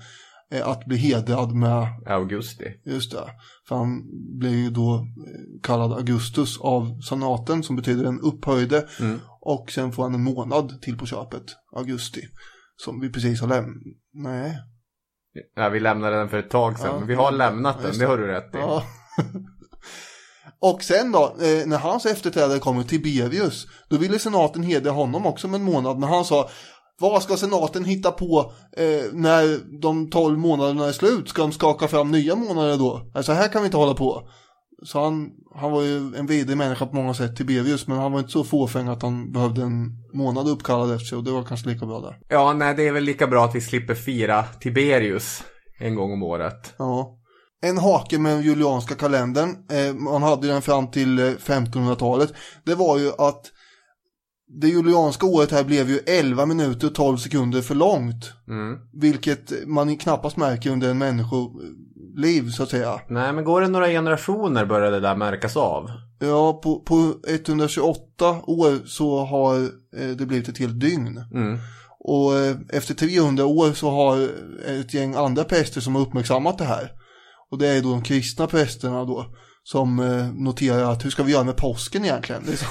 att 0.63 0.85
bli 0.85 0.97
hedrad 0.97 1.55
med 1.55 1.87
Augusti. 2.05 2.65
Just 2.85 3.11
det. 3.11 3.29
För 3.67 3.75
han 3.75 4.03
blev 4.39 4.53
ju 4.53 4.69
då 4.69 4.95
eh, 4.95 5.61
kallad 5.63 5.93
Augustus 5.93 6.61
av 6.61 7.01
senaten 7.01 7.63
som 7.63 7.75
betyder 7.75 8.03
den 8.03 8.19
upphöjde. 8.19 8.87
Och 9.41 9.71
sen 9.71 9.91
får 9.91 10.03
han 10.03 10.13
en 10.13 10.23
månad 10.23 10.81
till 10.81 10.97
på 10.97 11.05
köpet, 11.05 11.43
augusti. 11.75 12.21
Som 12.75 12.99
vi 12.99 13.09
precis 13.09 13.41
har 13.41 13.47
lämnat. 13.47 13.83
Nej. 14.13 14.57
Ja, 15.55 15.69
vi 15.69 15.79
lämnade 15.79 16.17
den 16.17 16.29
för 16.29 16.37
ett 16.37 16.49
tag 16.49 16.79
sedan. 16.79 16.99
Ja. 16.99 17.05
vi 17.05 17.15
har 17.15 17.31
lämnat 17.31 17.77
den, 17.77 17.87
Just 17.87 17.99
det 17.99 18.05
har 18.05 18.17
du 18.17 18.27
rätt 18.27 18.55
i. 18.55 18.57
Ja. 18.57 18.83
och 20.59 20.83
sen 20.83 21.11
då, 21.11 21.23
eh, 21.41 21.67
när 21.67 21.77
hans 21.77 22.05
efterträdare 22.05 22.59
kommer, 22.59 22.83
Tiberius, 22.83 23.67
då 23.89 23.97
ville 23.97 24.19
senaten 24.19 24.63
hedra 24.63 24.91
honom 24.91 25.25
också 25.25 25.47
med 25.47 25.59
en 25.59 25.65
månad. 25.65 25.99
Men 25.99 26.09
han 26.09 26.25
sa, 26.25 26.49
vad 26.99 27.23
ska 27.23 27.37
senaten 27.37 27.85
hitta 27.85 28.11
på 28.11 28.53
eh, 28.77 29.13
när 29.13 29.79
de 29.81 30.09
tolv 30.09 30.37
månaderna 30.37 30.87
är 30.87 30.91
slut? 30.91 31.29
Ska 31.29 31.41
de 31.41 31.51
skaka 31.51 31.87
fram 31.87 32.11
nya 32.11 32.35
månader 32.35 32.77
då? 32.77 33.11
Alltså 33.13 33.31
här 33.31 33.47
kan 33.47 33.61
vi 33.61 33.65
inte 33.65 33.77
hålla 33.77 33.93
på. 33.93 34.29
Så 34.83 35.03
han, 35.03 35.29
han 35.55 35.71
var 35.71 35.81
ju 35.81 36.15
en 36.15 36.25
vidrig 36.25 36.57
människa 36.57 36.85
på 36.85 36.95
många 36.95 37.13
sätt, 37.13 37.35
Tiberius, 37.35 37.87
men 37.87 37.97
han 37.97 38.11
var 38.11 38.19
inte 38.19 38.31
så 38.31 38.43
fåfäng 38.43 38.87
att 38.87 39.01
han 39.01 39.31
behövde 39.31 39.61
en 39.61 39.89
månad 40.13 40.47
uppkallad 40.47 40.91
efter 40.91 41.05
sig 41.05 41.17
och 41.17 41.23
det 41.23 41.31
var 41.31 41.43
kanske 41.43 41.69
lika 41.69 41.85
bra 41.85 41.99
där. 41.99 42.17
Ja, 42.29 42.53
nej, 42.53 42.75
det 42.75 42.87
är 42.87 42.91
väl 42.91 43.03
lika 43.03 43.27
bra 43.27 43.45
att 43.45 43.55
vi 43.55 43.61
slipper 43.61 43.95
fira 43.95 44.43
Tiberius 44.43 45.43
en 45.79 45.95
gång 45.95 46.13
om 46.13 46.23
året. 46.23 46.73
Ja. 46.77 47.19
En 47.61 47.77
hake 47.77 48.19
med 48.19 48.31
den 48.31 48.43
julianska 48.43 48.95
kalendern, 48.95 49.49
eh, 49.71 49.93
man 49.93 50.23
hade 50.23 50.47
den 50.47 50.61
fram 50.61 50.91
till 50.91 51.19
eh, 51.19 51.25
1500-talet, 51.25 52.33
det 52.63 52.75
var 52.75 52.97
ju 52.97 53.11
att 53.17 53.41
det 54.61 54.67
julianska 54.67 55.25
året 55.25 55.51
här 55.51 55.63
blev 55.63 55.89
ju 55.89 55.99
11 56.05 56.45
minuter 56.45 56.87
och 56.87 56.95
12 56.95 57.17
sekunder 57.17 57.61
för 57.61 57.75
långt. 57.75 58.31
Mm. 58.47 58.79
Vilket 58.93 59.67
man 59.67 59.97
knappast 59.97 60.37
märker 60.37 60.69
under 60.69 60.89
en 60.89 60.97
människoliv 60.97 62.49
så 62.51 62.63
att 62.63 62.69
säga. 62.69 62.99
Nej, 63.09 63.33
men 63.33 63.43
går 63.43 63.61
det 63.61 63.67
några 63.67 63.87
generationer 63.87 64.65
börjar 64.65 64.91
det 64.91 64.99
där 64.99 65.15
märkas 65.15 65.57
av. 65.57 65.89
Ja, 66.19 66.53
på, 66.63 66.79
på 66.79 67.13
128 67.27 68.35
år 68.43 68.87
så 68.87 69.25
har 69.25 69.55
eh, 69.97 70.09
det 70.17 70.25
blivit 70.25 70.49
ett 70.49 70.57
helt 70.57 70.79
dygn. 70.79 71.23
Mm. 71.33 71.57
Och 71.99 72.35
eh, 72.35 72.55
efter 72.69 72.93
300 72.93 73.45
år 73.45 73.71
så 73.71 73.89
har 73.89 74.29
ett 74.67 74.93
gäng 74.93 75.15
andra 75.15 75.43
präster 75.43 75.81
som 75.81 75.95
har 75.95 76.01
uppmärksammat 76.01 76.57
det 76.57 76.65
här. 76.65 76.91
Och 77.51 77.57
det 77.57 77.67
är 77.67 77.81
då 77.81 77.89
de 77.89 78.01
kristna 78.01 78.47
prästerna 78.47 79.05
då. 79.05 79.25
Som 79.63 79.99
eh, 79.99 80.27
noterar 80.33 80.91
att 80.91 81.05
hur 81.05 81.09
ska 81.09 81.23
vi 81.23 81.31
göra 81.31 81.43
med 81.43 81.57
påsken 81.57 82.05
egentligen? 82.05 82.43
Det 82.45 82.51
är, 82.51 82.57
så, 82.57 82.65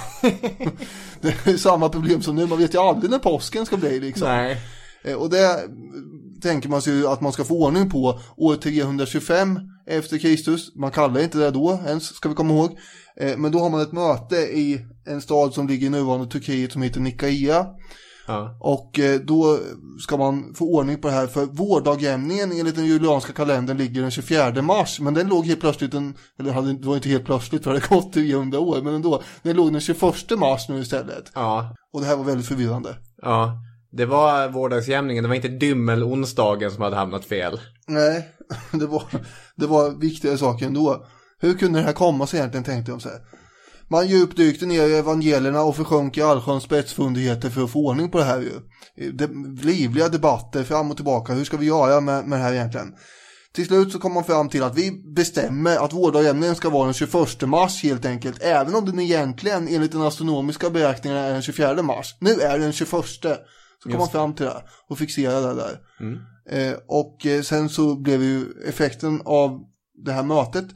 det 1.20 1.46
är 1.52 1.56
samma 1.56 1.88
problem 1.88 2.22
som 2.22 2.36
nu, 2.36 2.46
man 2.46 2.58
vet 2.58 2.74
ju 2.74 2.78
aldrig 2.78 3.10
när 3.10 3.18
påsken 3.18 3.66
ska 3.66 3.76
bli 3.76 4.00
liksom. 4.00 4.28
Nej. 4.28 4.60
Eh, 5.04 5.14
Och 5.14 5.30
det 5.30 5.60
tänker 6.42 6.68
man 6.68 6.82
sig 6.82 6.94
ju 6.94 7.06
att 7.08 7.20
man 7.20 7.32
ska 7.32 7.44
få 7.44 7.64
ordning 7.64 7.90
på 7.90 8.20
år 8.36 8.56
325 8.56 9.60
efter 9.86 10.18
Kristus. 10.18 10.74
Man 10.76 10.90
kallar 10.90 11.20
inte 11.20 11.38
det 11.38 11.50
då 11.50 11.80
ens, 11.86 12.04
ska 12.14 12.28
vi 12.28 12.34
komma 12.34 12.54
ihåg. 12.54 12.78
Eh, 13.16 13.36
Men 13.36 13.52
då 13.52 13.58
har 13.58 13.70
man 13.70 13.80
ett 13.80 13.92
möte 13.92 14.36
i 14.36 14.80
en 15.06 15.20
stad 15.20 15.54
som 15.54 15.68
ligger 15.68 15.86
i 15.86 15.90
nuvarande 15.90 16.26
Turkiet 16.26 16.72
som 16.72 16.82
heter 16.82 17.00
Nikaia. 17.00 17.66
Ja. 18.26 18.56
Och 18.60 18.98
eh, 18.98 19.20
då 19.20 19.58
ska 20.00 20.16
man 20.16 20.54
få 20.54 20.64
ordning 20.64 21.00
på 21.00 21.08
det 21.08 21.14
här 21.14 21.26
för 21.26 21.46
vårdagjämningen 21.46 22.52
enligt 22.52 22.76
den 22.76 22.86
julianska 22.86 23.32
kalendern 23.32 23.76
ligger 23.76 24.02
den 24.02 24.10
24 24.10 24.62
mars. 24.62 25.00
Men 25.00 25.14
den 25.14 25.28
låg 25.28 25.46
helt 25.46 25.60
plötsligt, 25.60 25.94
en, 25.94 26.14
eller 26.38 26.52
hade, 26.52 26.72
det 26.72 26.86
var 26.86 26.94
inte 26.94 27.08
helt 27.08 27.24
plötsligt 27.24 27.64
för 27.64 27.72
det 27.72 27.80
hade 27.80 27.94
gått 27.94 28.12
300 28.12 28.58
år, 28.58 28.82
men 28.82 28.94
ändå. 28.94 29.22
Den 29.42 29.56
låg 29.56 29.72
den 29.72 29.80
21 29.80 30.02
mars 30.38 30.68
nu 30.68 30.80
istället. 30.80 31.32
Ja. 31.34 31.76
Och 31.92 32.00
det 32.00 32.06
här 32.06 32.16
var 32.16 32.24
väldigt 32.24 32.46
förvirrande. 32.46 32.96
Ja. 33.22 33.58
Det 33.92 34.06
var 34.06 34.48
vårdagsjämningen, 34.48 35.22
det 35.22 35.28
var 35.28 35.36
inte 35.36 35.48
dymmelonsdagen 35.48 36.70
som 36.70 36.82
hade 36.82 36.96
hamnat 36.96 37.24
fel. 37.24 37.60
Nej, 37.88 38.28
det 38.72 38.86
var, 38.86 39.02
det 39.56 39.66
var 39.66 39.90
viktigare 39.90 40.38
saker 40.38 40.66
ändå. 40.66 41.06
Hur 41.40 41.54
kunde 41.54 41.78
det 41.78 41.84
här 41.84 41.92
komma 41.92 42.26
sig 42.26 42.38
egentligen 42.38 42.64
tänkte 42.64 42.92
de 42.92 43.00
så 43.00 43.08
här. 43.08 43.18
Man 43.92 44.08
djupdykte 44.08 44.66
ner 44.66 44.88
i 44.88 44.94
evangelierna 44.94 45.62
och 45.62 45.76
försjönk 45.76 46.16
i 46.16 46.22
allsköns 46.22 46.64
spetsfundigheter 46.64 47.50
för 47.50 47.64
att 47.64 47.70
få 47.70 47.86
ordning 47.86 48.10
på 48.10 48.18
det 48.18 48.24
här 48.24 48.40
ju. 48.40 48.60
De, 49.12 49.58
livliga 49.62 50.08
debatter 50.08 50.64
fram 50.64 50.90
och 50.90 50.96
tillbaka, 50.96 51.32
hur 51.32 51.44
ska 51.44 51.56
vi 51.56 51.66
göra 51.66 52.00
med, 52.00 52.28
med 52.28 52.38
det 52.38 52.42
här 52.42 52.52
egentligen? 52.52 52.94
Till 53.52 53.66
slut 53.66 53.92
så 53.92 53.98
kom 53.98 54.14
man 54.14 54.24
fram 54.24 54.48
till 54.48 54.62
att 54.62 54.78
vi 54.78 55.02
bestämmer 55.14 55.76
att 55.76 55.92
vårdagjämningen 55.92 56.56
ska 56.56 56.70
vara 56.70 56.84
den 56.84 56.94
21 56.94 57.42
mars 57.42 57.82
helt 57.82 58.04
enkelt. 58.04 58.42
Även 58.42 58.74
om 58.74 58.84
den 58.84 58.98
egentligen 58.98 59.68
enligt 59.68 59.92
den 59.92 60.02
astronomiska 60.02 60.70
beräkningen 60.70 61.18
är 61.18 61.32
den 61.32 61.42
24 61.42 61.82
mars. 61.82 62.16
Nu 62.20 62.30
är 62.30 62.58
den 62.58 62.72
21. 62.72 62.90
Så 63.82 63.88
kom 63.90 63.98
man 63.98 64.08
fram 64.08 64.34
till 64.34 64.46
det 64.46 64.62
och 64.88 64.98
fixerade 64.98 65.46
det 65.46 65.54
där. 65.54 65.80
Eh, 66.50 66.74
och 66.88 67.26
eh, 67.26 67.42
sen 67.42 67.68
så 67.68 67.94
blev 67.94 68.22
ju 68.22 68.44
effekten 68.68 69.22
av 69.24 69.60
det 70.04 70.12
här 70.12 70.22
mötet, 70.22 70.66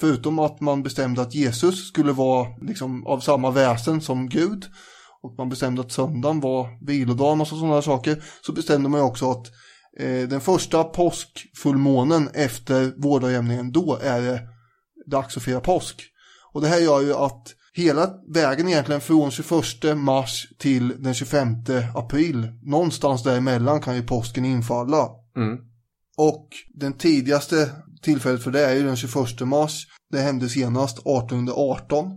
förutom 0.00 0.38
att 0.38 0.60
man 0.60 0.82
bestämde 0.82 1.22
att 1.22 1.34
Jesus 1.34 1.88
skulle 1.88 2.12
vara 2.12 2.46
liksom 2.62 3.06
av 3.06 3.20
samma 3.20 3.50
väsen 3.50 4.00
som 4.00 4.28
Gud, 4.28 4.64
och 5.22 5.34
man 5.38 5.48
bestämde 5.48 5.80
att 5.80 5.92
söndagen 5.92 6.40
var 6.40 6.86
vilodagen 6.86 7.40
och 7.40 7.48
så- 7.48 7.56
sådana 7.58 7.82
saker, 7.82 8.22
så 8.46 8.52
bestämde 8.52 8.88
man 8.88 9.00
också 9.00 9.30
att 9.30 9.46
eh, 10.00 10.28
den 10.28 10.40
första 10.40 10.84
påskfullmånen 10.84 12.28
efter 12.34 12.92
vårdagjämningen, 12.96 13.72
då 13.72 13.98
är 14.02 14.20
det 14.22 14.40
dags 15.10 15.36
att 15.36 15.42
fira 15.42 15.60
påsk. 15.60 16.02
Och 16.52 16.60
det 16.60 16.68
här 16.68 16.78
gör 16.78 17.00
ju 17.00 17.14
att 17.14 17.54
hela 17.72 18.10
vägen 18.34 18.68
egentligen 18.68 19.00
från 19.00 19.30
21 19.30 19.96
mars 19.96 20.48
till 20.58 21.02
den 21.02 21.14
25 21.14 21.48
april, 21.94 22.48
någonstans 22.62 23.22
däremellan 23.22 23.80
kan 23.80 23.96
ju 23.96 24.02
påsken 24.02 24.44
infalla. 24.44 25.08
Mm. 25.36 25.58
Och 26.16 26.48
den 26.74 26.92
tidigaste 26.92 27.70
tillfället 28.02 28.42
för 28.42 28.50
det 28.50 28.64
är 28.66 28.74
ju 28.74 28.82
den 28.82 28.96
21 28.96 29.40
mars. 29.40 29.86
Det 30.10 30.18
hände 30.20 30.48
senast 30.48 30.98
1818. 30.98 32.10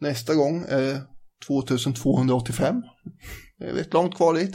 Nästa 0.00 0.34
gång 0.34 0.64
är 0.68 0.80
det 0.80 1.00
2285. 1.46 2.82
Det 3.58 3.64
är 3.66 3.72
rätt 3.74 3.92
långt 3.92 4.16
kvar 4.16 4.34
dit. 4.34 4.54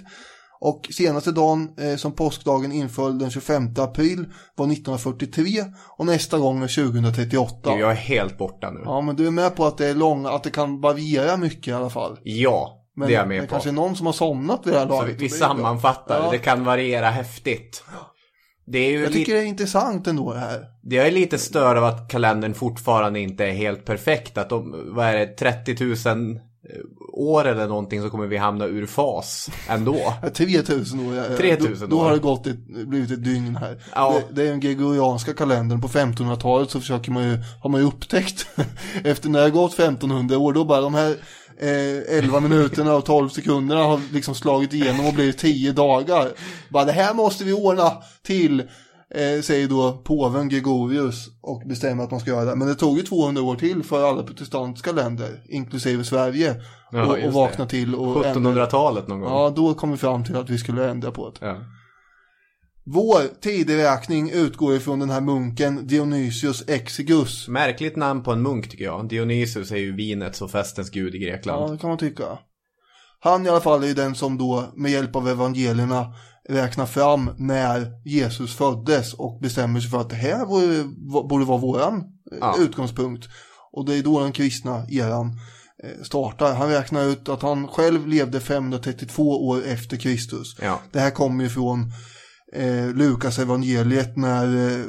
Och 0.60 0.88
senaste 0.94 1.32
dagen 1.32 1.70
eh, 1.80 1.96
som 1.96 2.12
påskdagen 2.12 2.72
inföll 2.72 3.20
den 3.20 3.30
25 3.32 3.74
april 3.78 4.26
var 4.56 4.66
1943 4.72 5.66
och 5.98 6.06
nästa 6.06 6.38
gång 6.38 6.64
är 6.64 6.68
2038. 6.68 7.72
Gud, 7.72 7.80
jag 7.82 7.92
är 7.92 7.96
helt 7.96 8.38
borta 8.38 8.72
nu. 8.72 8.80
Ja, 8.86 8.92
Ja 8.96 9.02
men 9.02 9.16
du 9.16 9.28
är 9.28 9.32
med 9.32 9.56
på 9.56 9.66
att 9.66 9.78
det 9.78 9.88
är 9.88 9.96
långa, 9.96 10.30
att 10.30 10.44
det 10.44 10.50
kan 10.50 10.82
variera 10.82 11.38
mycket 11.38 11.68
i 11.68 11.72
alla 11.72 11.90
fall. 11.90 12.18
Men 12.96 13.08
det 13.08 13.14
är 13.14 13.20
jag 13.20 13.28
med 13.28 13.38
det 13.44 13.48
på. 13.48 13.52
kanske 13.52 13.70
är 13.70 13.74
någon 13.74 13.96
som 13.96 14.06
har 14.06 14.14
somnat 14.14 14.68
vid 14.68 14.74
det 14.74 14.80
här 14.80 14.88
Så 14.88 14.94
vi, 14.94 15.00
laget. 15.02 15.22
vi 15.22 15.28
bra. 15.30 15.38
sammanfattar, 15.38 16.24
Ja. 16.24 16.32
det 16.32 16.38
kan 16.38 16.64
variera 16.64 17.10
häftigt. 17.10 17.84
Det 18.68 18.78
är 18.78 18.92
ju 18.92 19.00
Jag 19.00 19.14
tycker 19.14 19.34
det 19.34 19.40
är 19.40 19.46
intressant 19.46 20.08
ändå 20.08 20.34
det 20.34 20.40
här. 20.40 20.66
jag 20.82 21.08
är 21.08 21.12
lite 21.12 21.38
störd 21.38 21.78
av 21.78 21.84
att 21.84 22.10
kalendern 22.10 22.54
fortfarande 22.54 23.20
inte 23.20 23.46
är 23.46 23.52
helt 23.52 23.86
perfekt. 23.86 24.38
Att 24.38 24.52
om, 24.52 24.76
vad 24.96 25.06
är 25.06 25.14
det, 25.18 25.26
30 25.26 25.86
000 26.16 26.40
år 27.14 27.48
eller 27.48 27.68
någonting 27.68 28.02
så 28.02 28.10
kommer 28.10 28.28
vi 28.28 28.38
hamna 28.38 28.66
ur 28.66 28.86
fas 28.86 29.50
ändå. 29.70 29.98
Ja, 30.22 30.30
3000 30.30 31.08
år. 31.08 31.16
ja, 31.16 31.24
ja. 31.32 31.38
3000 31.38 31.90
då, 31.90 31.96
då 31.96 32.02
år. 32.02 32.06
har 32.06 32.12
det 32.12 32.20
gått 32.20 32.48
ett, 32.48 32.88
blivit 32.88 33.12
ett 33.12 33.24
dygn 33.24 33.56
här. 33.56 33.84
Ja. 33.96 34.22
Det, 34.30 34.36
det 34.42 34.48
är 34.48 34.52
den 34.52 34.60
gregorianska 34.60 35.34
kalendern. 35.34 35.82
På 35.82 35.88
1500-talet 35.88 36.70
så 36.72 36.80
försöker 36.80 37.12
man 37.12 37.24
ju, 37.24 37.38
har 37.62 37.70
man 37.70 37.82
ju 37.82 37.88
upptäckt, 37.88 38.48
efter 39.04 39.30
när 39.30 39.40
det 39.40 39.46
har 39.46 39.52
gått 39.52 39.74
1500 39.74 40.38
år, 40.38 40.54
då 40.54 40.66
bara 40.66 40.82
de 40.82 40.94
här 40.94 41.16
eh, 41.60 42.18
11 42.18 42.40
minuterna 42.40 42.96
och 42.96 43.06
12 43.06 43.30
sekunderna 43.30 43.84
har 43.84 44.00
liksom 44.14 44.36
slagit 44.36 44.74
igenom 44.74 45.06
och 45.08 45.14
blivit 45.14 45.38
10 45.38 45.72
dagar. 45.72 46.30
Bara 46.70 46.86
det 46.86 46.92
här 46.92 47.14
måste 47.14 47.44
vi 47.44 47.54
ordna 47.54 47.92
till, 48.24 48.60
eh, 49.16 49.42
säger 49.44 49.68
då 49.68 49.92
påven 50.04 50.50
Gregorius 50.50 51.28
och 51.42 51.62
bestämmer 51.66 52.04
att 52.04 52.12
man 52.12 52.20
ska 52.20 52.30
göra 52.32 52.46
det. 52.46 52.56
Men 52.56 52.68
det 52.68 52.76
tog 52.76 52.98
ju 52.98 53.04
200 53.04 53.42
år 53.44 53.56
till 53.56 53.84
för 53.84 54.10
alla 54.10 54.24
protestantiska 54.24 54.92
länder, 54.92 55.42
inklusive 55.50 56.04
Sverige, 56.04 56.56
Ja, 56.92 57.06
och, 57.06 57.24
och 57.26 57.34
vakna 57.34 57.66
till 57.66 57.96
och 57.96 58.26
ändra- 58.26 58.34
1700-talet 58.34 59.08
någon 59.08 59.20
gång. 59.20 59.30
Ja, 59.32 59.54
då 59.56 59.74
kom 59.74 59.92
vi 59.92 59.98
fram 59.98 60.24
till 60.24 60.36
att 60.36 60.50
vi 60.50 60.58
skulle 60.58 60.90
ändra 60.90 61.12
på 61.12 61.30
det. 61.40 61.46
Ja. 61.46 61.56
Vår 62.90 63.42
tideräkning 63.42 64.32
utgår 64.32 64.76
ifrån 64.76 65.00
den 65.00 65.10
här 65.10 65.22
munken 65.22 65.88
Dionysius 65.88 66.64
Exigus. 66.70 67.48
Märkligt 67.48 67.96
namn 67.96 68.24
på 68.24 68.32
en 68.32 68.42
munk 68.42 68.70
tycker 68.70 68.84
jag. 68.86 69.10
Dionysus 69.10 69.72
är 69.72 69.78
ju 69.78 69.96
vinets 69.96 70.42
och 70.42 70.52
festens 70.52 70.90
gud 70.90 71.16
i 71.16 71.18
Ja, 71.18 71.32
Grekland. 71.32 71.72
det 71.72 71.78
kan 71.78 71.90
man 71.90 71.98
tycka. 72.00 72.24
Han 73.20 73.46
i 73.46 73.50
alla 73.50 73.62
fall 73.62 73.84
är 73.84 73.94
den 73.94 74.16
som 74.16 74.38
då 74.38 74.66
med 74.76 74.92
hjälp 74.92 75.16
av 75.16 75.30
evangelierna 75.30 76.14
räknar 76.50 76.86
fram 76.86 77.30
när 77.38 77.92
Jesus 78.06 78.56
föddes 78.56 79.14
och 79.14 79.40
bestämmer 79.42 79.80
sig 79.80 79.90
för 79.92 80.02
att 80.02 80.10
det 80.10 80.16
här 80.16 80.46
borde, 80.46 80.84
borde 81.30 81.46
vara 81.46 81.58
våran 81.58 81.96
eh, 82.32 82.38
Ja. 82.42 82.56
utgångspunkt. 82.60 83.28
Och 83.72 83.86
det 83.86 83.96
är 83.96 84.04
då 84.04 84.20
den 84.20 84.32
kristna 84.32 84.86
eran 84.90 85.28
eh, 85.84 86.04
startar. 86.04 86.56
Han 86.56 86.70
räknar 86.70 87.04
ut 87.06 87.30
att 87.30 87.42
han 87.42 87.68
själv 87.68 88.08
levde 88.08 88.40
532 88.40 89.48
år 89.48 89.62
efter 89.66 89.98
Kristus. 89.98 90.56
Ja. 90.62 90.80
Det 90.92 91.00
här 91.00 91.12
kommer 91.12 91.44
ju 91.44 91.50
från 91.50 91.92
eh, 92.54 92.88
Lukas 92.94 93.40
evangeliet 93.40 94.18
när 94.18 94.56
eh, 94.56 94.86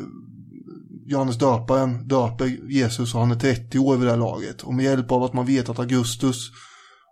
Johannes 1.06 1.38
döparen 1.38 2.08
döper 2.08 2.70
Jesus 2.70 3.14
och 3.14 3.20
han 3.20 3.30
är 3.30 3.36
30 3.36 3.78
år 3.78 3.96
vid 3.96 4.06
det 4.06 4.10
här 4.10 4.18
laget. 4.18 4.62
Och 4.62 4.74
med 4.74 4.84
hjälp 4.84 5.12
av 5.12 5.22
att 5.22 5.32
man 5.32 5.46
vet 5.46 5.68
att 5.68 5.78
Augustus 5.78 6.50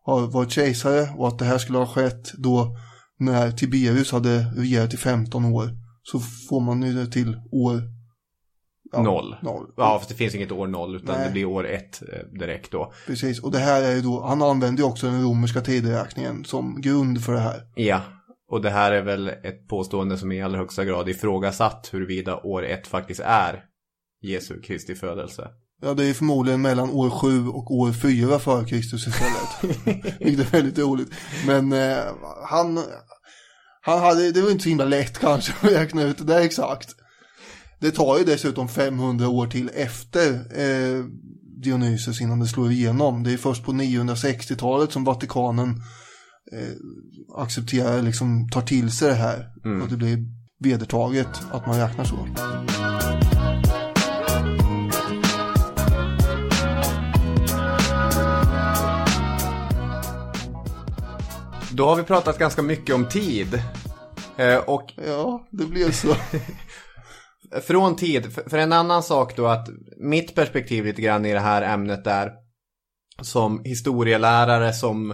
har 0.04 0.26
varit 0.26 0.50
kejsare 0.50 1.08
och 1.16 1.28
att 1.28 1.38
det 1.38 1.44
här 1.44 1.58
skulle 1.58 1.78
ha 1.78 1.86
skett 1.86 2.32
då 2.38 2.76
när 3.18 3.50
Tiberius 3.50 4.12
hade 4.12 4.38
regerat 4.56 4.94
i 4.94 4.96
15 4.96 5.44
år 5.44 5.70
så 6.02 6.20
får 6.20 6.60
man 6.60 6.82
ju 6.82 6.92
det 6.92 7.06
till 7.06 7.36
år 7.52 7.82
ja, 8.92 9.02
Noll. 9.02 9.36
noll. 9.42 9.66
Ja, 9.76 9.98
för 9.98 10.08
det 10.08 10.14
finns 10.14 10.34
inget 10.34 10.52
år 10.52 10.66
noll 10.66 10.96
utan 10.96 11.16
Nej. 11.16 11.26
det 11.26 11.32
blir 11.32 11.44
år 11.44 11.68
ett 11.68 12.02
eh, 12.02 12.38
direkt 12.38 12.70
då. 12.70 12.92
Precis, 13.06 13.40
och 13.40 13.52
det 13.52 13.58
här 13.58 13.82
är 13.82 13.94
ju 13.94 14.00
då, 14.00 14.24
han 14.26 14.42
använder 14.42 14.82
ju 14.82 14.88
också 14.88 15.06
den 15.06 15.22
romerska 15.22 15.60
tideräkningen 15.60 16.44
som 16.44 16.80
grund 16.80 17.24
för 17.24 17.32
det 17.32 17.40
här. 17.40 17.60
Ja, 17.74 18.00
och 18.48 18.62
det 18.62 18.70
här 18.70 18.92
är 18.92 19.02
väl 19.02 19.28
ett 19.28 19.68
påstående 19.68 20.18
som 20.18 20.32
i 20.32 20.42
allra 20.42 20.58
högsta 20.58 20.84
grad 20.84 21.08
ifrågasatt 21.08 21.88
huruvida 21.92 22.36
år 22.36 22.64
ett 22.66 22.86
faktiskt 22.86 23.20
är 23.20 23.64
Jesu 24.22 24.60
Kristi 24.60 24.94
födelse. 24.94 25.48
Ja, 25.82 25.94
det 25.94 26.04
är 26.04 26.14
förmodligen 26.14 26.62
mellan 26.62 26.90
år 26.90 27.10
7 27.10 27.48
och 27.48 27.70
år 27.70 27.92
4 27.92 28.38
före 28.38 28.64
Kristus 28.64 29.06
istället. 29.06 29.80
Vilket 30.20 30.46
är 30.46 30.50
väldigt 30.50 30.78
roligt. 30.78 31.10
Men 31.46 31.72
eh, 31.72 31.98
han, 32.48 32.80
han 33.82 34.00
hade, 34.00 34.32
det 34.32 34.42
var 34.42 34.50
inte 34.50 34.62
så 34.62 34.68
himla 34.68 34.84
lätt 34.84 35.18
kanske 35.18 35.52
att 35.52 35.72
räkna 35.72 36.02
ut 36.02 36.18
det 36.18 36.24
där 36.24 36.40
exakt. 36.40 36.94
Det 37.80 37.90
tar 37.90 38.18
ju 38.18 38.24
dessutom 38.24 38.68
500 38.68 39.28
år 39.28 39.46
till 39.46 39.70
efter 39.74 40.30
eh, 40.34 41.04
Dionysus 41.62 42.20
innan 42.20 42.40
det 42.40 42.46
slår 42.46 42.70
igenom. 42.70 43.22
Det 43.22 43.32
är 43.32 43.36
först 43.36 43.64
på 43.64 43.72
960-talet 43.72 44.92
som 44.92 45.04
Vatikanen 45.04 45.68
eh, 46.52 46.74
accepterar, 47.34 48.02
liksom 48.02 48.48
tar 48.48 48.62
till 48.62 48.90
sig 48.90 49.08
det 49.08 49.14
här. 49.14 49.52
Mm. 49.64 49.82
Och 49.82 49.88
det 49.88 49.96
blir 49.96 50.18
vedertaget 50.60 51.28
att 51.52 51.66
man 51.66 51.78
räknar 51.78 52.04
så. 52.04 52.16
Då 61.72 61.86
har 61.86 61.96
vi 61.96 62.02
pratat 62.02 62.38
ganska 62.38 62.62
mycket 62.62 62.94
om 62.94 63.08
tid. 63.08 63.62
Eh, 64.36 64.56
och 64.56 64.92
Ja, 65.06 65.46
det 65.50 65.66
blev 65.66 65.90
så. 65.90 66.14
från 67.62 67.96
tid, 67.96 68.32
för, 68.32 68.58
en 68.58 68.72
annan 68.72 69.02
sak 69.02 69.36
då 69.36 69.46
att 69.46 69.68
mitt 69.96 70.34
perspektiv 70.34 70.84
lite 70.84 71.02
grann 71.02 71.26
i 71.26 71.32
det 71.32 71.40
här 71.40 71.62
ämnet 71.62 72.06
är 72.06 72.32
som 73.22 73.64
historielärare, 73.64 74.72
som 74.72 75.10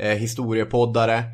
eh, 0.00 0.16
historiepoddare, 0.16 1.24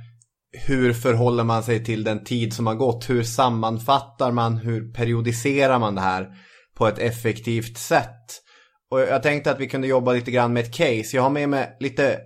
hur 0.53 0.93
förhåller 0.93 1.45
man 1.45 1.63
sig 1.63 1.85
till 1.85 2.05
den 2.05 2.25
tid 2.25 2.53
som 2.53 2.67
har 2.67 2.75
gått? 2.75 3.11
Hur 3.11 3.23
sammanfattar 3.23 4.33
man, 4.33 4.57
hur 4.57 4.93
periodiserar 4.93 5.79
man 5.79 5.95
det 5.95 6.01
här 6.01 6.29
på 6.77 6.87
ett 6.87 6.99
effektivt 6.99 7.79
sätt? 7.79 8.43
Och 8.91 9.01
jag 9.01 9.23
tänkte 9.23 9.51
att 9.51 9.61
vi 9.61 9.69
kunde 9.69 9.87
jobba 9.87 10.13
lite 10.13 10.31
grann 10.31 10.53
med 10.53 10.63
ett 10.63 10.75
case. 10.75 11.17
Jag 11.17 11.23
har 11.23 11.31
med 11.31 11.49
mig 11.49 11.77
lite 11.81 12.19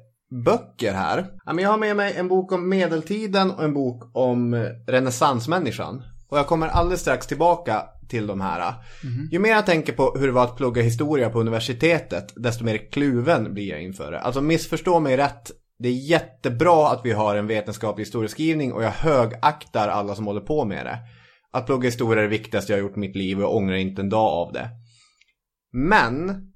böcker 0.45 0.93
här. 0.93 1.27
Jag 1.59 1.71
har 1.71 1.79
med 1.79 1.97
mig 1.97 2.15
en 2.17 2.29
bok 2.29 2.53
om 2.53 2.69
medeltiden 2.69 3.51
och 3.51 3.65
en 3.65 3.75
bok 3.75 4.11
om 4.15 4.55
renässansmänniskan. 4.87 6.03
Och 6.29 6.39
jag 6.39 6.47
kommer 6.47 6.69
alldeles 6.69 7.01
strax 7.01 7.27
tillbaka 7.27 7.83
till 8.09 8.27
de 8.27 8.41
här. 8.41 8.75
Ju 9.31 9.39
mer 9.39 9.51
jag 9.51 9.67
tänker 9.67 9.93
på 9.93 10.17
hur 10.19 10.27
det 10.27 10.33
var 10.33 10.45
att 10.45 10.57
plugga 10.57 10.83
historia 10.83 11.31
på 11.31 11.41
universitetet, 11.41 12.33
desto 12.37 12.65
mer 12.65 12.91
kluven 12.93 13.55
blir 13.55 13.69
jag 13.69 13.83
inför 13.83 14.13
det. 14.13 14.21
Alltså 14.21 14.41
missförstå 14.41 15.01
mig 15.01 15.17
rätt. 15.17 15.51
Det 15.83 15.89
är 15.89 15.93
jättebra 15.93 16.89
att 16.89 17.01
vi 17.05 17.13
har 17.13 17.37
en 17.37 17.47
vetenskaplig 17.47 18.05
historieskrivning 18.05 18.73
och 18.73 18.83
jag 18.83 18.91
högaktar 18.91 19.89
alla 19.89 20.15
som 20.15 20.27
håller 20.27 20.41
på 20.41 20.65
med 20.65 20.87
det. 20.87 20.99
Att 21.53 21.67
plugga 21.67 21.89
historia 21.89 22.19
är 22.19 22.23
det 22.23 22.29
viktigaste 22.29 22.73
jag 22.73 22.79
har 22.79 22.83
gjort 22.83 22.97
i 22.97 23.01
mitt 23.01 23.17
liv 23.17 23.39
och 23.39 23.43
jag 23.43 23.55
ångrar 23.55 23.77
inte 23.77 24.03
en 24.03 24.09
dag 24.09 24.29
av 24.33 24.53
det. 24.53 24.69
Men 25.73 26.47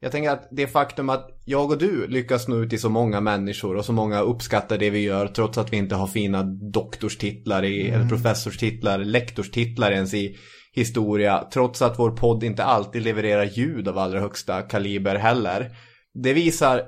jag 0.00 0.12
tänker 0.12 0.30
att 0.30 0.48
det 0.50 0.66
faktum 0.66 1.08
att 1.08 1.30
jag 1.44 1.70
och 1.70 1.78
du 1.78 2.06
lyckas 2.06 2.48
nå 2.48 2.56
ut 2.56 2.70
till 2.70 2.80
så 2.80 2.88
många 2.88 3.20
människor 3.20 3.76
och 3.76 3.84
så 3.84 3.92
många 3.92 4.20
uppskattar 4.20 4.78
det 4.78 4.90
vi 4.90 5.00
gör 5.00 5.26
trots 5.26 5.58
att 5.58 5.72
vi 5.72 5.76
inte 5.76 5.94
har 5.94 6.06
fina 6.06 6.42
doktorstitlar 6.72 7.64
i, 7.64 7.90
eller 7.90 8.08
professorstitlar, 8.08 8.98
lektorstitlar 8.98 9.92
ens 9.92 10.14
i 10.14 10.36
historia, 10.72 11.48
trots 11.52 11.82
att 11.82 11.98
vår 11.98 12.10
podd 12.10 12.44
inte 12.44 12.64
alltid 12.64 13.02
levererar 13.02 13.44
ljud 13.44 13.88
av 13.88 13.98
allra 13.98 14.20
högsta 14.20 14.62
kaliber 14.62 15.14
heller. 15.14 15.76
Det 16.14 16.32
visar 16.32 16.82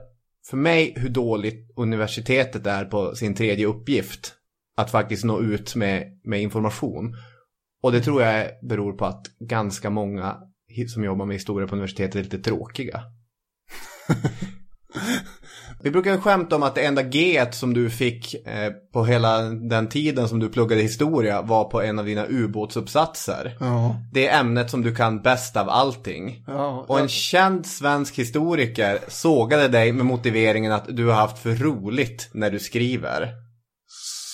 för 0.51 0.57
mig 0.57 0.95
hur 0.97 1.09
dåligt 1.09 1.73
universitetet 1.77 2.67
är 2.67 2.85
på 2.85 3.15
sin 3.15 3.35
tredje 3.35 3.67
uppgift. 3.67 4.33
Att 4.77 4.91
faktiskt 4.91 5.25
nå 5.25 5.41
ut 5.41 5.75
med, 5.75 6.21
med 6.25 6.43
information. 6.43 7.17
Och 7.83 7.93
det 7.93 8.01
tror 8.01 8.23
jag 8.23 8.51
beror 8.63 8.93
på 8.93 9.05
att 9.05 9.27
ganska 9.39 9.91
många 9.91 10.37
som 10.95 11.05
jobbar 11.05 11.27
med 11.27 11.35
historia 11.35 11.69
på 11.69 11.75
universitetet 11.75 12.15
är 12.15 12.23
lite 12.23 12.39
tråkiga. 12.39 13.03
Vi 15.83 15.91
brukar 15.91 16.19
skämta 16.19 16.57
om 16.57 16.63
att 16.63 16.75
det 16.75 16.85
enda 16.85 17.03
G 17.03 17.47
som 17.53 17.75
du 17.75 17.91
fick 17.91 18.35
eh, 18.47 18.73
på 18.93 19.05
hela 19.05 19.41
den 19.43 19.89
tiden 19.89 20.29
som 20.29 20.39
du 20.39 20.49
pluggade 20.49 20.83
historia 20.83 21.43
var 21.43 21.65
på 21.65 21.83
en 21.83 21.99
av 21.99 22.05
dina 22.05 22.27
ubåtsuppsatser. 22.27 23.57
Ja, 23.61 23.97
Det 24.13 24.29
är 24.29 24.41
ämnet 24.41 24.71
som 24.71 24.83
du 24.83 24.95
kan 24.95 25.23
bäst 25.23 25.57
av 25.57 25.69
allting. 25.71 26.45
ja, 26.47 26.85
Och 26.89 27.01
en 27.01 27.09
känd 27.09 27.67
svensk 27.67 28.19
historiker 28.19 28.99
sågade 29.09 29.69
dig 29.69 29.93
med 29.93 30.07
motiveringen 30.07 30.73
att 30.73 30.97
du 30.97 31.07
har 31.07 31.15
haft 31.15 31.39
för 31.39 31.55
roligt 31.55 32.29
när 32.33 32.51
du 32.51 32.59
skriver. 32.59 33.31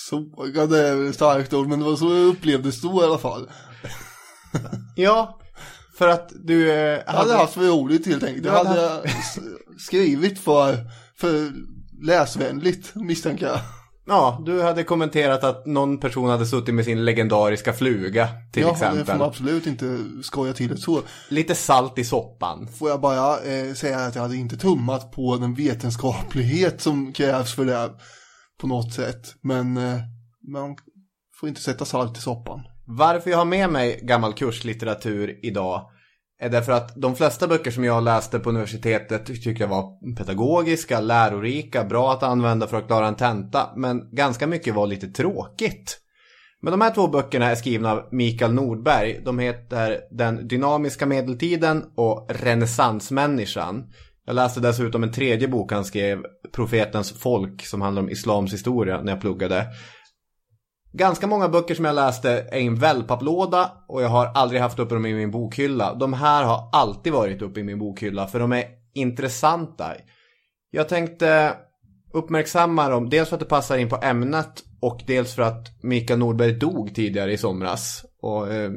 sågade 0.09 0.87
är 0.87 0.95
väl 0.95 1.09
ett 1.09 1.15
starkt 1.15 1.53
ord, 1.53 1.67
men 1.67 1.79
det 1.79 1.85
var 1.85 1.95
så 1.95 2.05
jag 2.05 2.25
upplevde 2.27 2.69
det 2.69 2.81
då 2.81 3.01
i 3.01 3.05
alla 3.05 3.17
fall. 3.17 3.49
Ja, 4.95 5.39
för 5.97 6.07
att 6.07 6.31
du 6.43 6.71
eh, 6.71 6.77
Jag 7.05 7.13
hade 7.13 7.33
haft 7.33 7.53
för 7.53 7.61
roligt 7.61 8.05
helt 8.07 8.23
enkelt. 8.23 8.45
Jag 8.45 8.53
Du 8.65 8.69
hade 8.69 8.81
hade 8.81 9.09
skrivit 9.79 10.39
för, 10.39 10.77
för 11.23 11.51
läsvänligt, 12.05 12.91
misstänker 12.95 13.45
jag. 13.45 13.59
Ja, 14.05 14.43
du 14.45 14.61
hade 14.61 14.83
kommenterat 14.83 15.43
att 15.43 15.65
någon 15.65 15.99
person 15.99 16.29
hade 16.29 16.45
suttit 16.45 16.75
med 16.75 16.85
sin 16.85 17.05
legendariska 17.05 17.73
fluga 17.73 18.27
till 18.53 18.61
ja, 18.61 18.71
det 18.71 18.77
får 18.77 18.85
exempel. 18.85 19.17
man 19.17 19.27
absolut 19.27 19.67
inte 19.67 19.99
skoja 20.23 20.53
till 20.53 20.67
det 20.69 20.77
så. 20.77 21.01
Lite 21.29 21.55
salt 21.55 21.99
i 21.99 22.03
soppan. 22.03 22.67
Får 22.67 22.89
jag 22.89 23.01
bara 23.01 23.39
eh, 23.39 23.73
säga 23.73 23.99
att 23.99 24.15
jag 24.15 24.21
hade 24.21 24.35
inte 24.35 24.57
tummat 24.57 25.11
på 25.11 25.37
den 25.37 25.53
vetenskaplighet 25.53 26.81
som 26.81 27.13
krävs 27.13 27.55
för 27.55 27.65
det 27.65 27.89
på 28.61 28.67
något 28.67 28.93
sätt. 28.93 29.35
Men 29.41 29.77
eh, 29.77 29.99
man 30.51 30.75
får 31.39 31.49
inte 31.49 31.61
sätta 31.61 31.85
salt 31.85 32.17
i 32.17 32.21
soppan. 32.21 32.61
Varför 32.85 33.29
jag 33.29 33.37
har 33.37 33.45
med 33.45 33.69
mig 33.69 33.99
gammal 34.03 34.33
kurslitteratur 34.33 35.39
idag 35.43 35.89
är 36.43 36.49
därför 36.49 36.71
att 36.71 36.95
de 36.95 37.15
flesta 37.15 37.47
böcker 37.47 37.71
som 37.71 37.83
jag 37.83 38.03
läste 38.03 38.39
på 38.39 38.49
universitetet 38.49 39.25
tyckte 39.25 39.63
jag 39.63 39.67
var 39.67 40.15
pedagogiska, 40.15 41.01
lärorika, 41.01 41.83
bra 41.83 42.11
att 42.11 42.23
använda 42.23 42.67
för 42.67 42.77
att 42.77 42.87
klara 42.87 43.07
en 43.07 43.15
tenta, 43.15 43.69
men 43.75 44.15
ganska 44.15 44.47
mycket 44.47 44.75
var 44.75 44.87
lite 44.87 45.07
tråkigt. 45.07 45.99
Men 46.61 46.71
de 46.71 46.81
här 46.81 46.91
två 46.91 47.07
böckerna 47.07 47.51
är 47.51 47.55
skrivna 47.55 47.91
av 47.91 48.09
Mikael 48.11 48.53
Nordberg. 48.53 49.21
De 49.25 49.39
heter 49.39 49.99
Den 50.11 50.47
dynamiska 50.47 51.05
medeltiden 51.05 51.83
och 51.95 52.27
Renässansmänniskan. 52.29 53.83
Jag 54.25 54.35
läste 54.35 54.59
dessutom 54.59 55.03
en 55.03 55.11
tredje 55.11 55.47
bok 55.47 55.71
han 55.71 55.85
skrev, 55.85 56.23
Profetens 56.51 57.11
folk, 57.11 57.65
som 57.65 57.81
handlar 57.81 58.01
om 58.01 58.09
islams 58.09 58.53
historia 58.53 59.01
när 59.01 59.11
jag 59.11 59.21
pluggade. 59.21 59.67
Ganska 60.95 61.27
många 61.27 61.49
böcker 61.49 61.75
som 61.75 61.85
jag 61.85 61.95
läste 61.95 62.31
är 62.31 62.57
i 62.57 62.67
en 62.67 62.75
wellpapplåda 62.75 63.71
och 63.87 64.01
jag 64.03 64.09
har 64.09 64.25
aldrig 64.25 64.61
haft 64.61 64.79
uppe 64.79 64.95
dem 64.95 65.05
i 65.05 65.13
min 65.13 65.31
bokhylla. 65.31 65.93
De 65.93 66.13
här 66.13 66.43
har 66.43 66.69
alltid 66.71 67.13
varit 67.13 67.41
uppe 67.41 67.59
i 67.59 67.63
min 67.63 67.79
bokhylla 67.79 68.27
för 68.27 68.39
de 68.39 68.51
är 68.51 68.65
intressanta. 68.93 69.93
Jag 70.71 70.89
tänkte 70.89 71.57
uppmärksamma 72.13 72.89
dem, 72.89 73.09
dels 73.09 73.29
för 73.29 73.35
att 73.35 73.39
det 73.39 73.45
passar 73.45 73.77
in 73.77 73.89
på 73.89 73.99
ämnet 74.03 74.63
och 74.81 75.01
dels 75.07 75.33
för 75.33 75.41
att 75.41 75.83
Mikael 75.83 76.19
Nordberg 76.19 76.53
dog 76.53 76.95
tidigare 76.95 77.33
i 77.33 77.37
somras. 77.37 78.05
Och 78.21 78.53
eh, 78.53 78.71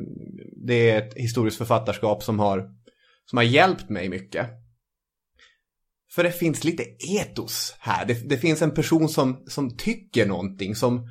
det 0.66 0.90
är 0.90 0.98
ett 0.98 1.14
historiskt 1.14 1.58
författarskap 1.58 2.22
som 2.22 2.38
har, 2.38 2.70
som 3.24 3.36
har 3.36 3.44
hjälpt 3.44 3.88
mig 3.88 4.08
mycket. 4.08 4.46
För 6.14 6.22
det 6.22 6.32
finns 6.32 6.64
lite 6.64 6.82
etos 7.18 7.76
här. 7.78 8.06
Det, 8.06 8.28
det 8.28 8.36
finns 8.36 8.62
en 8.62 8.74
person 8.74 9.08
som, 9.08 9.44
som 9.46 9.76
tycker 9.76 10.26
någonting, 10.26 10.74
som 10.74 11.08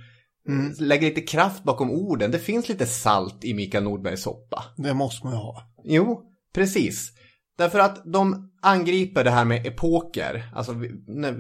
lägger 0.79 1.07
lite 1.07 1.21
kraft 1.21 1.63
bakom 1.63 1.91
orden. 1.91 2.31
Det 2.31 2.39
finns 2.39 2.69
lite 2.69 2.85
salt 2.85 3.45
i 3.45 3.53
Mikael 3.53 3.83
Nordbergs 3.83 4.21
soppa. 4.21 4.63
Det 4.77 4.93
måste 4.93 5.25
man 5.25 5.33
ju 5.33 5.39
ha. 5.39 5.61
Jo, 5.83 6.21
precis. 6.53 7.11
Därför 7.57 7.79
att 7.79 8.01
de 8.05 8.51
angriper 8.61 9.23
det 9.23 9.31
här 9.31 9.45
med 9.45 9.67
epoker. 9.67 10.51
Alltså 10.55 10.73
vi, 10.73 10.91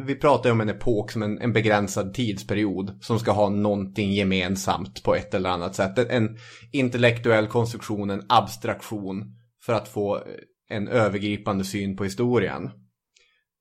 vi 0.05 0.15
pratar 0.15 0.49
ju 0.49 0.51
om 0.53 0.61
en 0.61 0.69
epok 0.69 1.11
som 1.11 1.23
en, 1.23 1.41
en 1.41 1.53
begränsad 1.53 2.13
tidsperiod 2.13 2.97
som 3.01 3.19
ska 3.19 3.31
ha 3.31 3.49
någonting 3.49 4.11
gemensamt 4.13 5.03
på 5.03 5.15
ett 5.15 5.33
eller 5.33 5.49
annat 5.49 5.75
sätt. 5.75 5.97
En 5.97 6.37
intellektuell 6.71 7.47
konstruktion, 7.47 8.09
en 8.09 8.25
abstraktion 8.29 9.35
för 9.65 9.73
att 9.73 9.87
få 9.87 10.15
eh, 10.15 10.21
en 10.69 10.87
övergripande 10.87 11.63
syn 11.63 11.97
på 11.97 12.03
historien. 12.03 12.69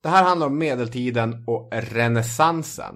Det 0.03 0.09
här 0.09 0.23
handlar 0.23 0.47
om 0.47 0.57
medeltiden 0.57 1.43
och 1.47 1.69
renässansen. 1.73 2.95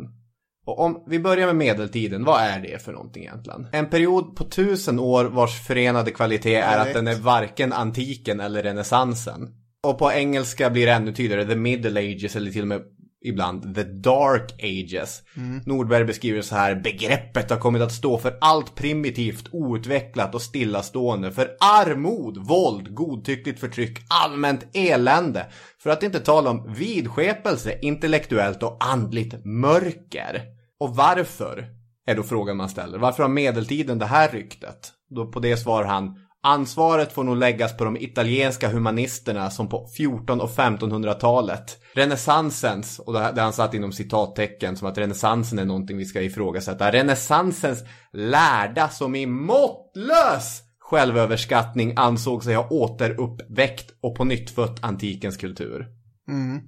Och 0.69 0.79
om 0.79 1.03
vi 1.07 1.19
börjar 1.19 1.45
med 1.45 1.55
medeltiden, 1.55 2.23
vad 2.23 2.41
är 2.41 2.59
det 2.59 2.81
för 2.81 2.91
någonting 2.91 3.23
egentligen? 3.23 3.67
En 3.71 3.89
period 3.89 4.35
på 4.35 4.43
tusen 4.43 4.99
år 4.99 5.25
vars 5.25 5.61
förenade 5.67 6.11
kvalitet 6.11 6.55
är 6.55 6.77
att 6.77 6.93
den 6.93 7.07
är 7.07 7.15
varken 7.15 7.73
antiken 7.73 8.39
eller 8.39 8.63
renässansen. 8.63 9.47
Och 9.83 9.99
på 9.99 10.11
engelska 10.11 10.69
blir 10.69 10.85
det 10.85 10.91
ännu 10.91 11.13
tydligare, 11.13 11.45
the 11.45 11.55
middle 11.55 11.99
ages 11.99 12.35
eller 12.35 12.51
till 12.51 12.61
och 12.61 12.67
med 12.67 12.81
ibland 13.25 13.75
the 13.75 13.83
dark 13.83 14.63
ages. 14.63 15.23
Nordberg 15.65 16.05
beskriver 16.05 16.41
så 16.41 16.55
här, 16.55 16.75
begreppet 16.75 17.49
har 17.49 17.57
kommit 17.57 17.81
att 17.81 17.91
stå 17.91 18.17
för 18.17 18.37
allt 18.41 18.75
primitivt, 18.75 19.45
outvecklat 19.51 20.35
och 20.35 20.41
stillastående, 20.41 21.31
för 21.31 21.49
armod, 21.59 22.37
våld, 22.37 22.95
godtyckligt 22.95 23.59
förtryck, 23.59 23.99
allmänt 24.07 24.67
elände. 24.73 25.45
För 25.83 25.89
att 25.89 26.03
inte 26.03 26.19
tala 26.19 26.49
om 26.49 26.73
vidskepelse, 26.77 27.79
intellektuellt 27.81 28.63
och 28.63 28.77
andligt 28.79 29.45
mörker. 29.45 30.58
Och 30.79 30.95
varför? 30.95 31.67
Är 32.05 32.15
då 32.15 32.23
frågan 32.23 32.57
man 32.57 32.69
ställer. 32.69 32.97
Varför 32.97 33.23
har 33.23 33.29
medeltiden 33.29 33.99
det 33.99 34.05
här 34.05 34.29
ryktet? 34.29 34.91
Då 35.09 35.31
på 35.31 35.39
det 35.39 35.57
svarar 35.57 35.87
han 35.87 36.15
Ansvaret 36.41 37.13
får 37.13 37.23
nog 37.23 37.37
läggas 37.37 37.77
på 37.77 37.83
de 37.83 37.97
italienska 37.97 38.69
humanisterna 38.69 39.49
som 39.49 39.69
på 39.69 39.87
14 39.97 40.41
och 40.41 40.49
1500-talet. 40.49 41.77
Renässansens, 41.93 42.99
och 42.99 43.13
det 43.13 43.19
har 43.19 43.41
han 43.41 43.53
satt 43.53 43.73
inom 43.73 43.91
citattecken 43.91 44.77
som 44.77 44.87
att 44.87 44.97
renässansen 44.97 45.59
är 45.59 45.65
någonting 45.65 45.97
vi 45.97 46.05
ska 46.05 46.21
ifrågasätta. 46.21 46.91
Renässansens 46.91 47.83
lärda 48.13 48.89
som 48.89 49.15
i 49.15 49.25
måttlös 49.25 50.61
självöverskattning 50.79 51.93
ansåg 51.95 52.43
sig 52.43 52.55
ha 52.55 52.69
återuppväckt 52.69 53.93
och 54.01 54.15
på 54.15 54.23
nytt 54.23 54.49
fött 54.49 54.83
antikens 54.83 55.37
kultur. 55.37 55.87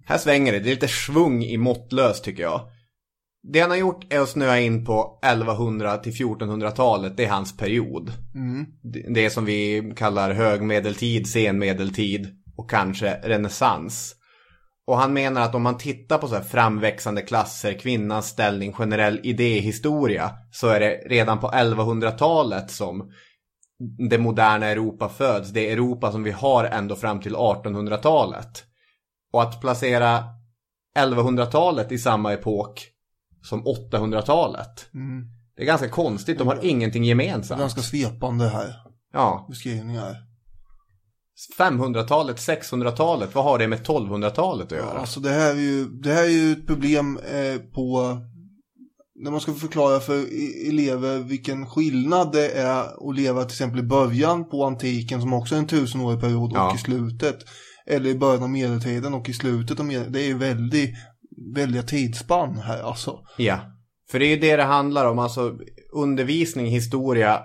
Här 0.05 0.17
svänger 0.17 0.51
det, 0.51 0.59
det 0.59 0.69
är 0.69 0.75
lite 0.75 0.87
svung 0.87 1.43
i 1.43 1.57
måttlös 1.57 2.21
tycker 2.21 2.43
jag. 2.43 2.61
Det 3.43 3.59
han 3.59 3.69
har 3.69 3.77
gjort 3.77 4.13
är 4.13 4.19
att 4.19 4.29
snöa 4.29 4.59
in 4.59 4.85
på 4.85 5.19
1100 5.23 5.97
till 5.97 6.11
1400-talet, 6.13 7.17
det 7.17 7.25
är 7.25 7.29
hans 7.29 7.57
period. 7.57 8.11
Det- 8.83 9.13
Det 9.13 9.29
som 9.29 9.45
vi 9.45 9.93
kallar 9.95 10.33
högmedeltid, 10.33 11.27
senmedeltid 11.27 12.27
och 12.57 12.69
kanske 12.69 13.19
renässans. 13.23 14.15
Och 14.87 14.97
han 14.97 15.13
menar 15.13 15.41
att 15.41 15.55
om 15.55 15.61
man 15.61 15.77
tittar 15.77 16.17
på 16.17 16.27
så 16.27 16.39
framväxande 16.39 17.21
klasser, 17.21 17.73
kvinnans 17.73 18.27
ställning, 18.27 18.73
generell 18.73 19.19
idéhistoria, 19.23 20.31
så 20.51 20.67
är 20.67 20.79
det 20.79 20.89
redan 21.05 21.39
på 21.39 21.47
1100-talet 21.47 22.71
som 22.71 23.11
det 24.09 24.17
moderna 24.17 24.65
Europa 24.65 25.09
föds. 25.09 25.49
Det 25.49 25.69
är 25.69 25.73
Europa 25.73 26.11
som 26.11 26.23
vi 26.23 26.31
har 26.31 26.63
ändå 26.65 26.95
fram 26.95 27.19
till 27.21 27.35
1800-talet. 27.35 28.63
Och 29.33 29.41
att 29.41 29.61
placera 29.61 30.23
1100-talet 30.99 31.91
i 31.91 31.97
samma 31.97 32.33
epok 32.33 32.87
som 33.41 33.63
800-talet. 33.91 34.85
Det 35.55 35.61
är 35.61 35.65
ganska 35.65 35.89
konstigt, 35.89 36.37
de 36.37 36.47
har 36.47 36.59
ingenting 36.65 37.03
gemensamt. 37.03 37.59
Ganska 37.61 37.81
svepande 37.81 38.47
här 38.49 38.73
Ja, 39.13 39.45
beskrivningar. 39.49 40.15
500-talet, 41.59 42.37
600-talet, 42.37 43.35
vad 43.35 43.43
har 43.43 43.59
det 43.59 43.67
med 43.67 43.79
1200-talet 43.79 44.65
att 44.65 44.71
Ja, 44.71 44.77
göra? 44.77 44.99
alltså 44.99 45.19
det 45.19 45.29
här 45.29 45.49
är 45.51 45.59
ju, 45.59 45.85
det 45.85 46.13
här 46.13 46.23
är 46.23 46.27
ju 46.29 46.51
ett 46.51 46.67
problem 46.67 47.17
eh, 47.17 47.57
på 47.73 48.17
när 49.23 49.31
man 49.31 49.41
ska 49.41 49.53
förklara 49.53 49.99
för 49.99 50.25
elever 50.69 51.19
vilken 51.19 51.65
skillnad 51.67 52.31
det 52.31 52.49
är 52.51 53.09
att 53.09 53.15
leva 53.15 53.41
till 53.43 53.53
exempel 53.53 53.79
i 53.79 53.83
början 53.83 54.49
på 54.49 54.65
antiken 54.65 55.21
som 55.21 55.33
också 55.33 55.55
är 55.55 55.59
en 55.59 55.67
tusenårig 55.67 56.19
period 56.21 56.51
Ja. 56.53 56.69
och 56.69 56.75
i 56.75 56.77
slutet. 56.77 57.37
Eller 57.87 58.09
i 58.09 58.15
början 58.15 58.43
av 58.43 58.49
medeltiden 58.49 59.13
och 59.13 59.29
i 59.29 59.33
slutet 59.33 59.79
av 59.79 59.85
medeltiden. 59.85 60.13
Det 60.13 60.21
är 60.21 60.27
ju 60.27 60.37
väldigt, 60.37 60.89
väldiga 61.55 61.83
tidsspann 61.83 62.57
här 62.57 62.83
alltså. 62.83 63.19
Ja, 63.37 63.59
för 64.11 64.19
det 64.19 64.25
är 64.25 64.29
ju 64.29 64.39
det 64.39 64.55
det 64.55 64.63
handlar 64.63 65.05
om. 65.05 65.19
Alltså 65.19 65.57
undervisning, 65.93 66.65
historia 66.65 67.43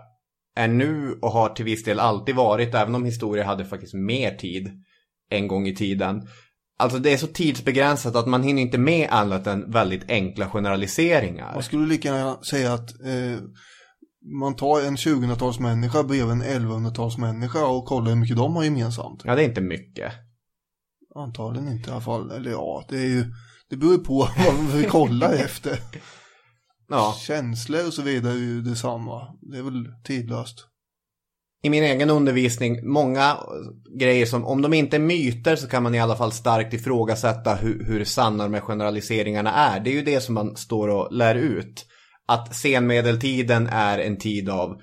är 0.57 0.69
nu 0.69 1.19
och 1.23 1.31
har 1.31 1.49
till 1.49 1.65
viss 1.65 1.85
del 1.85 2.01
alltid 2.01 2.35
varit, 2.35 2.75
även 2.75 2.95
om 2.95 3.05
historia 3.05 3.45
hade 3.45 3.65
faktiskt 3.65 3.95
mer 3.95 4.35
tid 4.35 4.71
en 5.31 5.49
gång 5.49 5.67
i 5.67 5.75
tiden. 5.75 6.29
Alltså 6.79 6.99
det 6.99 7.13
är 7.13 7.17
så 7.17 7.27
tidsbegränsat 7.27 8.17
att 8.17 8.27
man 8.27 8.43
hinner 8.43 8.63
inte 8.63 8.79
med 8.79 9.09
annat 9.11 9.47
än 9.47 9.71
väldigt 9.71 10.11
enkla 10.11 10.51
generaliseringar. 10.51 11.55
Man 11.55 11.63
skulle 11.63 11.87
lika 11.87 12.09
gärna 12.09 12.43
säga 12.43 12.73
att 12.73 12.91
eh, 13.01 13.39
man 14.41 14.57
tar 14.57 14.81
en 14.81 14.97
2000-talsmänniska 14.97 16.03
bredvid 16.03 16.33
en 16.33 16.43
1100-talsmänniska 16.43 17.65
och 17.65 17.85
kollar 17.85 18.09
hur 18.09 18.17
mycket 18.17 18.37
de 18.37 18.57
har 18.57 18.65
gemensamt. 18.65 19.23
Ja, 19.25 19.35
det 19.35 19.43
är 19.43 19.49
inte 19.49 19.61
mycket. 19.61 20.13
Antagligen 21.15 21.73
inte 21.73 21.91
i 21.91 21.93
alla 21.93 22.01
fall. 22.01 22.31
Eller 22.31 22.51
ja, 22.51 22.85
det 22.89 22.97
är 22.97 23.09
ju, 23.09 23.25
det 23.71 23.77
beror 23.77 23.93
ju 23.93 23.99
på 23.99 24.15
vad 24.47 24.73
vi 24.73 24.85
kollar 24.85 25.33
efter. 25.33 25.79
Ja, 26.89 27.17
Känslor 27.21 27.87
och 27.87 27.93
så 27.93 28.03
vidare 28.03 28.33
är 28.33 28.39
ju 28.39 28.61
detsamma. 28.61 29.29
Det 29.41 29.59
är 29.59 29.63
väl 29.63 29.89
tidlöst. 30.05 30.67
i 31.63 31.71
min 31.71 31.85
egen 31.85 32.11
undervisning, 32.11 32.89
många 32.93 33.37
grejer 33.99 34.27
som, 34.27 34.45
om 34.45 34.63
de 34.63 34.73
inte 34.73 34.97
är 34.97 35.01
myter 35.01 35.57
så 35.57 35.69
kan 35.69 35.83
man 35.83 35.95
i 35.95 36.01
alla 36.01 36.17
fall 36.17 36.33
starkt 36.33 36.75
ifrågasätta 36.75 37.55
hur, 37.55 37.85
hur 37.85 38.05
sanna 38.05 38.45
de 38.45 38.55
här 38.55 38.61
generaliseringarna 38.61 39.53
är. 39.53 39.81
Det 39.81 39.91
är 39.91 39.95
ju 39.95 40.03
det 40.03 40.21
som 40.21 40.35
man 40.35 40.57
står 40.57 40.89
och 40.89 41.13
lär 41.13 41.35
ut. 41.35 41.87
Att 42.29 42.55
senmedeltiden 42.55 43.67
är 43.67 43.99
en 43.99 44.19
tid 44.19 44.49
av 44.49 44.81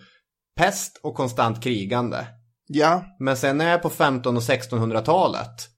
pest 0.55 0.99
och 1.03 1.15
konstant 1.15 1.63
krigande. 1.63 2.27
Ja, 2.67 3.03
Men 3.19 3.37
sen 3.37 3.57
när 3.57 3.65
jag 3.65 3.73
är 3.73 3.79
på 3.79 3.87
1500 3.87 4.37
och 4.37 4.43
1600-talet, 4.43 5.72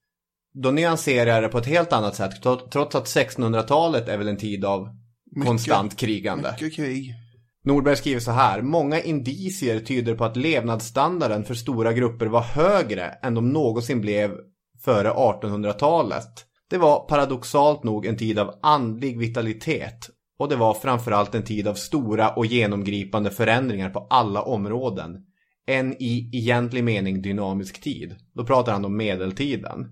då 0.63 0.71
nyanserar 0.71 1.31
jag 1.31 1.43
det 1.43 1.49
på 1.49 1.57
ett 1.57 1.65
helt 1.65 1.93
annat 1.93 2.15
sätt. 2.15 2.41
tro- 2.43 2.69
Trots 2.71 2.95
att 2.95 3.05
1600-talet 3.05 4.07
är 4.09 4.17
väl 4.17 4.27
en 4.27 4.37
tid 4.37 4.65
av 4.65 4.87
konstant 5.45 5.97
krigande. 5.97 6.51
mycket 6.51 6.75
krig. 6.75 7.13
Nordberg 7.63 7.95
skriver 7.95 8.19
så 8.19 8.31
här. 8.31 8.61
Många 8.61 9.01
indicier 9.01 9.79
tyder 9.79 10.15
på 10.15 10.25
att 10.25 10.37
levnadsstandarden 10.37 11.43
för 11.43 11.53
stora 11.53 11.93
grupper 11.93 12.25
var 12.25 12.41
högre 12.41 13.05
än 13.05 13.33
de 13.33 13.49
någonsin 13.49 14.01
blev 14.01 14.31
före 14.83 15.09
1800-talet. 15.09 16.45
Det 16.69 16.77
var 16.77 17.07
paradoxalt 17.07 17.83
nog 17.83 18.05
en 18.05 18.17
tid 18.17 18.39
av 18.39 18.51
andlig 18.61 19.19
vitalitet 19.19 20.09
och 20.39 20.49
det 20.49 20.55
var 20.55 20.73
framförallt 20.73 21.35
en 21.35 21.43
tid 21.43 21.67
av 21.67 21.73
stora 21.73 22.29
och 22.29 22.45
genomgripande 22.45 23.31
förändringar 23.31 23.89
på 23.89 24.07
alla 24.09 24.41
områden. 24.41 25.11
En 25.67 25.93
i 25.93 26.29
egentlig 26.33 26.83
mening 26.83 27.21
dynamisk 27.21 27.81
tid. 27.81 28.15
Då 28.33 28.45
pratar 28.45 28.71
han 28.71 28.85
om 28.85 28.97
medeltiden. 28.97 29.85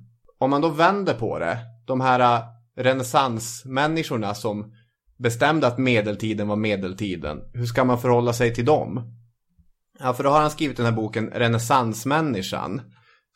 Om 0.43 0.49
man 0.49 0.61
då 0.61 0.69
vänder 0.69 1.13
på 1.13 1.39
det, 1.39 1.57
de 1.85 2.01
här 2.01 2.19
äh, 2.19 2.43
renässansmänniskorna 2.77 4.33
som 4.33 4.73
bestämde 5.19 5.67
att 5.67 5.77
medeltiden 5.77 6.47
var 6.47 6.55
medeltiden. 6.55 7.37
Hur 7.53 7.65
ska 7.65 7.83
man 7.83 8.01
förhålla 8.01 8.33
sig 8.33 8.53
till 8.53 8.65
dem? 8.65 9.01
Ja, 9.99 10.13
för 10.13 10.23
då 10.23 10.29
har 10.29 10.41
han 10.41 10.51
skrivit 10.51 10.77
den 10.77 10.85
här 10.85 10.93
boken 10.93 11.29
Renässansmänniskan. 11.29 12.81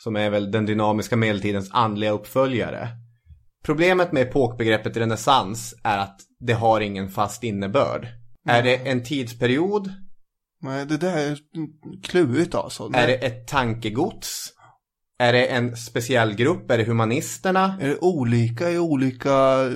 Som 0.03 0.15
är 0.15 0.29
väl 0.29 0.51
den 0.51 0.65
dynamiska 0.65 1.15
medeltidens 1.15 1.69
andliga 1.71 2.11
uppföljare. 2.11 2.89
Problemet 3.63 4.11
med 4.11 4.23
epokbegreppet 4.23 4.97
renässans 4.97 5.75
är 5.83 5.97
att 5.97 6.19
det 6.39 6.53
har 6.53 6.81
ingen 6.81 7.09
fast 7.09 7.43
innebörd. 7.43 8.07
Är 8.49 8.63
det 8.63 8.75
en 8.75 9.03
tidsperiod? 9.03 9.91
Nej, 10.61 10.85
det 10.85 10.97
där 10.97 11.17
är 11.17 11.37
klurigt 12.03 12.55
alltså. 12.55 12.91
Är 12.93 13.07
det 13.07 13.15
ett 13.15 13.47
tankegods? 13.47 14.53
Är 15.20 15.34
det 15.34 15.45
en 15.45 15.76
speciell 15.76 16.36
grupp? 16.36 16.72
Är 16.72 16.78
det 16.78 16.84
humanisterna? 16.84 17.78
är 17.82 17.88
det 17.88 17.97
olika 17.97 18.72
i 18.72 18.80
olika 18.80 19.63
eh, 19.63 19.70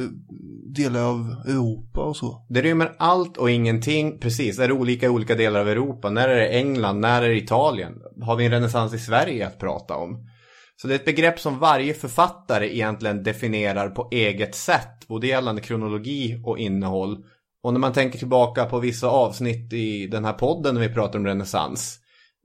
delar 0.76 1.04
av 1.04 1.36
Europa 1.48 2.02
och 2.02 2.18
så? 2.18 2.46
Det 2.50 2.62
rymmer 2.62 2.96
allt 2.98 3.38
och 3.38 3.52
ingenting. 3.52 4.20
Precis, 4.20 4.60
är 4.60 4.68
det 4.68 4.74
olika 4.74 5.06
i 5.06 5.10
olika 5.10 5.36
delar 5.36 5.60
av 5.60 5.70
Europa? 5.70 6.10
När 6.10 6.30
är 6.30 6.36
det 6.36 6.48
England? 6.48 7.00
När 7.00 7.22
är 7.22 7.30
det 7.30 7.38
Italien? 7.38 7.94
Har 8.22 8.36
vi 8.36 8.46
en 8.46 8.52
renässans 8.52 8.94
i 8.94 9.00
Sverige 9.00 9.48
att 9.48 9.60
prata 9.60 9.96
om? 9.96 10.28
Så 10.76 10.88
det 10.88 10.94
är 10.94 10.96
ett 10.96 11.06
begrepp 11.06 11.39
som 11.39 11.60
varje 11.60 11.94
författare 11.94 12.76
egentligen 12.76 13.24
definierar 13.24 13.89
på 13.89 14.08
eget 14.12 14.56
sätt. 14.56 15.08
Både 15.08 15.28
gällande 15.28 15.62
kronologi 15.62 16.42
och 16.46 16.60
innehåll. 16.60 17.18
Och 17.64 17.74
när 17.74 17.80
man 17.80 17.94
tänker 17.94 18.20
tillbaka 18.20 18.66
på 18.66 18.80
vissa 18.80 19.08
avsnitt 19.08 19.74
i 19.74 20.08
den 20.08 20.26
här 20.26 20.34
podden 20.34 20.76
när 20.76 20.82
vi 20.82 20.94
pratar 20.94 21.20
om 21.20 21.26
renässans. 21.26 22.00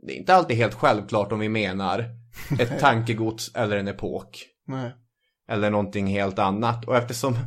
Det 0.06 0.12
är 0.12 0.16
inte 0.16 0.34
alltid 0.34 0.56
helt 0.56 0.74
självklart 0.74 1.32
om 1.32 1.38
vi 1.38 1.48
menar 1.48 2.04
ett 2.60 2.80
tankegods 2.80 3.50
eller 3.54 3.76
en 3.76 3.88
epok 3.88 4.44
Nej. 4.66 4.92
eller 5.48 5.70
någonting 5.70 6.06
helt 6.06 6.38
annat. 6.38 6.84
Och 6.84 6.96
eftersom, 6.96 7.38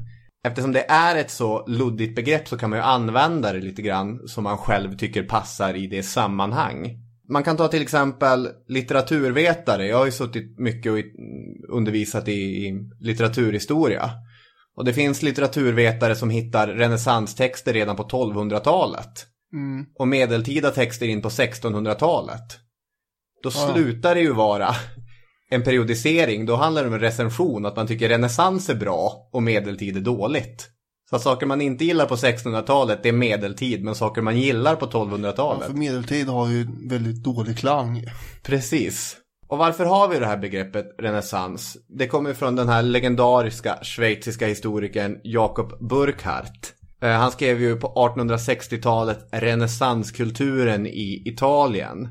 eftersom 0.48 0.72
det 0.72 0.86
är 0.90 1.16
ett 1.16 1.32
så 1.32 1.68
luddigt 1.68 2.16
begrepp 2.16 2.48
så 2.48 2.58
kan 2.58 2.70
man 2.70 2.80
ju 2.80 2.84
använda 2.84 3.54
det 3.54 3.60
lite 3.60 3.82
grann 3.82 4.28
som 4.28 4.44
man 4.44 4.58
själv 4.58 4.98
tycker 4.98 5.24
passar 5.24 5.74
i 5.74 5.88
det 5.88 6.04
sammanhang. 6.04 7.06
Man 7.30 7.44
kan 7.44 7.58
ta 7.58 7.68
till 7.68 7.82
exempel 7.82 8.50
litteraturvetare. 8.68 9.88
Jag 9.88 9.98
har 9.98 10.06
ju 10.06 10.12
suttit 10.12 10.60
mycket 10.60 10.92
och 10.92 11.00
undervisat 11.76 12.28
i 12.28 12.74
litteraturhistoria. 13.00 14.12
Och 14.76 14.86
det 14.86 14.94
finns 14.94 15.22
litteraturvetare 15.22 16.16
som 16.16 16.30
hittar 16.30 16.68
renässanstexter 16.68 17.74
redan 17.74 17.96
på 17.96 18.04
1200-talet. 18.04 19.26
Mm. 19.54 19.86
Och 20.00 20.08
medeltida 20.08 20.72
texter 20.72 21.08
in 21.08 21.22
på 21.22 21.30
1600-talet. 21.30 22.60
Då 23.44 23.52
slutar 23.52 24.16
det 24.16 24.22
ju 24.22 24.34
vara 24.34 24.76
en 25.50 25.64
periodisering, 25.64 26.46
då 26.46 26.56
handlar 26.56 26.82
det 26.82 26.88
om 26.88 26.94
en 26.94 27.00
recension, 27.00 27.66
att 27.66 27.76
man 27.76 27.88
tycker 27.88 28.10
renässans 28.10 28.70
är 28.70 28.76
bra 28.76 29.30
och 29.34 29.44
medeltid 29.44 29.98
är 29.98 30.02
dåligt. 30.02 30.70
Så 31.10 31.16
att 31.16 31.22
saker 31.22 31.46
man 31.46 31.62
inte 31.62 31.86
gillar 31.86 32.06
på 32.06 32.16
1600-talet, 32.16 33.00
det 33.04 33.10
är 33.10 33.14
medeltid, 33.14 33.84
men 33.84 33.96
saker 33.96 34.22
man 34.22 34.38
gillar 34.38 34.76
på 34.76 34.86
1200-talet. 34.86 35.68
För 35.68 35.74
medeltid 35.74 36.28
har 36.28 36.48
ju 36.48 36.68
väldigt 36.90 37.24
dålig 37.24 37.58
klang. 37.58 38.04
Precis. 38.44 39.18
Och 39.48 39.58
varför 39.58 39.86
har 39.86 40.08
vi 40.08 40.20
det 40.20 40.26
här 40.26 40.38
begreppet 40.38 40.86
renässans? 40.98 41.78
Det 41.98 42.08
kommer 42.08 42.34
från 42.34 42.56
den 42.56 42.70
här 42.70 42.82
legendariska 42.82 43.80
schweiziska 43.82 44.48
historikern 44.48 45.18
Jakob 45.24 45.90
Burckhardt. 45.90 46.74
Eh, 47.02 47.10
Han 47.10 47.32
skrev 47.32 47.62
ju 47.62 47.76
på 47.76 47.88
1860-talet 47.88 49.20
renässanskulturen 49.32 50.88
i 50.88 51.24
Italien. 51.26 52.08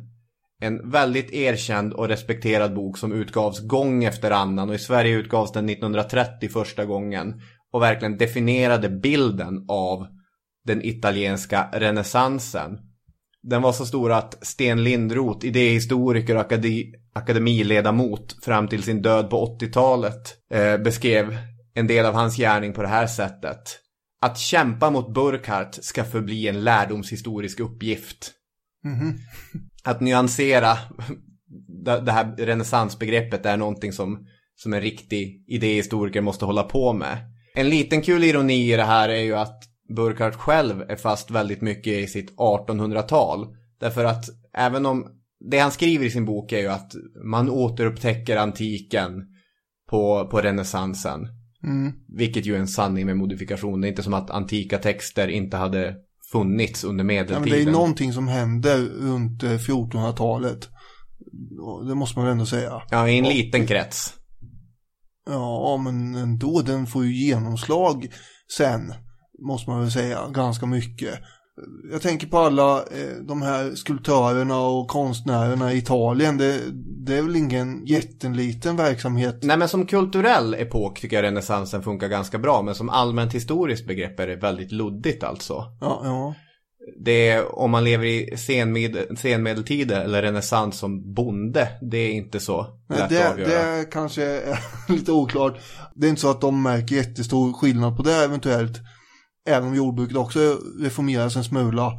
En 0.61 0.91
väldigt 0.91 1.33
erkänd 1.33 1.93
och 1.93 2.09
respekterad 2.09 2.75
bok 2.75 2.99
som 2.99 3.13
utgavs 3.13 3.61
gång 3.61 4.05
efter 4.05 4.31
annan 4.31 4.69
och 4.69 4.75
i 4.75 4.79
Sverige 4.79 5.17
utgavs 5.17 5.53
den 5.53 5.69
1930 5.69 6.49
första 6.49 6.85
gången 6.85 7.41
och 7.73 7.83
verkligen 7.83 8.19
definierade 8.19 8.89
bilden 8.89 9.65
av 9.69 10.07
den 10.65 10.85
italienska 10.85 11.69
renässansen. 11.73 12.79
Den 13.43 13.63
var 13.63 13.73
så 13.73 13.87
stor 13.87 14.13
att 14.13 14.47
Sten 14.47 14.85
Lindroth, 14.85 15.47
idéhistoriker 15.47 16.35
och 16.35 16.41
akade- 16.41 16.93
akademiledamot 17.15 18.45
fram 18.45 18.69
till 18.69 18.83
sin 18.83 19.03
död 19.03 19.31
på 19.31 19.59
80-talet, 19.59 20.37
eh, 20.55 20.79
beskrev 20.79 21.39
en 21.75 21.87
del 21.87 22.07
av 22.07 22.15
hans 22.15 22.37
gärning 22.37 22.73
på 22.73 22.83
det 22.83 22.89
här 22.89 23.07
sättet. 23.07 23.79
Att 24.21 24.39
kämpa 24.39 24.91
mot 24.91 25.15
Burkhardt 25.15 25.85
ska 25.85 26.05
förbli 26.05 26.49
en 26.49 26.65
lärdomshistorisk 26.65 27.61
uppgift. 27.61 28.33
Mhm. 28.85 29.19
Att 29.89 30.01
nyansera 30.01 30.79
det 32.05 32.13
här 32.13 32.37
renässansbegreppet 32.37 33.47
är 33.47 33.57
någonting 33.57 33.93
som, 33.93 34.27
som 34.57 34.73
en 34.73 34.81
riktig 34.81 35.45
idéhistoriker 35.47 36.21
måste 36.21 36.45
hålla 36.45 36.63
på 36.63 36.93
med. 36.93 37.19
En 37.55 37.69
liten 37.69 38.03
kul 38.03 38.25
ironi 38.25 38.73
i 38.73 38.77
det 38.77 38.85
här 38.85 39.09
är 39.09 39.23
ju 39.23 39.35
att 39.35 39.63
Burkhardt 39.97 40.37
själv 40.37 40.83
är 40.89 40.97
fast 40.97 41.31
väldigt 41.31 41.61
mycket 41.61 41.93
i 41.93 42.07
sitt 42.07 42.37
1800-tal. 42.37 43.47
Därför 43.81 44.05
att 44.05 44.25
även 44.55 44.87
om 44.87 45.07
det 45.51 45.59
han 45.59 45.71
skriver 45.71 46.07
i 46.07 46.11
sin 46.11 46.25
bok 46.25 46.53
är 46.53 46.59
ju 46.59 46.69
att 46.69 46.93
man 47.25 47.51
återupptäcker 47.51 48.37
antiken 48.37 49.27
på, 49.91 50.29
på 50.31 50.41
renässansen. 50.41 51.29
Vilket 52.17 52.47
ju 52.47 52.55
är 52.55 52.59
en 52.59 52.69
sanning 52.69 53.07
med 53.07 53.17
modifikation. 53.17 53.81
Det 53.81 53.87
är 53.87 53.89
inte 53.91 54.03
som 54.03 54.15
att 54.15 54.31
antika 54.31 54.79
texter 54.79 55.29
inte 55.29 55.57
hade 55.57 55.97
funnits 56.33 56.85
under 56.85 57.05
Ja, 57.05 57.07
medeltiden. 57.07 57.41
men 57.43 57.51
det 57.51 57.63
är 57.63 57.71
någonting 57.73 58.13
som 58.13 58.29
händer 58.29 58.79
runt 58.79 59.43
eh, 59.43 59.51
1400-talet. 59.51 60.69
Och 61.61 61.87
Det 61.87 61.95
måste 61.95 62.19
man 62.19 62.25
väl 62.27 62.33
ändå 62.33 62.47
säga. 62.47 62.83
Ja, 62.91 63.09
i 63.09 63.19
en 63.19 63.25
liten 63.29 63.67
krets. 63.67 64.15
Ja, 65.31 65.77
men 65.77 66.15
ändå, 66.15 66.63
den 66.63 66.87
får 66.87 67.05
ju 67.05 67.15
genomslag 67.27 68.09
sen, 68.57 68.95
måste 69.47 69.71
man 69.71 69.81
väl 69.81 69.91
säga, 69.93 70.29
ganska 70.29 70.67
mycket. 70.67 71.15
Jag 71.93 72.03
tänker 72.03 72.27
på 72.27 72.39
alla 72.39 72.77
eh, 72.79 73.17
de 73.23 73.43
här 73.43 73.75
skulptörerna 73.75 74.61
och 74.61 74.89
konstnärerna 74.89 75.73
i 75.73 75.79
Italien. 75.79 76.39
Det, 76.39 76.61
det 77.07 77.17
är 77.17 77.23
väl 77.23 77.37
ingen 77.37 77.87
jätteliten 77.87 78.77
verksamhet. 78.77 79.39
Nej 79.43 79.57
men 79.57 79.69
som 79.69 79.87
kulturell 79.87 80.55
epok 80.55 81.01
tycker 81.01 81.17
jag 81.17 81.23
renässansen 81.23 81.83
funkar 81.83 82.09
ganska 82.09 82.39
bra. 82.39 82.63
Men 82.63 82.75
som 82.75 82.89
allmänt 82.91 83.35
historiskt 83.35 83.87
begrepp 83.87 84.21
är 84.21 84.27
det 84.27 84.37
väldigt 84.37 84.73
luddigt 84.73 85.23
alltså. 85.25 85.65
Ja, 85.81 86.01
ja. 86.05 86.35
Det 87.05 87.29
är, 87.29 87.59
om 87.59 87.71
man 87.71 87.85
lever 87.85 88.05
i 88.07 88.37
senmed, 88.37 89.19
senmedeltid 89.19 89.93
eller 89.93 90.23
renässans 90.23 90.79
som 90.79 91.15
bonde, 91.15 91.69
det 91.91 91.99
är 91.99 92.11
inte 92.13 92.41
så 92.41 92.67
Nej, 92.89 92.99
lätt 92.99 93.09
det, 93.09 93.27
att 93.27 93.33
avgöra. 93.33 93.77
det 93.77 93.85
kanske 93.85 94.23
är 94.25 94.59
lite 94.93 95.13
oklart. 95.13 95.59
Det 95.95 96.07
är 96.07 96.09
inte 96.09 96.21
så 96.21 96.31
att 96.31 96.41
de 96.41 96.63
märker 96.63 96.97
jättestor 96.97 97.53
skillnad 97.53 97.97
på 97.97 98.03
det 98.03 98.25
eventuellt. 98.25 98.79
Även 99.49 99.69
om 99.69 99.75
jordbruket 99.75 100.17
också 100.17 100.59
reformeras 100.81 101.37
en 101.37 101.45
smula. 101.45 101.93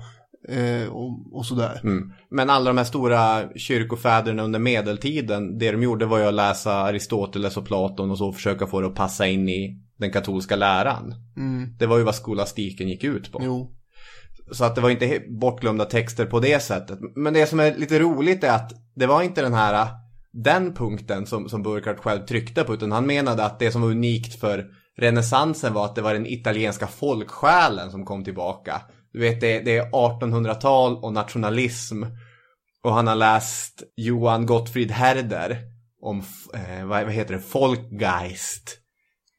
Eh, 0.47 0.89
och, 0.89 1.37
och 1.37 1.45
sådär. 1.45 1.81
Mm. 1.83 2.13
Men 2.29 2.49
alla 2.49 2.69
de 2.69 2.77
här 2.77 2.85
stora 2.85 3.43
kyrkofäderna 3.55 4.43
under 4.43 4.59
medeltiden, 4.59 5.57
det 5.57 5.71
de 5.71 5.83
gjorde 5.83 6.05
var 6.05 6.19
ju 6.19 6.25
att 6.25 6.33
läsa 6.33 6.73
Aristoteles 6.73 7.57
och 7.57 7.65
Platon 7.65 8.11
och 8.11 8.17
så 8.17 8.33
försöka 8.33 8.67
få 8.67 8.81
det 8.81 8.87
att 8.87 8.95
passa 8.95 9.27
in 9.27 9.49
i 9.49 9.77
den 9.97 10.11
katolska 10.11 10.55
läran. 10.55 11.13
Mm. 11.37 11.77
Det 11.77 11.85
var 11.85 11.97
ju 11.97 12.03
vad 12.03 12.15
skolastiken 12.15 12.89
gick 12.89 13.03
ut 13.03 13.31
på. 13.31 13.41
Jo. 13.43 13.75
Så 14.51 14.65
att 14.65 14.75
det 14.75 14.81
var 14.81 14.89
inte 14.89 15.21
bortglömda 15.41 15.85
texter 15.85 16.25
på 16.25 16.39
det 16.39 16.59
sättet. 16.59 16.99
Men 17.15 17.33
det 17.33 17.45
som 17.45 17.59
är 17.59 17.75
lite 17.77 17.99
roligt 17.99 18.43
är 18.43 18.55
att 18.55 18.71
det 18.95 19.05
var 19.05 19.21
inte 19.21 19.41
den 19.41 19.53
här 19.53 19.87
den 20.31 20.73
punkten 20.73 21.25
som, 21.25 21.49
som 21.49 21.63
Burkhardt 21.63 21.99
själv 21.99 22.25
tryckte 22.25 22.63
på 22.63 22.73
utan 22.73 22.91
han 22.91 23.05
menade 23.05 23.45
att 23.45 23.59
det 23.59 23.71
som 23.71 23.81
var 23.81 23.89
unikt 23.89 24.39
för 24.39 24.65
renässansen 24.99 25.73
var 25.73 25.85
att 25.85 25.95
det 25.95 26.01
var 26.01 26.13
den 26.13 26.27
italienska 26.27 26.87
folksjälen 26.87 27.91
som 27.91 28.05
kom 28.05 28.23
tillbaka. 28.23 28.81
Du 29.13 29.19
vet 29.19 29.41
det, 29.41 29.59
det 29.59 29.77
är 29.77 29.91
1800-tal 29.91 31.03
och 31.03 31.13
nationalism 31.13 32.03
och 32.83 32.93
han 32.93 33.07
har 33.07 33.15
läst 33.15 33.83
Johan 33.95 34.45
Gottfried 34.45 34.91
Herder 34.91 35.57
om, 36.01 36.23
eh, 36.53 36.85
vad, 36.85 37.03
vad 37.03 37.13
heter 37.13 37.33
det, 37.33 37.41
Folkgeist. 37.41 38.77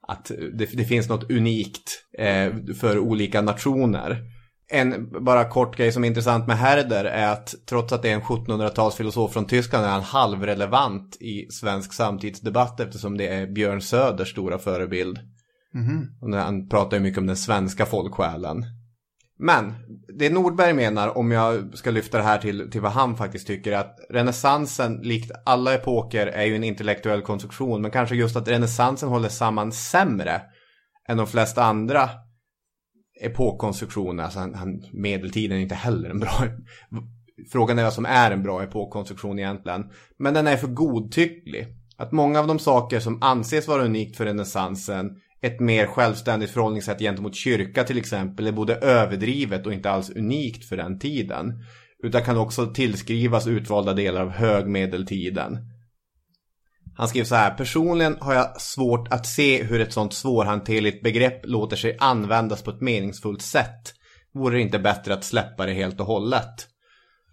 Att 0.09 0.31
det, 0.55 0.67
det 0.77 0.85
finns 0.85 1.09
något 1.09 1.31
unikt 1.31 2.05
eh, 2.19 2.53
för 2.81 2.99
olika 2.99 3.41
nationer. 3.41 4.19
En 4.73 5.25
bara 5.25 5.49
kort 5.49 5.77
grej 5.77 5.93
som 5.93 6.05
är 6.05 6.09
intressant 6.09 6.47
med 6.47 6.59
Herder 6.59 7.05
är 7.05 7.33
att 7.33 7.55
trots 7.69 7.93
att 7.93 8.03
det 8.03 8.11
är 8.11 8.15
en 8.15 8.23
1700-talsfilosof 8.23 9.29
från 9.29 9.47
Tyskland 9.47 9.85
är 9.85 9.91
han 9.91 10.03
halvrelevant 10.03 11.17
i 11.21 11.47
svensk 11.51 11.93
samtidsdebatt 11.93 12.81
eftersom 12.81 13.17
det 13.17 13.29
är 13.29 13.47
Björn 13.47 13.81
Söders 13.81 14.31
stora 14.31 14.59
förebild. 14.59 15.19
Mm. 15.75 16.33
han 16.33 16.69
pratar 16.69 16.97
ju 16.97 17.03
mycket 17.03 17.19
om 17.19 17.27
den 17.27 17.37
svenska 17.37 17.87
folksjälen. 17.87 18.65
Men 19.43 19.75
det 20.19 20.31
Nordberg 20.31 20.73
menar, 20.73 21.19
om 21.19 21.31
jag 21.31 21.79
ska 21.79 21.91
lyfta 21.91 22.19
det 22.19 22.25
här 22.25 22.39
till, 22.39 22.71
till 22.71 22.81
vad 22.81 22.93
han 22.93 23.17
faktiskt 23.17 23.47
tycker, 23.47 23.73
är 23.73 23.77
att 23.77 23.97
renässansen, 24.11 25.01
likt 25.03 25.31
alla 25.47 25.75
epoker, 25.75 26.27
är 26.27 26.45
ju 26.45 26.57
en 26.57 26.65
intellektuell 26.65 27.23
konstruktion. 27.23 27.83
Men 27.83 27.91
kanske 27.91 28.17
just 28.17 28.37
att 28.37 28.49
renässansen 28.49 29.09
håller 29.09 29.29
samman 29.29 29.73
sämre 29.73 30.43
än 31.09 31.17
de 31.17 31.27
flesta 31.27 31.65
andra 31.65 32.11
epokkonstruktioner. 33.21 34.25
Alltså 34.25 34.39
han, 34.39 34.55
han, 34.55 34.85
medeltiden 34.93 35.59
är 35.59 35.63
inte 35.63 35.75
heller 35.75 36.11
en 36.11 36.21
bra... 36.21 36.31
Frågan 37.53 37.79
är 37.79 37.85
vad 37.85 37.93
som 37.93 38.07
är 38.07 38.31
en 38.31 38.43
bra 38.43 38.63
epokkonstruktion 38.63 39.39
egentligen. 39.39 39.85
Men 40.19 40.35
den 40.35 40.47
är 40.47 40.57
för 40.57 40.69
godtycklig. 40.69 41.67
Att 41.97 42.13
många 42.13 42.41
av 42.41 42.47
de 42.47 42.59
saker 42.59 43.01
som 43.01 43.23
anses 43.23 43.69
vara 43.69 43.85
unikt 43.85 44.17
för 44.17 44.25
renässansen 44.25 45.11
ett 45.43 45.61
mer 45.61 45.87
självständigt 45.87 46.51
förhållningssätt 46.51 46.99
gentemot 46.99 47.35
kyrka 47.35 47.85
till 47.85 47.99
exempel 47.99 48.47
är 48.47 48.53
både 48.53 48.75
överdrivet 48.75 49.67
och 49.67 49.73
inte 49.73 49.91
alls 49.91 50.11
unikt 50.11 50.65
för 50.65 50.77
den 50.77 50.99
tiden. 50.99 51.65
Utan 52.03 52.25
kan 52.25 52.37
också 52.37 52.67
tillskrivas 52.67 53.47
utvalda 53.47 53.93
delar 53.93 54.21
av 54.21 54.31
högmedeltiden. 54.31 55.59
Han 56.97 57.09
skrev 57.09 57.25
så 57.25 57.35
här, 57.35 57.51
personligen 57.51 58.17
har 58.21 58.35
jag 58.35 58.61
svårt 58.61 59.09
att 59.13 59.27
se 59.27 59.63
hur 59.63 59.81
ett 59.81 59.93
sånt 59.93 60.15
svårhanterligt 60.15 61.03
begrepp 61.03 61.47
låter 61.47 61.77
sig 61.77 61.97
användas 62.01 62.63
på 62.63 62.71
ett 62.71 62.81
meningsfullt 62.81 63.43
sätt. 63.43 63.95
Vore 64.35 64.57
det 64.57 64.63
inte 64.63 64.79
bättre 64.79 65.15
att 65.15 65.25
släppa 65.25 65.67
det 65.67 65.73
helt 65.73 66.01
och 66.01 66.07
hållet? 66.07 66.69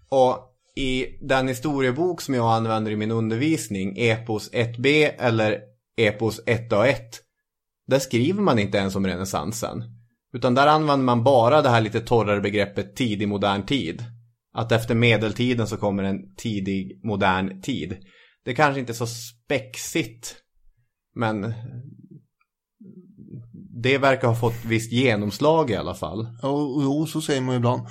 Och 0.10 0.54
i 0.76 1.06
den 1.22 1.48
historiebok 1.48 2.22
som 2.22 2.34
jag 2.34 2.54
använder 2.54 2.92
i 2.92 2.96
min 2.96 3.12
undervisning, 3.12 3.98
Epos 3.98 4.52
1b 4.52 5.12
eller 5.20 5.60
Epos 5.98 6.44
1a1, 6.46 6.96
där 7.88 8.00
skriver 8.00 8.42
man 8.42 8.60
inte 8.60 8.78
ens 8.78 8.96
om 8.96 9.08
renässansen. 9.08 9.84
Utan 10.34 10.56
där 10.56 10.68
använder 10.68 11.06
man 11.06 11.24
bara 11.24 11.62
det 11.62 11.70
här 11.70 11.82
lite 11.82 12.00
torrare 12.00 12.42
begreppet 12.42 12.96
tidig 12.96 13.28
modern 13.28 13.66
tid. 13.66 14.04
Att 14.54 14.72
efter 14.72 14.96
medeltiden 14.96 15.68
så 15.68 15.78
kommer 15.78 16.04
en 16.04 16.36
tidig 16.36 17.02
modern 17.04 17.62
tid. 17.62 17.98
Det 18.46 18.56
kanske 18.56 18.80
inte 18.80 18.92
är 18.92 19.06
så 19.06 19.08
spexigt. 19.08 20.36
Men 21.16 21.54
det 23.84 23.98
verkar 23.98 24.28
ha 24.28 24.36
fått 24.36 24.66
visst 24.66 24.92
genomslag 24.92 25.72
i 25.72 25.76
alla 25.76 25.96
fall. 25.96 26.28
Ja, 26.42 26.80
jo, 26.82 27.06
så 27.06 27.22
säger 27.22 27.42
man 27.42 27.56
ibland. 27.56 27.82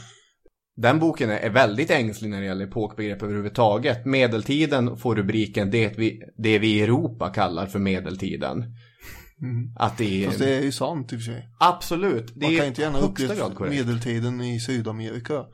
Den 0.76 0.98
boken 0.98 1.30
är 1.30 1.50
väldigt 1.50 1.90
ängslig 1.90 2.30
när 2.30 2.40
det 2.40 2.46
gäller 2.46 2.66
epokbegrepp 2.66 3.22
överhuvudtaget. 3.22 4.06
Medeltiden 4.06 4.96
får 4.96 5.16
rubriken 5.16 5.70
det 5.70 5.98
vi, 5.98 6.22
det 6.36 6.58
vi 6.58 6.68
i 6.68 6.82
Europa 6.82 7.28
kallar 7.28 7.66
för 7.66 7.78
medeltiden. 7.78 8.64
Att 9.76 9.98
det 9.98 10.24
är... 10.24 10.26
Fast 10.26 10.38
det 10.38 10.54
är 10.54 10.62
ju 10.62 10.72
sant 10.72 11.12
i 11.12 11.16
och 11.16 11.20
för 11.20 11.24
sig. 11.32 11.48
Absolut. 11.60 12.32
Det 12.34 12.46
Man 12.46 12.54
är 12.54 12.58
kan 12.58 12.66
inte 12.66 12.82
gärna 12.82 12.98
uppleva 12.98 13.68
medeltiden 13.70 14.40
i 14.40 14.60
Sydamerika. 14.60 15.44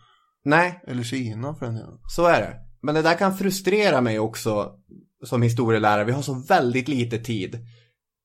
Nej, 0.45 0.83
Eller 0.87 1.03
Kina 1.03 1.55
för 1.55 1.67
den 1.67 1.75
delen. 1.75 1.99
så 2.09 2.27
är 2.27 2.41
det. 2.41 2.57
Men 2.83 2.95
det 2.95 3.03
där 3.03 3.15
kan 3.19 3.37
frustrera 3.37 4.01
mig 4.01 4.19
också 4.19 4.73
som 5.25 5.43
historielärare. 5.43 6.05
Vi 6.05 6.13
har 6.13 6.23
så 6.23 6.35
väldigt 6.35 6.89
lite 6.89 7.19
tid. 7.19 7.59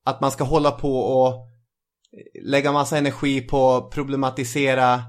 Att 0.06 0.22
man 0.22 0.32
ska 0.32 0.44
hålla 0.44 0.72
på 0.72 1.00
och 1.00 1.48
lägga 2.44 2.72
massa 2.72 2.98
energi 2.98 3.42
på 3.42 3.72
att 3.74 3.92
problematisera 3.92 5.02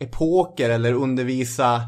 epoker 0.00 0.70
eller 0.70 0.92
undervisa 0.92 1.82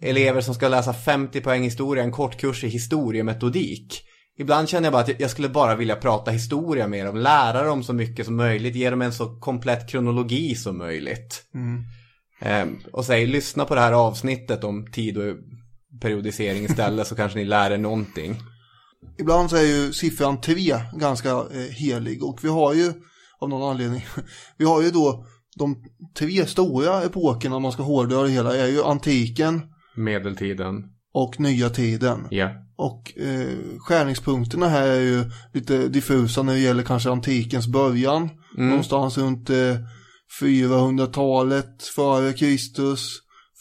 elever 0.00 0.40
som 0.40 0.54
ska 0.54 0.68
läsa 0.68 0.92
50 0.92 1.40
poäng 1.40 1.62
historia, 1.62 2.04
en 2.04 2.12
kortkurs 2.12 2.64
i 2.64 2.68
historiemetodik. 2.68 4.02
Ibland 4.42 4.68
känner 4.68 4.86
jag 4.86 4.92
bara 4.92 5.02
att 5.02 5.20
jag 5.20 5.30
skulle 5.30 5.48
bara 5.48 5.76
vilja 5.76 5.96
prata 5.96 6.30
historia 6.30 6.88
med 6.88 7.06
dem, 7.06 7.16
lära 7.16 7.64
dem 7.64 7.82
så 7.82 7.92
mycket 7.92 8.26
som 8.26 8.36
möjligt, 8.36 8.74
ge 8.74 8.90
dem 8.90 9.02
en 9.02 9.12
så 9.12 9.40
komplett 9.40 9.88
kronologi 9.88 10.54
som 10.54 10.78
möjligt. 10.78 11.44
Ehm, 12.40 12.78
och 12.92 13.04
säg, 13.04 13.26
lyssna 13.26 13.64
på 13.64 13.74
det 13.74 13.80
här 13.80 13.92
avsnittet 13.92 14.64
om 14.64 14.86
tid 14.92 15.18
och 15.18 15.36
periodisering 16.00 16.64
istället 16.64 17.06
så 17.06 17.14
kanske 17.14 17.38
ni 17.38 17.44
lär 17.44 17.70
er 17.70 17.78
någonting. 17.78 18.36
Ibland 19.18 19.50
så 19.50 19.56
är 19.56 19.62
ju 19.62 19.92
siffran 19.92 20.40
3 20.40 20.74
ganska 20.94 21.30
eh, 21.30 21.70
helig 21.70 22.24
och 22.24 22.44
vi 22.44 22.48
har 22.48 22.74
ju 22.74 22.92
av 23.38 23.48
någon 23.48 23.70
anledning, 23.70 24.06
vi 24.56 24.64
har 24.64 24.82
ju 24.82 24.90
då 24.90 25.26
de 25.56 25.84
tre 26.18 26.46
stora 26.46 27.02
epokerna 27.02 27.56
om 27.56 27.62
man 27.62 27.72
ska 27.72 27.82
hårdra 27.82 28.22
det 28.22 28.30
hela 28.30 28.56
är 28.56 28.66
ju 28.66 28.82
antiken 28.82 29.60
Medeltiden. 29.96 30.91
Och 31.12 31.40
nya 31.40 31.70
tiden. 31.70 32.26
Ja. 32.30 32.50
Och 32.76 33.18
eh, 33.18 33.56
skärningspunkterna 33.78 34.68
här 34.68 34.86
är 34.86 35.00
ju 35.00 35.24
lite 35.52 35.88
diffusa 35.88 36.42
när 36.42 36.52
det 36.52 36.58
gäller 36.58 36.82
kanske 36.82 37.10
antikens 37.10 37.66
början. 37.66 38.30
Någonstans 38.56 39.18
runt 39.18 39.50
eh, 39.50 39.76
400-talet 40.40 41.82
före 41.82 42.32
Kristus, 42.32 43.18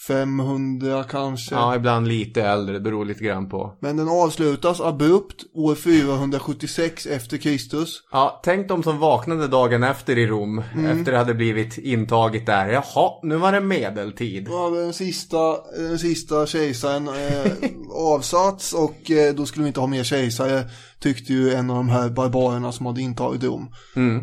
500 0.07 1.03
kanske. 1.03 1.55
Ja, 1.55 1.75
ibland 1.75 2.07
lite 2.07 2.43
äldre, 2.43 2.73
det 2.73 2.79
beror 2.79 3.05
lite 3.05 3.23
grann 3.23 3.49
på. 3.49 3.73
Men 3.79 3.97
den 3.97 4.09
avslutas 4.09 4.81
abrupt 4.81 5.43
år 5.53 5.75
476 5.75 7.05
efter 7.05 7.37
Kristus. 7.37 8.03
Ja, 8.11 8.41
tänk 8.43 8.67
de 8.67 8.83
som 8.83 8.99
vaknade 8.99 9.47
dagen 9.47 9.83
efter 9.83 10.17
i 10.17 10.27
Rom, 10.27 10.63
efter 10.91 11.11
det 11.11 11.17
hade 11.17 11.33
blivit 11.33 11.77
intaget 11.77 12.45
där. 12.45 12.67
Jaha, 12.67 13.11
nu 13.23 13.35
var 13.35 13.51
det 13.51 13.61
medeltid. 13.61 14.49
Hade 14.49 14.83
den 14.83 14.93
sista, 14.93 15.57
den 15.77 15.99
sista 15.99 16.45
kejsaren 16.45 17.07
eh, 17.07 17.51
avsatts 17.91 18.73
och 18.73 19.11
eh, 19.11 19.33
då 19.33 19.45
skulle 19.45 19.63
vi 19.63 19.67
inte 19.67 19.79
ha 19.79 19.87
mer 19.87 20.03
kejsare 20.03 20.63
tyckte 20.99 21.33
ju 21.33 21.53
en 21.53 21.69
av 21.69 21.75
de 21.75 21.89
här 21.89 22.09
barbarerna 22.09 22.71
som 22.71 22.85
hade 22.85 23.01
intagit 23.01 23.43
Rom. 23.43 23.73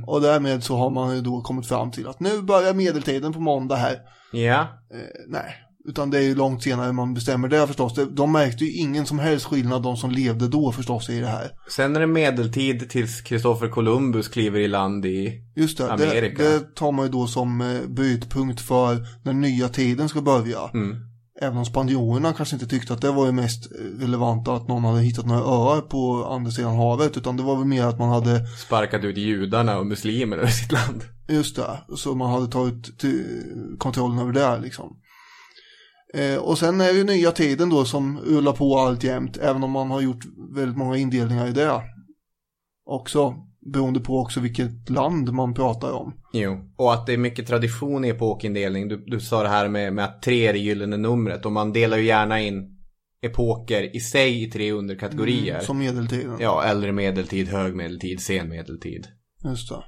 Och 0.06 0.20
därmed 0.20 0.64
så 0.64 0.76
har 0.76 0.90
man 0.90 1.14
ju 1.14 1.20
då 1.20 1.40
kommit 1.40 1.66
fram 1.66 1.90
till 1.90 2.08
att 2.08 2.20
nu 2.20 2.42
börjar 2.42 2.74
medeltiden 2.74 3.32
på 3.32 3.40
måndag 3.40 3.76
här. 3.76 3.98
Ja, 4.32 4.66
Eh, 4.94 5.24
nej, 5.26 5.54
utan 5.88 6.10
det 6.10 6.18
är 6.18 6.22
ju 6.22 6.34
långt 6.34 6.62
senare 6.62 6.92
man 6.92 7.14
bestämmer 7.14 7.48
det 7.48 7.66
förstås. 7.66 7.94
Det- 7.94 8.06
De 8.10 8.32
märkte 8.32 8.64
ju 8.64 8.72
ingen 8.72 9.06
som 9.06 9.18
helst 9.18 9.46
skillnad 9.46 9.82
de 9.82 9.96
som 9.96 10.10
levde 10.10 10.48
då 10.48 10.72
förstås 10.72 11.10
i 11.10 11.20
det 11.20 11.26
här. 11.26 11.50
sen 11.70 11.96
är 11.96 12.00
det 12.00 12.06
medeltid 12.06 12.90
tills 12.90 13.20
Kristoffer 13.20 13.68
Columbus 13.68 14.28
kliver 14.28 14.60
i 14.60 14.68
land 14.68 15.06
i... 15.06 15.42
Just 15.56 15.78
det, 15.78 15.84
det, 15.84 15.92
Amerika. 15.92 16.42
det 16.42 16.74
tar 16.74 16.92
man 16.92 17.06
ju 17.06 17.12
då 17.12 17.26
som 17.26 17.60
eh, 17.60 17.88
brytpunkt 17.88 18.60
för 18.60 19.06
när 19.24 19.32
nya 19.32 19.68
tiden 19.68 20.08
ska 20.08 20.20
börja. 20.20 20.58
Mm. 20.74 20.96
Även 21.40 21.58
om 21.58 21.64
spanjorerna 21.64 22.32
kanske 22.32 22.56
inte 22.56 22.66
tyckte 22.66 22.92
att 22.94 23.00
det 23.00 23.10
var 23.10 23.26
det 23.26 23.32
mest 23.32 23.72
relevanta 24.00 24.52
att 24.54 24.68
någon 24.68 24.84
hade 24.84 25.00
hittat 25.00 25.26
några 25.26 25.40
öar 25.40 25.80
på 25.80 26.24
andra 26.30 26.50
sidan 26.50 26.76
havet. 26.76 27.16
Utan 27.16 27.36
det 27.36 27.42
var 27.42 27.56
väl 27.56 27.64
mer 27.64 27.84
att 27.84 27.98
man 27.98 28.08
hade, 28.08 28.46
Sparkat 28.46 29.04
ut 29.04 29.16
judarna 29.18 29.78
och 29.78 29.86
muslimer 29.86 30.36
ur 30.38 30.46
sitt 30.46 30.72
land. 30.72 31.04
just 31.28 31.56
det, 31.56 31.78
så 31.96 32.14
man 32.14 32.30
hade 32.30 32.46
tagit 32.46 32.90
kontrollen 33.78 34.18
över 34.18 34.32
det 34.32 34.58
liksom. 34.62 34.96
Eh, 36.14 36.36
och 36.36 36.58
sen 36.58 36.80
är 36.80 36.92
det 36.92 36.98
ju 36.98 37.04
nya 37.04 37.32
tiden 37.32 37.70
då 37.70 37.84
som 37.84 38.20
rullar 38.20 38.52
på 38.52 38.78
allt 38.78 39.04
jämt. 39.04 39.36
Även 39.36 39.64
om 39.64 39.70
man 39.70 39.90
har 39.90 40.00
gjort 40.00 40.24
väldigt 40.54 40.76
många 40.76 40.96
indelningar 40.96 41.48
i 41.48 41.52
det. 41.52 41.82
Också 42.86 43.34
beroende 43.72 44.00
på 44.00 44.18
också 44.18 44.40
vilket 44.40 44.90
land 44.90 45.32
man 45.32 45.54
pratar 45.54 45.92
om. 45.92 46.14
Jo, 46.32 46.72
och 46.76 46.94
att 46.94 47.06
det 47.06 47.12
är 47.12 47.18
mycket 47.18 47.46
tradition 47.46 48.04
i 48.04 48.08
epokindelning. 48.08 48.88
Du, 48.88 49.04
du 49.06 49.20
sa 49.20 49.42
det 49.42 49.48
här 49.48 49.68
med, 49.68 49.92
med 49.92 50.04
att 50.04 50.22
tre 50.22 50.46
är 50.46 50.52
det 50.52 50.58
gyllene 50.58 50.96
numret 50.96 51.46
och 51.46 51.52
man 51.52 51.72
delar 51.72 51.96
ju 51.96 52.04
gärna 52.04 52.40
in 52.40 52.78
epoker 53.20 53.96
i 53.96 54.00
sig 54.00 54.42
i 54.42 54.50
tre 54.50 54.72
underkategorier. 54.72 55.54
Mm, 55.54 55.66
Som 55.66 55.78
medeltiden. 55.78 56.36
Ja, 56.40 56.64
äldre 56.64 56.92
medeltid, 56.92 57.48
hög 57.48 57.74
medeltid, 57.74 58.20
sen 58.20 58.48
medeltid. 58.48 59.06
Just 59.44 59.68
det. 59.68 59.84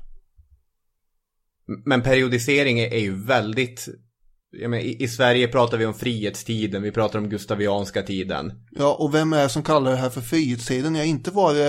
Men 1.84 2.02
periodisering 2.02 2.78
är 2.78 2.98
ju 2.98 3.24
väldigt... 3.24 3.88
Menar, 4.52 4.78
i, 4.78 5.02
I 5.02 5.08
Sverige 5.08 5.48
pratar 5.48 5.78
vi 5.78 5.86
om 5.86 5.94
frihetstiden, 5.94 6.82
vi 6.82 6.92
pratar 6.92 7.18
om 7.18 7.28
gustavianska 7.28 8.02
tiden. 8.02 8.52
Ja, 8.70 8.94
och 8.94 9.14
vem 9.14 9.32
är 9.32 9.42
det 9.42 9.48
som 9.48 9.62
kallar 9.62 9.90
det 9.90 9.96
här 9.96 10.10
för 10.10 10.20
frihetstiden? 10.20 10.94
Ja, 10.94 11.04
inte 11.04 11.30
var 11.30 11.54
det 11.54 11.68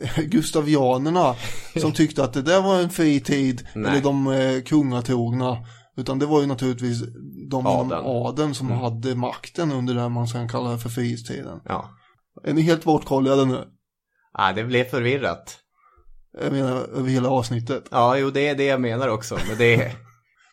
eh, 0.00 0.24
gustavianerna 0.24 1.34
som 1.80 1.92
tyckte 1.94 2.24
att 2.24 2.32
det 2.32 2.42
där 2.42 2.62
var 2.62 2.80
en 2.80 2.90
fri 2.90 3.20
tid, 3.20 3.66
eller 3.74 4.00
de 4.00 4.26
eh, 4.26 4.62
kungatrogna. 4.62 5.58
Utan 5.96 6.18
det 6.18 6.26
var 6.26 6.40
ju 6.40 6.46
naturligtvis 6.46 7.00
de 7.50 7.60
inom 7.60 7.66
Adeln. 7.66 8.02
adeln 8.04 8.54
som 8.54 8.70
hade 8.70 9.14
makten 9.14 9.72
under 9.72 9.94
det 9.94 10.08
man 10.08 10.28
sen 10.28 10.48
kallar 10.48 10.76
för 10.76 10.88
frihetstiden. 10.88 11.60
Ja. 11.64 11.90
Är 12.44 12.52
ni 12.52 12.62
helt 12.62 12.84
bortkollade 12.84 13.44
nu? 13.44 13.64
Ah, 14.32 14.52
det 14.52 14.64
blev 14.64 14.84
förvirrat. 14.84 15.58
Jag 16.42 16.52
menar 16.52 16.76
över 16.76 17.10
hela 17.10 17.28
avsnittet. 17.28 17.84
Ja, 17.90 18.16
jo, 18.16 18.30
det 18.30 18.48
är 18.48 18.54
det 18.54 18.64
jag 18.64 18.80
menar 18.80 19.08
också. 19.08 19.38
Men 19.48 19.58
det 19.58 19.74
är... 19.74 19.92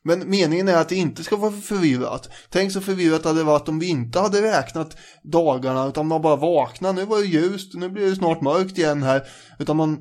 Men 0.10 0.30
meningen 0.30 0.68
är 0.68 0.76
att 0.76 0.90
det 0.90 0.96
inte 0.96 1.24
ska 1.24 1.36
vara 1.36 1.52
förvirrat. 1.52 2.30
Tänk 2.50 2.72
så 2.72 2.82
förvirrat 2.82 3.26
hade 3.26 3.40
det 3.40 3.44
varit 3.44 3.70
om 3.70 3.80
vi 3.80 3.88
inte 3.88 4.20
hade 4.20 4.42
räknat 4.42 4.98
dagarna 5.24 5.88
utan 5.88 6.08
man 6.08 6.22
bara 6.22 6.36
vaknar. 6.36 6.94
Nu 6.94 7.06
var 7.06 7.18
det 7.18 7.26
ljust, 7.26 7.74
nu 7.74 7.90
blir 7.90 8.10
det 8.10 8.16
snart 8.16 8.42
mörkt 8.42 8.78
igen 8.78 9.04
här. 9.04 9.24
Utan 9.60 9.78
man, 9.78 9.98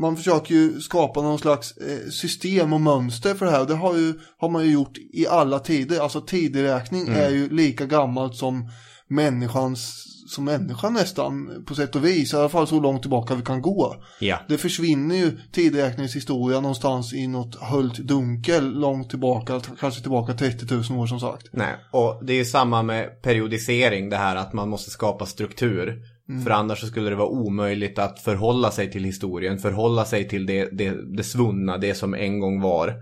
man 0.00 0.16
försöker 0.16 0.54
ju 0.54 0.80
skapa 0.80 1.22
någon 1.22 1.38
slags 1.38 1.76
eh, 1.76 2.10
system 2.10 2.72
och 2.72 2.80
mönster 2.80 3.34
för 3.34 3.46
det 3.46 3.52
här. 3.52 3.64
Det 3.64 3.74
har, 3.74 3.96
ju, 3.96 4.14
har 4.38 4.48
man 4.48 4.64
ju 4.64 4.72
gjort 4.72 4.98
i 5.12 5.26
alla 5.26 5.58
tider. 5.58 6.00
Alltså 6.00 6.20
tideräkning 6.20 7.08
är 7.08 7.30
ju 7.30 7.48
lika 7.48 7.86
gammalt 7.86 8.36
som 8.36 8.70
människans 9.08 10.13
som 10.26 10.44
människan 10.44 10.92
nästan 10.92 11.64
på 11.66 11.74
sätt 11.74 11.96
och 11.96 12.04
vis. 12.04 12.32
I 12.32 12.36
alla 12.36 12.48
fall 12.48 12.66
så 12.66 12.80
långt 12.80 13.02
tillbaka 13.02 13.34
vi 13.34 13.42
kan 13.42 13.62
gå. 13.62 13.96
Ja. 14.20 14.38
Det 14.48 14.58
försvinner 14.58 15.16
ju 15.16 15.38
tideräkningshistoria 15.52 16.60
någonstans 16.60 17.12
i 17.12 17.26
något 17.26 17.54
höljt 17.60 17.98
dunkel 17.98 18.80
långt 18.80 19.10
tillbaka, 19.10 19.60
kanske 19.80 20.00
tillbaka 20.00 20.34
30 20.34 20.74
000 20.90 21.00
år 21.00 21.06
som 21.06 21.20
sagt. 21.20 21.48
Nej, 21.52 21.74
och 21.90 22.24
det 22.24 22.32
är 22.32 22.36
ju 22.36 22.44
samma 22.44 22.82
med 22.82 23.22
periodisering, 23.22 24.10
det 24.10 24.16
här 24.16 24.36
att 24.36 24.52
man 24.52 24.68
måste 24.68 24.90
skapa 24.90 25.26
struktur. 25.26 26.02
För 26.44 26.50
annars 26.50 26.80
så 26.80 26.86
skulle 26.86 27.10
det 27.10 27.16
vara 27.16 27.28
omöjligt 27.28 27.98
att 27.98 28.20
förhålla 28.20 28.70
sig 28.70 28.90
till 28.90 29.04
historien, 29.04 29.58
förhålla 29.58 30.04
sig 30.04 30.28
till 30.28 30.46
det, 30.46 30.68
det, 30.72 31.16
det 31.16 31.24
svunna, 31.24 31.78
det 31.78 31.94
som 31.94 32.14
en 32.14 32.40
gång 32.40 32.60
var. 32.60 32.94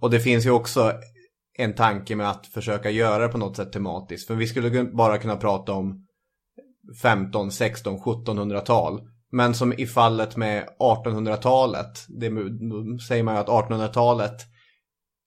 Och 0.00 0.10
det 0.10 0.20
finns 0.20 0.46
ju 0.46 0.50
också 0.50 0.92
en 1.58 1.74
tanke 1.74 2.16
med 2.16 2.30
att 2.30 2.46
försöka 2.46 2.90
göra 2.90 3.26
det 3.26 3.32
på 3.32 3.38
något 3.38 3.56
sätt 3.56 3.72
tematiskt. 3.72 4.26
För 4.26 4.34
vi 4.34 4.46
skulle 4.46 4.84
bara 4.84 5.18
kunna 5.18 5.36
prata 5.36 5.72
om 5.72 6.04
15, 7.02 7.50
16, 7.50 7.98
1700-tal. 7.98 9.00
Men 9.32 9.54
som 9.54 9.72
i 9.72 9.86
fallet 9.86 10.36
med 10.36 10.64
1800-talet, 10.80 12.06
det 12.08 12.28
då 12.70 12.98
säger 12.98 13.22
man 13.22 13.34
ju 13.34 13.40
att 13.40 13.46
1800-talet 13.46 14.34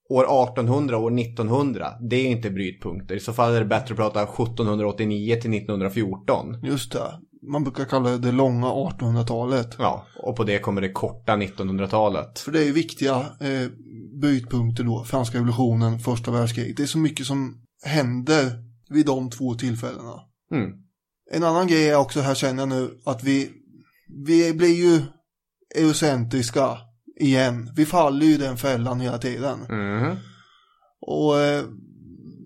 år 0.10 0.24
1800 0.24 0.98
och 0.98 1.04
år 1.04 1.20
1900, 1.20 1.88
det 2.10 2.16
är 2.16 2.28
inte 2.28 2.50
brytpunkter. 2.50 3.16
I 3.16 3.20
så 3.20 3.34
fall 3.34 3.54
är 3.54 3.60
det 3.60 3.66
bättre 3.66 3.94
att 3.94 3.98
prata 3.98 4.24
1789 4.24 5.36
till 5.42 5.54
1914. 5.54 6.58
Just 6.64 6.92
det. 6.92 7.20
Man 7.52 7.64
brukar 7.64 7.86
kalla 7.86 8.10
det 8.10 8.18
det 8.18 8.32
långa 8.32 8.68
1800-talet. 8.68 9.76
Ja, 9.80 10.06
och 10.24 10.36
på 10.36 10.44
det 10.44 10.60
kommer 10.60 10.82
det 10.82 10.92
korta 10.92 11.36
1900-talet. 11.36 12.40
För 12.40 12.52
det 12.52 12.60
är 12.60 12.66
ju 12.66 12.72
viktiga 12.72 13.16
eh, 13.16 13.70
brytpunkter 14.22 14.84
då. 14.84 15.04
Franska 15.04 15.38
revolutionen, 15.38 16.00
första 16.00 16.32
världskriget. 16.32 16.78
Det 16.78 16.84
är 16.84 16.88
så 16.88 16.98
mycket 16.98 17.26
som 17.26 17.62
händer 17.84 18.52
vid 18.90 19.06
de 19.06 19.30
två 19.30 19.54
tillfällena. 19.54 20.14
Mm. 20.54 20.72
En 21.32 21.44
annan 21.44 21.68
grej 21.68 21.90
är 21.90 21.96
också 21.96 22.20
här 22.20 22.36
känner 22.36 22.62
jag 22.62 22.70
nu 22.70 22.90
att 23.06 23.24
vi, 23.24 23.52
vi 24.26 24.54
blir 24.54 24.76
ju 24.76 25.02
eurocentriska 25.76 26.78
igen. 27.20 27.72
Vi 27.76 27.86
faller 27.86 28.26
ju 28.26 28.34
i 28.34 28.38
den 28.38 28.58
fällan 28.58 29.00
hela 29.00 29.18
tiden. 29.18 29.60
Mhm. 29.60 30.18
Och 31.02 31.40
eh, 31.40 31.64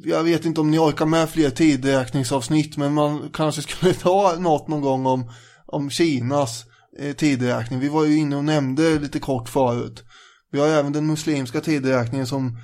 jag 0.04 0.24
vet 0.24 0.46
inte 0.46 0.62
om 0.62 0.72
ni 0.72 0.80
orkar 0.80 1.06
med 1.06 1.30
fler 1.30 1.50
tideräkningsavsnitt 1.50 2.78
men 2.78 2.94
man 2.94 3.30
kanske 3.34 3.62
skulle 3.62 3.94
ta 4.02 4.36
något 4.40 4.68
någon 4.68 4.82
gång 4.82 5.06
om, 5.06 5.32
om 5.66 5.90
Kinas 5.90 6.66
eh, 7.00 7.16
tideräkning. 7.16 7.80
Vi 7.80 7.90
var 7.90 8.06
ju 8.06 8.18
inne 8.18 8.36
och 8.36 8.46
nämnde 8.46 9.00
lite 9.00 9.20
kort 9.20 9.50
förut. 9.50 10.04
Vi 10.52 10.60
har 10.60 10.68
även 10.68 10.94
den 10.94 11.08
muslimska 11.08 11.62
tideräkningen 11.62 12.28
som, 12.28 12.58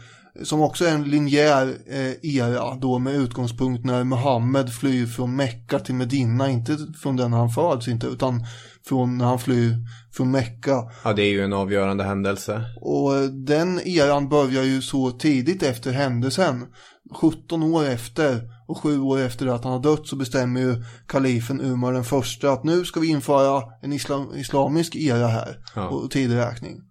som 0.43 0.61
också 0.61 0.85
är 0.85 0.91
en 0.91 1.03
linjär 1.03 1.77
eh, 1.87 2.35
era 2.37 2.75
då 2.75 2.99
med 2.99 3.15
utgångspunkt 3.15 3.85
när 3.85 4.03
Muhammed 4.03 4.73
flyr 4.73 5.05
från 5.05 5.35
Mecka 5.35 5.79
till 5.79 5.95
Medina. 5.95 6.49
Inte 6.49 6.77
från 7.01 7.15
den 7.15 7.33
han 7.33 7.49
föds 7.49 7.87
inte 7.87 8.07
utan 8.07 8.45
från 8.87 9.17
när 9.17 9.25
han 9.25 9.39
flyr 9.39 9.75
från 10.13 10.31
Mecka. 10.31 10.83
Ja, 11.03 11.13
det 11.13 11.21
är 11.21 11.29
ju 11.31 11.43
en 11.43 11.53
avgörande 11.53 12.03
händelse. 12.03 12.61
Och 12.81 13.15
eh, 13.15 13.23
den 13.23 13.79
eran 13.87 14.29
börjar 14.29 14.63
ju 14.63 14.81
så 14.81 15.11
tidigt 15.11 15.63
efter 15.63 15.91
händelsen. 15.91 16.65
17 17.15 17.63
år 17.63 17.85
efter 17.85 18.41
och 18.67 18.77
7 18.77 18.99
år 18.99 19.19
efter 19.19 19.47
att 19.47 19.63
han 19.63 19.73
har 19.73 19.79
dött 19.79 20.07
så 20.07 20.15
bestämmer 20.15 20.61
ju 20.61 20.83
kalifen 21.07 21.61
Umar 21.61 21.93
den 21.93 22.03
första 22.03 22.51
att 22.51 22.63
nu 22.63 22.85
ska 22.85 22.99
vi 22.99 23.07
införa 23.07 23.63
en 23.81 23.93
islam, 23.93 24.35
islamisk 24.35 24.95
era 24.95 25.27
här 25.27 25.57
Ja. 25.75 25.87
och 25.87 26.11
tideräkning. 26.11 26.81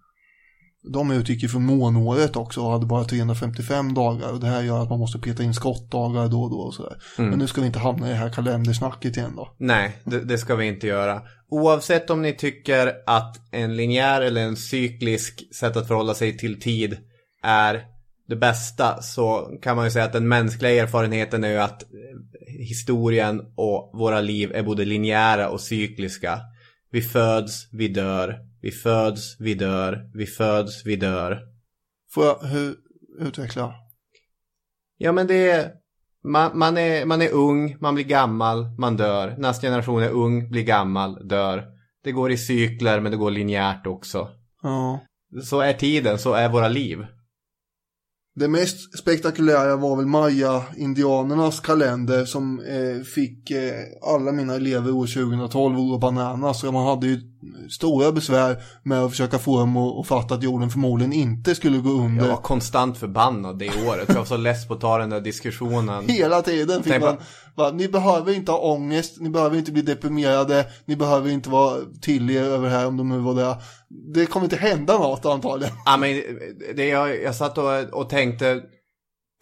De 0.82 1.10
utgick 1.10 1.42
ju 1.42 1.48
från 1.48 1.64
månåret 1.64 2.36
också 2.36 2.60
och 2.60 2.72
hade 2.72 2.86
bara 2.86 3.04
355 3.04 3.94
dagar 3.94 4.32
och 4.32 4.40
det 4.40 4.46
här 4.46 4.62
gör 4.62 4.82
att 4.82 4.90
man 4.90 4.98
måste 4.98 5.18
peta 5.18 5.42
in 5.42 5.54
skottdagar 5.54 6.28
då 6.28 6.42
och 6.42 6.50
då 6.50 6.56
och 6.56 6.74
sådär. 6.74 6.96
Men 7.16 7.38
nu 7.38 7.46
ska 7.46 7.60
vi 7.60 7.66
inte 7.66 7.78
hamna 7.78 8.06
i 8.08 8.10
det 8.10 8.16
här 8.16 8.30
kalendersnacket 8.30 9.16
igen 9.16 9.32
då. 9.36 9.54
Nej, 9.58 9.96
det, 10.04 10.20
det 10.20 10.38
ska 10.38 10.54
vi 10.54 10.66
inte 10.66 10.86
göra. 10.86 11.22
Oavsett 11.50 12.10
om 12.10 12.22
ni 12.22 12.32
tycker 12.36 12.92
att 13.06 13.36
en 13.50 13.76
linjär 13.76 14.20
eller 14.20 14.40
en 14.40 14.56
cyklisk 14.56 15.54
sätt 15.54 15.76
att 15.76 15.88
förhålla 15.88 16.14
sig 16.14 16.38
till 16.38 16.60
tid 16.60 16.96
är 17.42 17.84
det 18.28 18.36
bästa 18.36 19.02
så 19.02 19.58
kan 19.62 19.76
man 19.76 19.84
ju 19.84 19.90
säga 19.90 20.04
att 20.04 20.12
den 20.12 20.28
mänskliga 20.28 20.82
erfarenheten 20.82 21.44
är 21.44 21.48
ju 21.48 21.58
att 21.58 21.82
eh, 21.82 21.88
historien 22.58 23.40
och 23.56 23.90
våra 23.94 24.20
liv 24.20 24.52
är 24.54 24.62
både 24.62 24.84
linjära 24.84 25.48
och 25.48 25.60
cykliska. 25.60 26.40
Vi 26.90 27.02
föds, 27.02 27.68
vi 27.72 27.88
dör, 27.88 28.49
vi 28.62 28.70
föds, 28.70 29.36
vi 29.40 29.54
dör, 29.54 30.10
vi 30.14 30.26
föds, 30.26 30.86
vi 30.86 30.96
dör. 30.96 31.40
Får 32.10 32.24
jag 32.24 32.38
hur, 32.38 32.76
utveckla? 33.18 33.74
Ja 34.96 35.12
men 35.12 35.26
det 35.26 35.50
är 35.50 35.72
man, 36.24 36.58
man, 36.58 36.78
är, 36.78 37.06
man 37.06 37.22
är 37.22 37.32
ung, 37.32 37.76
man 37.80 37.94
blir 37.94 38.04
gammal, 38.04 38.66
man 38.78 38.96
dör. 38.96 39.34
Nästa 39.38 39.66
generation 39.66 40.02
är 40.02 40.10
ung, 40.10 40.50
blir 40.50 40.62
gammal, 40.62 41.28
dör. 41.28 41.66
Det 42.04 42.12
går 42.12 42.30
i 42.32 42.36
cykler 42.36 43.00
men 43.00 43.12
det 43.12 43.18
går 43.18 43.30
linjärt 43.30 43.86
också. 43.86 44.28
Ja. 44.62 45.00
Så 45.42 45.60
är 45.60 45.72
tiden, 45.72 46.18
så 46.18 46.34
är 46.34 46.48
våra 46.48 46.68
liv. 46.68 47.06
Det 48.40 48.48
mest 48.48 48.98
spektakulära 48.98 49.76
var 49.76 49.96
väl 49.96 50.06
Maya-indianernas 50.06 51.60
kalender 51.60 52.24
som 52.24 52.60
eh, 52.60 53.02
fick 53.04 53.50
eh, 53.50 53.72
alla 54.02 54.32
mina 54.32 54.54
elever 54.54 54.92
år 54.92 55.06
2012 55.06 55.94
att 55.94 56.00
bananas. 56.00 56.60
Så 56.60 56.72
man 56.72 56.86
hade 56.86 57.06
ju 57.06 57.20
stora 57.70 58.12
besvär 58.12 58.56
med 58.82 58.98
att 58.98 59.10
försöka 59.10 59.38
få 59.38 59.58
dem 59.58 59.76
att, 59.76 60.00
att 60.00 60.06
fatta 60.06 60.34
att 60.34 60.42
jorden 60.42 60.70
förmodligen 60.70 61.12
inte 61.12 61.54
skulle 61.54 61.78
gå 61.78 61.90
under. 61.90 62.24
Jag 62.24 62.30
var 62.30 62.42
konstant 62.42 62.98
förbannad 62.98 63.58
det 63.58 63.70
året. 63.88 64.08
Jag 64.08 64.14
var 64.14 64.24
så 64.24 64.36
less 64.36 64.68
på 64.68 64.74
att 64.74 64.80
ta 64.80 64.98
den 64.98 65.10
där 65.10 65.20
diskussionen. 65.20 66.08
Hela 66.08 66.42
tiden 66.42 66.82
fick 66.82 67.00
man, 67.00 67.16
va, 67.60 67.70
ni 67.70 67.88
behöver 67.88 68.32
inte 68.32 68.52
ha 68.52 68.58
ångest, 68.58 69.20
ni 69.20 69.30
behöver 69.30 69.56
inte 69.56 69.72
bli 69.72 69.82
deprimerade, 69.82 70.66
ni 70.84 70.96
behöver 70.96 71.30
inte 71.30 71.50
vara 71.50 71.76
till 72.02 72.30
er 72.30 72.42
över 72.42 72.68
det 72.68 72.74
här 72.74 72.86
om 72.86 72.96
de 72.96 73.08
nu 73.08 73.18
var 73.18 73.34
det. 73.34 73.56
Det 74.14 74.26
kommer 74.26 74.44
inte 74.44 74.56
hända 74.56 74.98
något 74.98 75.24
antagligen. 75.24 75.74
Ja, 75.84 75.96
men 75.96 76.22
det 76.76 76.86
jag, 76.86 77.22
jag 77.22 77.34
satt 77.34 77.58
och, 77.58 78.00
och 78.00 78.08
tänkte, 78.08 78.62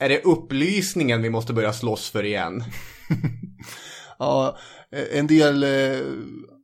är 0.01 0.09
det 0.09 0.25
upplysningen 0.25 1.23
vi 1.23 1.31
måste 1.31 1.53
börja 1.53 1.73
slåss 1.73 2.11
för 2.11 2.25
igen? 2.25 2.65
Ja, 4.19 4.59
eh, 4.93 5.19
en 5.19 5.27
del 5.27 5.63
eh, 5.63 6.01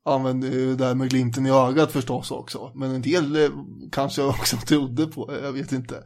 använder 0.05 0.51
ju 0.51 0.67
det 0.67 0.85
där 0.85 0.95
med 0.95 1.11
glimten 1.11 1.47
i 1.47 1.51
ögat 1.51 1.93
förstås 1.93 2.31
också. 2.31 2.73
Men 2.75 2.95
en 2.95 3.03
del 3.03 3.37
eh, 3.37 3.51
kanske 3.93 4.23
också 4.23 4.57
trodde 4.67 5.07
på, 5.07 5.39
jag 5.43 5.53
vet 5.53 5.73
inte. 5.73 6.03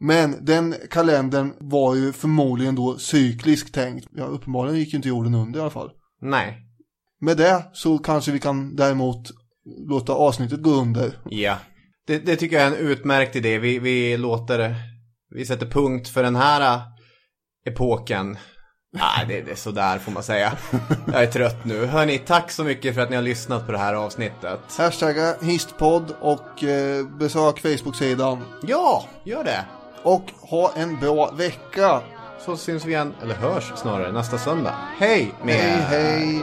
Men 0.00 0.44
den 0.44 0.74
kalendern 0.90 1.52
var 1.60 1.94
ju 1.94 2.12
förmodligen 2.12 2.74
då 2.74 2.98
cyklisk 2.98 3.72
tänkt. 3.72 4.08
Ja, 4.10 4.24
uppenbarligen 4.24 4.78
gick 4.78 4.92
ju 4.92 4.96
inte 4.96 5.08
jorden 5.08 5.34
under 5.34 5.58
i 5.58 5.62
alla 5.62 5.70
fall. 5.70 5.90
Nej. 6.20 6.58
Med 7.20 7.36
det 7.36 7.64
så 7.72 7.98
kanske 7.98 8.32
vi 8.32 8.38
kan 8.38 8.76
däremot 8.76 9.30
låta 9.88 10.12
avsnittet 10.12 10.62
gå 10.62 10.70
under. 10.70 11.18
Ja. 11.30 11.58
Det, 12.06 12.18
det 12.18 12.36
tycker 12.36 12.56
jag 12.56 12.66
är 12.66 12.70
en 12.70 12.86
utmärkt 12.86 13.36
idé. 13.36 13.58
Vi, 13.58 13.78
vi 13.78 14.16
låter, 14.16 14.74
vi 15.34 15.46
sätter 15.46 15.66
punkt 15.66 16.08
för 16.08 16.22
den 16.22 16.36
här 16.36 16.74
äh, 16.74 16.82
epoken. 17.66 18.38
Nej, 18.92 19.26
det, 19.28 19.42
det 19.42 19.50
är 19.50 19.56
sådär 19.56 19.98
får 19.98 20.12
man 20.12 20.22
säga. 20.22 20.52
Jag 21.06 21.22
är 21.22 21.26
trött 21.26 21.64
nu. 21.64 21.86
Hörni, 21.86 22.18
tack 22.18 22.50
så 22.50 22.64
mycket 22.64 22.94
för 22.94 23.00
att 23.02 23.10
ni 23.10 23.16
har 23.16 23.22
lyssnat 23.22 23.66
på 23.66 23.72
det 23.72 23.78
här 23.78 23.94
avsnittet. 23.94 24.60
Hashtagga 24.78 25.34
histpodd 25.42 26.14
och 26.20 26.64
eh, 26.64 27.06
besök 27.18 27.58
Facebook-sidan. 27.58 28.44
Ja, 28.62 29.04
gör 29.24 29.44
det. 29.44 29.64
Och 30.02 30.32
ha 30.40 30.72
en 30.76 31.00
bra 31.00 31.30
vecka. 31.30 32.00
Så 32.40 32.56
syns 32.56 32.84
vi 32.84 32.90
igen, 32.90 33.14
eller 33.22 33.34
hörs 33.34 33.72
snarare, 33.76 34.12
nästa 34.12 34.38
söndag. 34.38 34.74
Hej 34.98 35.32
med 35.42 35.54
Hej 35.54 35.80
hej. 35.80 36.42